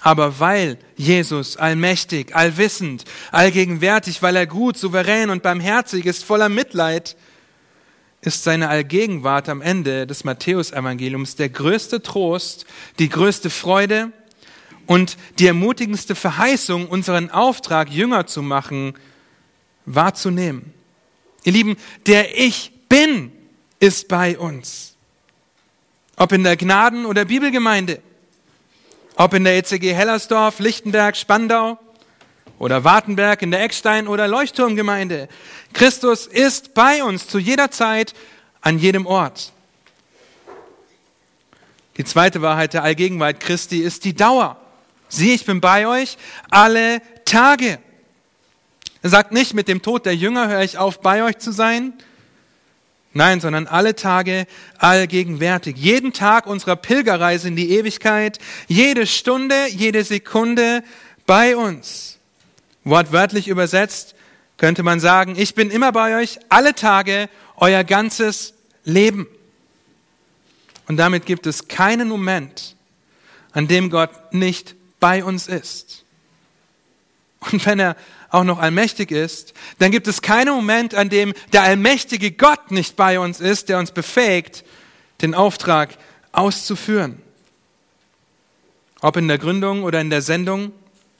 Aber 0.00 0.38
weil 0.38 0.78
Jesus 0.96 1.56
allmächtig, 1.56 2.36
allwissend, 2.36 3.04
allgegenwärtig, 3.32 4.20
weil 4.20 4.36
er 4.36 4.46
gut, 4.46 4.76
souverän 4.76 5.30
und 5.30 5.42
barmherzig 5.42 6.04
ist, 6.04 6.24
voller 6.24 6.50
Mitleid, 6.50 7.16
ist 8.20 8.44
seine 8.44 8.68
Allgegenwart 8.68 9.48
am 9.48 9.62
Ende 9.62 10.06
des 10.06 10.24
Matthäusevangeliums 10.24 11.36
der 11.36 11.48
größte 11.48 12.02
Trost, 12.02 12.66
die 12.98 13.08
größte 13.08 13.50
Freude 13.50 14.12
und 14.86 15.16
die 15.38 15.46
ermutigendste 15.46 16.14
Verheißung, 16.14 16.86
unseren 16.86 17.30
Auftrag 17.30 17.90
Jünger 17.90 18.26
zu 18.26 18.42
machen, 18.42 18.94
wahrzunehmen. 19.86 20.72
Ihr 21.44 21.52
Lieben, 21.52 21.76
der 22.06 22.38
Ich 22.38 22.72
bin 22.88 23.32
ist 23.80 24.08
bei 24.08 24.38
uns. 24.38 24.96
Ob 26.16 26.32
in 26.32 26.44
der 26.44 26.56
Gnaden- 26.56 27.06
oder 27.06 27.24
Bibelgemeinde, 27.24 28.00
ob 29.16 29.34
in 29.34 29.44
der 29.44 29.56
ECG 29.56 29.92
Hellersdorf, 29.94 30.58
Lichtenberg, 30.58 31.16
Spandau 31.16 31.78
oder 32.58 32.84
Wartenberg 32.84 33.42
in 33.42 33.50
der 33.50 33.62
Eckstein- 33.62 34.08
oder 34.08 34.28
Leuchtturmgemeinde. 34.28 35.28
Christus 35.72 36.26
ist 36.26 36.74
bei 36.74 37.02
uns 37.02 37.26
zu 37.26 37.38
jeder 37.38 37.70
Zeit, 37.70 38.14
an 38.60 38.78
jedem 38.78 39.06
Ort. 39.06 39.52
Die 41.96 42.04
zweite 42.04 42.42
Wahrheit 42.42 42.74
der 42.74 42.82
Allgegenwart 42.82 43.40
Christi 43.40 43.78
ist 43.78 44.04
die 44.04 44.14
Dauer. 44.14 44.56
Sieh, 45.08 45.34
ich 45.34 45.44
bin 45.44 45.60
bei 45.60 45.86
euch 45.86 46.16
alle 46.50 47.00
Tage. 47.24 47.78
Er 49.04 49.10
sagt 49.10 49.32
nicht, 49.32 49.52
mit 49.52 49.68
dem 49.68 49.82
Tod 49.82 50.06
der 50.06 50.16
Jünger 50.16 50.48
höre 50.48 50.62
ich 50.62 50.78
auf, 50.78 51.02
bei 51.02 51.22
euch 51.22 51.36
zu 51.36 51.52
sein. 51.52 51.92
Nein, 53.12 53.38
sondern 53.38 53.66
alle 53.66 53.94
Tage 53.94 54.46
allgegenwärtig. 54.78 55.76
Jeden 55.76 56.14
Tag 56.14 56.46
unserer 56.46 56.74
Pilgerreise 56.74 57.48
in 57.48 57.54
die 57.54 57.72
Ewigkeit, 57.72 58.38
jede 58.66 59.06
Stunde, 59.06 59.66
jede 59.68 60.04
Sekunde 60.04 60.82
bei 61.26 61.54
uns. 61.54 62.18
Wortwörtlich 62.84 63.48
übersetzt 63.48 64.14
könnte 64.56 64.82
man 64.82 65.00
sagen, 65.00 65.34
ich 65.36 65.54
bin 65.54 65.70
immer 65.70 65.92
bei 65.92 66.22
euch, 66.22 66.38
alle 66.48 66.74
Tage, 66.74 67.28
euer 67.56 67.84
ganzes 67.84 68.54
Leben. 68.84 69.26
Und 70.88 70.96
damit 70.96 71.26
gibt 71.26 71.46
es 71.46 71.68
keinen 71.68 72.08
Moment, 72.08 72.74
an 73.52 73.68
dem 73.68 73.90
Gott 73.90 74.32
nicht 74.32 74.74
bei 74.98 75.22
uns 75.22 75.46
ist. 75.46 76.04
Und 77.52 77.66
wenn 77.66 77.78
er 77.78 77.96
auch 78.34 78.44
noch 78.44 78.58
allmächtig 78.58 79.10
ist, 79.10 79.54
dann 79.78 79.90
gibt 79.90 80.08
es 80.08 80.20
keinen 80.20 80.54
Moment, 80.54 80.94
an 80.94 81.08
dem 81.08 81.32
der 81.52 81.62
allmächtige 81.62 82.32
Gott 82.32 82.70
nicht 82.70 82.96
bei 82.96 83.18
uns 83.18 83.40
ist, 83.40 83.68
der 83.68 83.78
uns 83.78 83.92
befähigt, 83.92 84.64
den 85.22 85.34
Auftrag 85.34 85.96
auszuführen. 86.32 87.22
Ob 89.00 89.16
in 89.16 89.28
der 89.28 89.38
Gründung 89.38 89.84
oder 89.84 90.00
in 90.00 90.10
der 90.10 90.22
Sendung, 90.22 90.72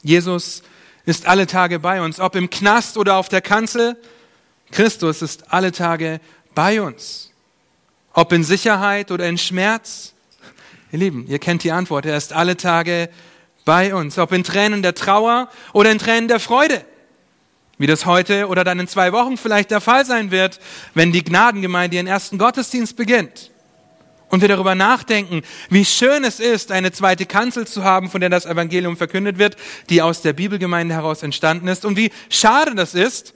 Jesus 0.02 0.62
ist 1.06 1.26
alle 1.26 1.46
Tage 1.46 1.78
bei 1.78 2.02
uns. 2.02 2.18
Ob 2.18 2.34
im 2.34 2.50
Knast 2.50 2.96
oder 2.96 3.16
auf 3.16 3.28
der 3.28 3.40
Kanzel, 3.40 3.96
Christus 4.72 5.22
ist 5.22 5.52
alle 5.52 5.70
Tage 5.70 6.20
bei 6.54 6.82
uns. 6.82 7.30
Ob 8.12 8.32
in 8.32 8.42
Sicherheit 8.42 9.10
oder 9.10 9.28
in 9.28 9.38
Schmerz, 9.38 10.14
ihr 10.90 10.98
Lieben, 10.98 11.26
ihr 11.28 11.38
kennt 11.38 11.62
die 11.62 11.72
Antwort, 11.72 12.06
er 12.06 12.16
ist 12.16 12.32
alle 12.32 12.56
Tage 12.56 13.08
bei 13.64 13.94
uns. 13.94 14.18
Ob 14.18 14.32
in 14.32 14.42
Tränen 14.42 14.82
der 14.82 14.94
Trauer 14.94 15.48
oder 15.72 15.92
in 15.92 15.98
Tränen 15.98 16.28
der 16.28 16.40
Freude. 16.40 16.84
Wie 17.78 17.86
das 17.86 18.06
heute 18.06 18.48
oder 18.48 18.62
dann 18.62 18.78
in 18.78 18.88
zwei 18.88 19.12
Wochen 19.12 19.36
vielleicht 19.36 19.70
der 19.70 19.80
Fall 19.80 20.04
sein 20.04 20.30
wird, 20.30 20.60
wenn 20.94 21.12
die 21.12 21.24
Gnadengemeinde 21.24 21.96
ihren 21.96 22.06
ersten 22.06 22.38
Gottesdienst 22.38 22.96
beginnt. 22.96 23.50
Und 24.28 24.40
wir 24.40 24.48
darüber 24.48 24.74
nachdenken, 24.74 25.42
wie 25.70 25.84
schön 25.84 26.24
es 26.24 26.40
ist, 26.40 26.72
eine 26.72 26.92
zweite 26.92 27.26
Kanzel 27.26 27.66
zu 27.66 27.84
haben, 27.84 28.10
von 28.10 28.20
der 28.20 28.30
das 28.30 28.46
Evangelium 28.46 28.96
verkündet 28.96 29.38
wird, 29.38 29.56
die 29.90 30.02
aus 30.02 30.22
der 30.22 30.32
Bibelgemeinde 30.32 30.94
heraus 30.94 31.22
entstanden 31.22 31.68
ist. 31.68 31.84
Und 31.84 31.96
wie 31.96 32.10
schade 32.30 32.74
das 32.74 32.94
ist, 32.94 33.34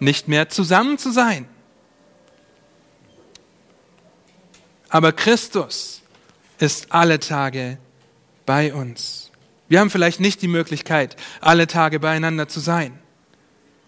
nicht 0.00 0.28
mehr 0.28 0.48
zusammen 0.48 0.98
zu 0.98 1.12
sein. 1.12 1.46
Aber 4.88 5.12
Christus 5.12 6.02
ist 6.58 6.92
alle 6.92 7.20
Tage 7.20 7.78
bei 8.46 8.72
uns. 8.74 9.30
Wir 9.68 9.80
haben 9.80 9.90
vielleicht 9.90 10.20
nicht 10.20 10.42
die 10.42 10.48
Möglichkeit, 10.48 11.16
alle 11.40 11.66
Tage 11.66 12.00
beieinander 12.00 12.48
zu 12.48 12.60
sein. 12.60 12.98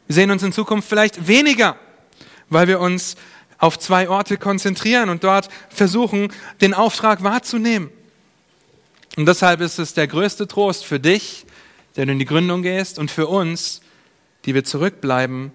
Wir 0.07 0.14
sehen 0.14 0.30
uns 0.30 0.42
in 0.42 0.52
Zukunft 0.52 0.88
vielleicht 0.88 1.26
weniger, 1.26 1.76
weil 2.48 2.68
wir 2.68 2.80
uns 2.80 3.16
auf 3.59 3.78
zwei 3.78 4.09
Orte 4.09 4.36
konzentrieren 4.36 5.09
und 5.09 5.24
dort 5.24 5.48
versuchen, 5.68 6.32
den 6.61 6.74
Auftrag 6.74 7.22
wahrzunehmen. 7.22 7.90
Und 9.16 9.26
deshalb 9.26 9.61
ist 9.61 9.78
es 9.78 9.94
der 9.94 10.07
größte 10.07 10.46
Trost 10.46 10.84
für 10.84 11.00
dich, 11.00 11.46
der 11.96 12.07
du 12.07 12.12
in 12.12 12.18
die 12.18 12.26
Gründung 12.26 12.62
gehst, 12.62 12.98
und 12.98 13.11
für 13.11 13.26
uns, 13.26 13.80
die 14.44 14.54
wir 14.54 14.64
zurückbleiben, 14.64 15.52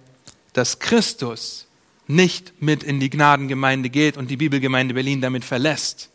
dass 0.53 0.79
Christus 0.79 1.67
nicht 2.07 2.61
mit 2.61 2.83
in 2.83 2.99
die 2.99 3.09
Gnadengemeinde 3.09 3.89
geht 3.89 4.17
und 4.17 4.29
die 4.29 4.37
Bibelgemeinde 4.37 4.93
Berlin 4.93 5.21
damit 5.21 5.45
verlässt, 5.45 6.09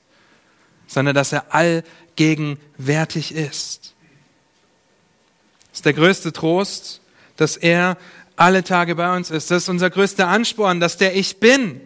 sondern 0.87 1.15
dass 1.15 1.33
er 1.33 1.55
allgegenwärtig 1.55 3.35
ist. 3.35 3.95
Das 5.71 5.79
ist 5.79 5.87
der 5.87 5.95
größte 5.95 6.33
Trost, 6.33 7.01
dass 7.37 7.57
er 7.57 7.97
alle 8.37 8.63
Tage 8.63 8.95
bei 8.95 9.15
uns 9.17 9.31
ist. 9.31 9.51
Das 9.51 9.65
ist 9.65 9.69
unser 9.69 9.91
größter 9.91 10.29
Ansporn, 10.29 10.81
dass 10.81 10.97
der 10.97 11.17
Ich 11.17 11.39
Bin 11.39 11.81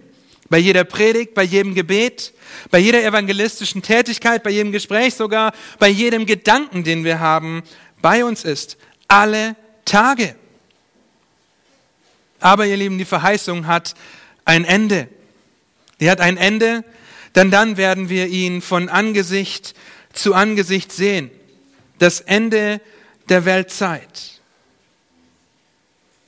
bei 0.48 0.58
jeder 0.58 0.84
Predigt, 0.84 1.32
bei 1.34 1.44
jedem 1.44 1.74
Gebet, 1.74 2.34
bei 2.70 2.78
jeder 2.78 3.04
evangelistischen 3.04 3.82
Tätigkeit, 3.82 4.42
bei 4.42 4.50
jedem 4.50 4.72
Gespräch, 4.72 5.14
sogar 5.14 5.52
bei 5.78 5.88
jedem 5.88 6.26
Gedanken, 6.26 6.82
den 6.82 7.04
wir 7.04 7.20
haben, 7.20 7.62
bei 8.02 8.24
uns 8.24 8.44
ist. 8.44 8.76
Alle 9.06 9.54
Tage. 9.84 10.34
Aber 12.40 12.66
ihr 12.66 12.76
Lieben, 12.76 12.98
die 12.98 13.04
Verheißung 13.04 13.66
hat 13.66 13.94
ein 14.44 14.64
Ende. 14.64 15.08
Die 16.00 16.10
hat 16.10 16.20
ein 16.20 16.36
Ende, 16.36 16.82
denn 17.36 17.50
dann 17.50 17.76
werden 17.76 18.08
wir 18.08 18.26
ihn 18.26 18.60
von 18.62 18.88
Angesicht 18.88 19.74
zu 20.12 20.34
Angesicht 20.34 20.90
sehen. 20.90 21.30
Das 21.98 22.20
Ende 22.20 22.80
der 23.28 23.44
Weltzeit. 23.44 24.39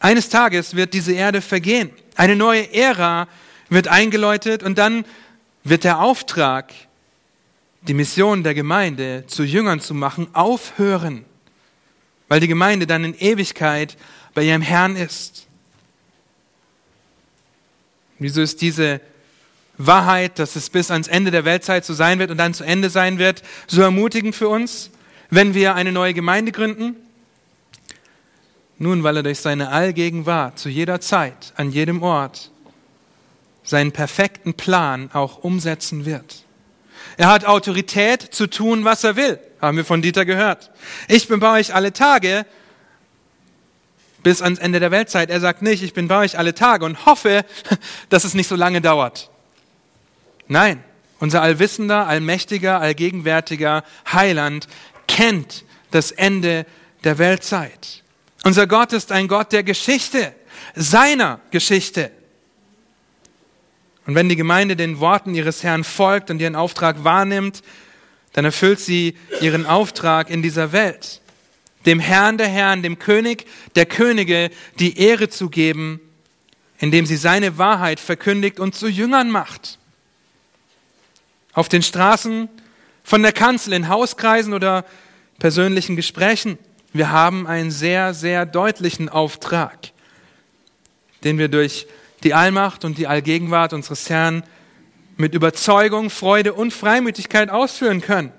Eines 0.02 0.28
Tages 0.28 0.74
wird 0.74 0.94
diese 0.94 1.12
Erde 1.12 1.40
vergehen. 1.40 1.90
Eine 2.16 2.34
neue 2.34 2.74
Ära 2.74 3.28
wird 3.68 3.86
eingeläutet 3.86 4.64
und 4.64 4.76
dann 4.76 5.04
wird 5.62 5.84
der 5.84 6.00
Auftrag, 6.00 6.74
die 7.82 7.94
Mission 7.94 8.42
der 8.42 8.54
Gemeinde 8.54 9.22
zu 9.28 9.44
Jüngern 9.44 9.78
zu 9.78 9.94
machen, 9.94 10.26
aufhören, 10.32 11.24
weil 12.26 12.40
die 12.40 12.48
Gemeinde 12.48 12.88
dann 12.88 13.04
in 13.04 13.14
Ewigkeit 13.16 13.96
bei 14.34 14.42
ihrem 14.42 14.60
Herrn 14.60 14.96
ist. 14.96 15.46
Wieso 18.18 18.42
ist 18.42 18.60
diese 18.60 19.00
Wahrheit, 19.78 20.40
dass 20.40 20.56
es 20.56 20.68
bis 20.68 20.90
ans 20.90 21.06
Ende 21.06 21.30
der 21.30 21.44
Weltzeit 21.44 21.84
so 21.84 21.94
sein 21.94 22.18
wird 22.18 22.32
und 22.32 22.38
dann 22.38 22.54
zu 22.54 22.64
Ende 22.64 22.90
sein 22.90 23.18
wird, 23.18 23.44
so 23.68 23.82
ermutigend 23.82 24.34
für 24.34 24.48
uns, 24.48 24.90
wenn 25.30 25.54
wir 25.54 25.76
eine 25.76 25.92
neue 25.92 26.12
Gemeinde 26.12 26.50
gründen? 26.50 26.96
Nun, 28.82 29.04
weil 29.04 29.18
er 29.18 29.22
durch 29.22 29.38
seine 29.38 29.68
Allgegenwart 29.68 30.58
zu 30.58 30.68
jeder 30.68 31.00
Zeit, 31.00 31.52
an 31.54 31.70
jedem 31.70 32.02
Ort, 32.02 32.50
seinen 33.62 33.92
perfekten 33.92 34.54
Plan 34.54 35.08
auch 35.12 35.44
umsetzen 35.44 36.04
wird. 36.04 36.42
Er 37.16 37.28
hat 37.28 37.44
Autorität 37.44 38.22
zu 38.34 38.48
tun, 38.48 38.84
was 38.84 39.04
er 39.04 39.14
will, 39.14 39.38
haben 39.60 39.76
wir 39.76 39.84
von 39.84 40.02
Dieter 40.02 40.24
gehört. 40.24 40.72
Ich 41.06 41.28
bin 41.28 41.38
bei 41.38 41.60
euch 41.60 41.72
alle 41.72 41.92
Tage 41.92 42.44
bis 44.24 44.42
ans 44.42 44.58
Ende 44.58 44.80
der 44.80 44.90
Weltzeit. 44.90 45.30
Er 45.30 45.38
sagt 45.38 45.62
nicht, 45.62 45.84
ich 45.84 45.94
bin 45.94 46.08
bei 46.08 46.18
euch 46.18 46.36
alle 46.36 46.52
Tage 46.52 46.84
und 46.84 47.06
hoffe, 47.06 47.44
dass 48.08 48.24
es 48.24 48.34
nicht 48.34 48.48
so 48.48 48.56
lange 48.56 48.80
dauert. 48.80 49.30
Nein, 50.48 50.82
unser 51.20 51.40
allwissender, 51.40 52.08
allmächtiger, 52.08 52.80
allgegenwärtiger 52.80 53.84
Heiland 54.12 54.66
kennt 55.06 55.64
das 55.92 56.10
Ende 56.10 56.66
der 57.04 57.18
Weltzeit. 57.18 58.02
Unser 58.44 58.66
Gott 58.66 58.92
ist 58.92 59.12
ein 59.12 59.28
Gott 59.28 59.52
der 59.52 59.62
Geschichte, 59.62 60.34
seiner 60.74 61.40
Geschichte. 61.50 62.10
Und 64.06 64.14
wenn 64.14 64.28
die 64.28 64.36
Gemeinde 64.36 64.74
den 64.74 64.98
Worten 64.98 65.34
ihres 65.34 65.62
Herrn 65.62 65.84
folgt 65.84 66.30
und 66.30 66.40
ihren 66.40 66.56
Auftrag 66.56 67.04
wahrnimmt, 67.04 67.62
dann 68.32 68.44
erfüllt 68.44 68.80
sie 68.80 69.16
ihren 69.40 69.66
Auftrag 69.66 70.30
in 70.30 70.42
dieser 70.42 70.72
Welt 70.72 71.22
dem 71.86 72.00
Herrn 72.00 72.38
der 72.38 72.48
Herren, 72.48 72.82
dem 72.82 72.98
König 72.98 73.46
der 73.74 73.86
Könige 73.86 74.50
die 74.78 74.98
Ehre 74.98 75.28
zu 75.28 75.50
geben, 75.50 76.00
indem 76.78 77.06
sie 77.06 77.16
seine 77.16 77.58
Wahrheit 77.58 78.00
verkündigt 78.00 78.60
und 78.60 78.74
zu 78.74 78.88
Jüngern 78.88 79.30
macht. 79.30 79.78
Auf 81.52 81.68
den 81.68 81.82
Straßen, 81.82 82.48
von 83.04 83.22
der 83.22 83.32
Kanzel, 83.32 83.72
in 83.72 83.88
Hauskreisen 83.88 84.54
oder 84.54 84.84
persönlichen 85.38 85.96
Gesprächen. 85.96 86.58
Wir 86.92 87.10
haben 87.10 87.46
einen 87.46 87.70
sehr, 87.70 88.14
sehr 88.14 88.46
deutlichen 88.46 89.08
Auftrag, 89.08 89.92
den 91.24 91.38
wir 91.38 91.48
durch 91.48 91.86
die 92.22 92.34
Allmacht 92.34 92.84
und 92.84 92.98
die 92.98 93.06
Allgegenwart 93.06 93.72
unseres 93.72 94.10
Herrn 94.10 94.44
mit 95.16 95.34
Überzeugung, 95.34 96.10
Freude 96.10 96.52
und 96.52 96.72
Freimütigkeit 96.72 97.50
ausführen 97.50 98.00
können. 98.00 98.32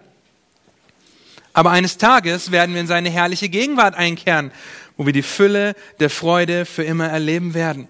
Aber 1.54 1.72
eines 1.72 1.97
Tages 1.97 2.51
werden 2.51 2.74
wir 2.74 2.82
in 2.82 2.88
seine 2.88 3.10
herrliche 3.10 3.49
Gegenwart 3.49 3.95
einkehren, 3.95 4.51
wo 4.97 5.06
wir 5.06 5.14
die 5.14 5.22
Fülle 5.22 5.76
der 5.99 6.10
Freude 6.10 6.66
für 6.66 6.84
immer 6.84 7.08
erleben 7.08 7.54
werden. 7.54 7.88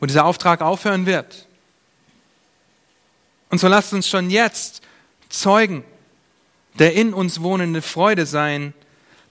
Wo 0.00 0.06
dieser 0.06 0.24
Auftrag 0.24 0.60
aufhören 0.60 1.06
wird. 1.06 1.46
Und 3.48 3.58
so 3.58 3.68
lasst 3.68 3.92
uns 3.92 4.08
schon 4.08 4.30
jetzt 4.30 4.82
Zeugen 5.28 5.84
der 6.78 6.94
in 6.94 7.14
uns 7.14 7.40
wohnende 7.40 7.82
Freude 7.82 8.26
sein, 8.26 8.74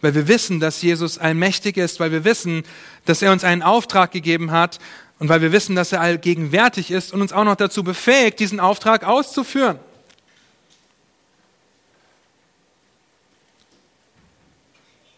weil 0.02 0.16
wir 0.16 0.28
wissen, 0.28 0.60
dass 0.60 0.82
Jesus 0.82 1.18
allmächtig 1.18 1.78
ist, 1.78 2.00
weil 2.00 2.12
wir 2.12 2.24
wissen, 2.24 2.64
dass 3.06 3.22
er 3.22 3.32
uns 3.32 3.44
einen 3.44 3.64
Auftrag 3.64 4.12
gegeben 4.12 4.52
hat 4.52 4.80
und 5.20 5.30
weil 5.30 5.42
wir 5.42 5.52
wissen, 5.52 5.76
dass 5.76 5.92
er 5.92 6.02
allgegenwärtig 6.02 6.92
ist 6.92 7.14
und 7.14 7.22
uns 7.22 7.34
auch 7.34 7.44
noch 7.44 7.56
dazu 7.56 7.84
befähigt, 7.84 8.40
diesen 8.40 8.60
Auftrag 8.60 9.04
auszuführen. 9.04 9.80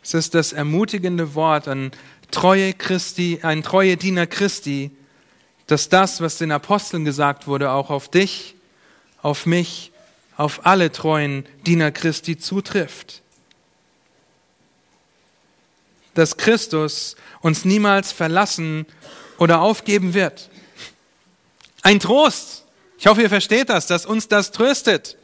Es 0.04 0.14
ist 0.14 0.36
das 0.36 0.54
ermutigende 0.54 1.36
Wort 1.36 1.68
an 1.68 1.92
treue 2.32 2.74
Christi, 2.74 3.40
ein 3.42 3.62
treue 3.62 3.98
Diener 3.98 4.26
Christi, 4.26 4.92
dass 5.66 5.90
das, 5.90 6.22
was 6.22 6.38
den 6.38 6.52
Aposteln 6.52 7.04
gesagt 7.04 7.46
wurde, 7.46 7.72
auch 7.72 7.90
auf 7.90 8.10
dich, 8.10 8.56
auf 9.22 9.46
mich, 9.46 9.92
auf 10.38 10.66
alle 10.66 10.92
treuen 10.94 11.46
Diener 11.66 11.92
Christi 11.92 12.38
zutrifft. 12.38 13.22
Dass 16.18 16.38
Christus 16.38 17.16
uns 17.42 17.64
niemals 17.64 18.12
verlassen 18.12 18.88
oder 19.38 19.62
aufgeben 19.62 20.16
wird. 20.16 20.50
Ein 21.84 22.00
Trost. 22.00 22.66
Ich 22.98 23.06
hoffe, 23.06 23.22
ihr 23.22 23.30
versteht 23.30 23.70
das, 23.70 23.86
dass 23.86 24.08
uns 24.08 24.28
das 24.28 24.52
tröstet. 24.52 25.16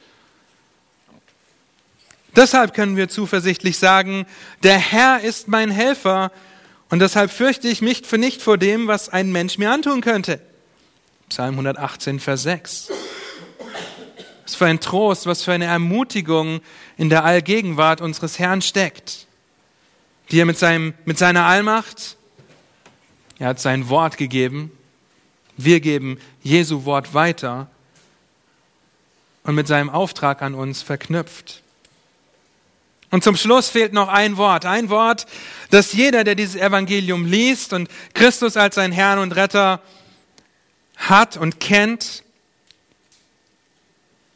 Deshalb 2.36 2.76
können 2.76 2.96
wir 2.96 3.10
zuversichtlich 3.10 3.80
sagen, 3.80 4.28
der 4.62 4.78
Herr 4.78 5.22
ist 5.22 5.48
mein 5.48 5.72
Helfer 5.72 6.32
und 6.92 7.00
deshalb 7.00 7.32
fürchte 7.32 7.68
ich 7.68 7.82
mich 7.82 8.06
für 8.06 8.20
nicht 8.20 8.44
vor 8.44 8.60
dem, 8.60 8.86
was 8.86 9.10
ein 9.10 9.32
Mensch 9.32 9.58
mir 9.58 9.72
antun 9.72 10.02
könnte. 10.02 10.42
Psalm 11.28 11.56
118, 11.56 12.20
Vers 12.20 12.44
6. 12.44 12.92
Was 14.46 14.54
für 14.54 14.68
ein 14.68 14.80
Trost, 14.80 15.26
was 15.26 15.42
für 15.42 15.54
eine 15.54 15.66
Ermutigung 15.66 16.62
in 16.98 17.10
der 17.10 17.24
Allgegenwart 17.24 18.00
unseres 18.00 18.38
Herrn 18.38 18.62
steckt, 18.62 19.26
die 20.32 20.40
er 20.40 20.46
mit, 20.46 20.58
seinem, 20.58 20.94
mit 21.06 21.18
seiner 21.18 21.46
Allmacht, 21.46 22.18
er 23.40 23.50
hat 23.50 23.60
sein 23.60 23.90
Wort 23.90 24.18
gegeben, 24.18 24.72
wir 25.58 25.80
geben 25.80 26.20
Jesu 26.42 26.86
Wort 26.86 27.14
weiter 27.14 27.70
und 29.44 29.56
mit 29.56 29.68
seinem 29.68 29.90
Auftrag 29.90 30.42
an 30.42 30.56
uns 30.56 30.82
verknüpft. 30.82 31.62
Und 33.12 33.24
zum 33.24 33.36
Schluss 33.36 33.70
fehlt 33.70 33.94
noch 33.94 34.08
ein 34.08 34.38
Wort. 34.38 34.66
Ein 34.66 34.90
Wort, 34.90 35.28
das 35.70 35.94
jeder, 35.94 36.24
der 36.24 36.34
dieses 36.34 36.56
Evangelium 36.56 37.26
liest 37.26 37.72
und 37.74 37.88
Christus 38.16 38.58
als 38.58 38.76
sein 38.76 38.92
Herrn 38.92 39.20
und 39.20 39.36
Retter 39.36 39.82
hat 40.96 41.38
und 41.38 41.60
kennt, 41.60 42.24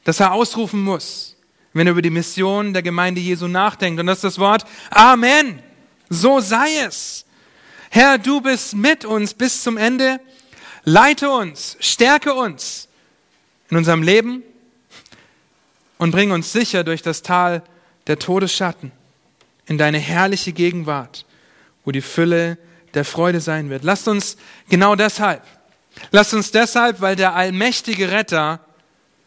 das 0.03 0.19
er 0.19 0.31
ausrufen 0.31 0.83
muss, 0.83 1.35
wenn 1.73 1.87
er 1.87 1.91
über 1.91 2.03
die 2.03 2.11
Mission 2.11 2.73
der 2.73 2.83
Gemeinde 2.83 3.19
Jesu 3.19 3.47
nachdenkt. 3.47 3.99
Und 3.99 4.05
das 4.05 4.19
ist 4.19 4.23
das 4.23 4.39
Wort 4.39 4.63
Amen. 4.91 5.63
So 6.09 6.39
sei 6.39 6.77
es. 6.85 7.25
Herr, 7.89 8.17
du 8.17 8.41
bist 8.41 8.75
mit 8.75 9.05
uns 9.05 9.33
bis 9.33 9.63
zum 9.63 9.77
Ende. 9.77 10.19
Leite 10.83 11.29
uns, 11.29 11.77
stärke 11.79 12.33
uns 12.33 12.87
in 13.69 13.77
unserem 13.77 14.03
Leben 14.03 14.43
und 15.97 16.11
bring 16.11 16.31
uns 16.31 16.51
sicher 16.51 16.83
durch 16.83 17.01
das 17.01 17.21
Tal 17.23 17.61
der 18.07 18.19
Todesschatten 18.19 18.91
in 19.65 19.77
deine 19.77 19.99
herrliche 19.99 20.53
Gegenwart, 20.53 21.25
wo 21.83 21.91
die 21.91 22.01
Fülle 22.01 22.57
der 22.93 23.03
Freude 23.03 23.41
sein 23.41 23.69
wird. 23.69 23.83
Lasst 23.83 24.07
uns 24.07 24.37
genau 24.69 24.95
deshalb, 24.95 25.43
lasst 26.11 26.33
uns 26.33 26.51
deshalb, 26.51 27.01
weil 27.01 27.15
der 27.15 27.35
allmächtige 27.35 28.11
Retter, 28.11 28.61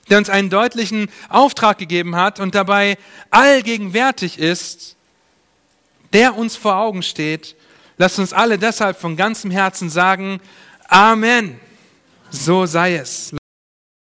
der 0.09 0.19
uns 0.19 0.31
einen 0.31 0.49
deutlichen 0.49 1.11
Auftrag 1.29 1.77
gegeben 1.77 2.17
hat 2.17 2.41
und 2.41 2.55
dabei 2.55 2.97
allgegenwärtig 3.31 4.39
ist, 4.39 4.97
der 6.13 6.37
uns 6.37 6.57
vor 6.57 6.77
Augen 6.77 7.03
steht, 7.03 7.57
lasst 7.97 8.19
uns 8.19 8.33
alle 8.33 8.59
deshalb 8.59 8.99
von 8.99 9.17
ganzem 9.17 9.51
Herzen 9.51 9.91
sagen, 9.91 10.41
Amen. 10.89 11.61
So 12.31 12.67
sei 12.67 12.97
es. 12.97 13.35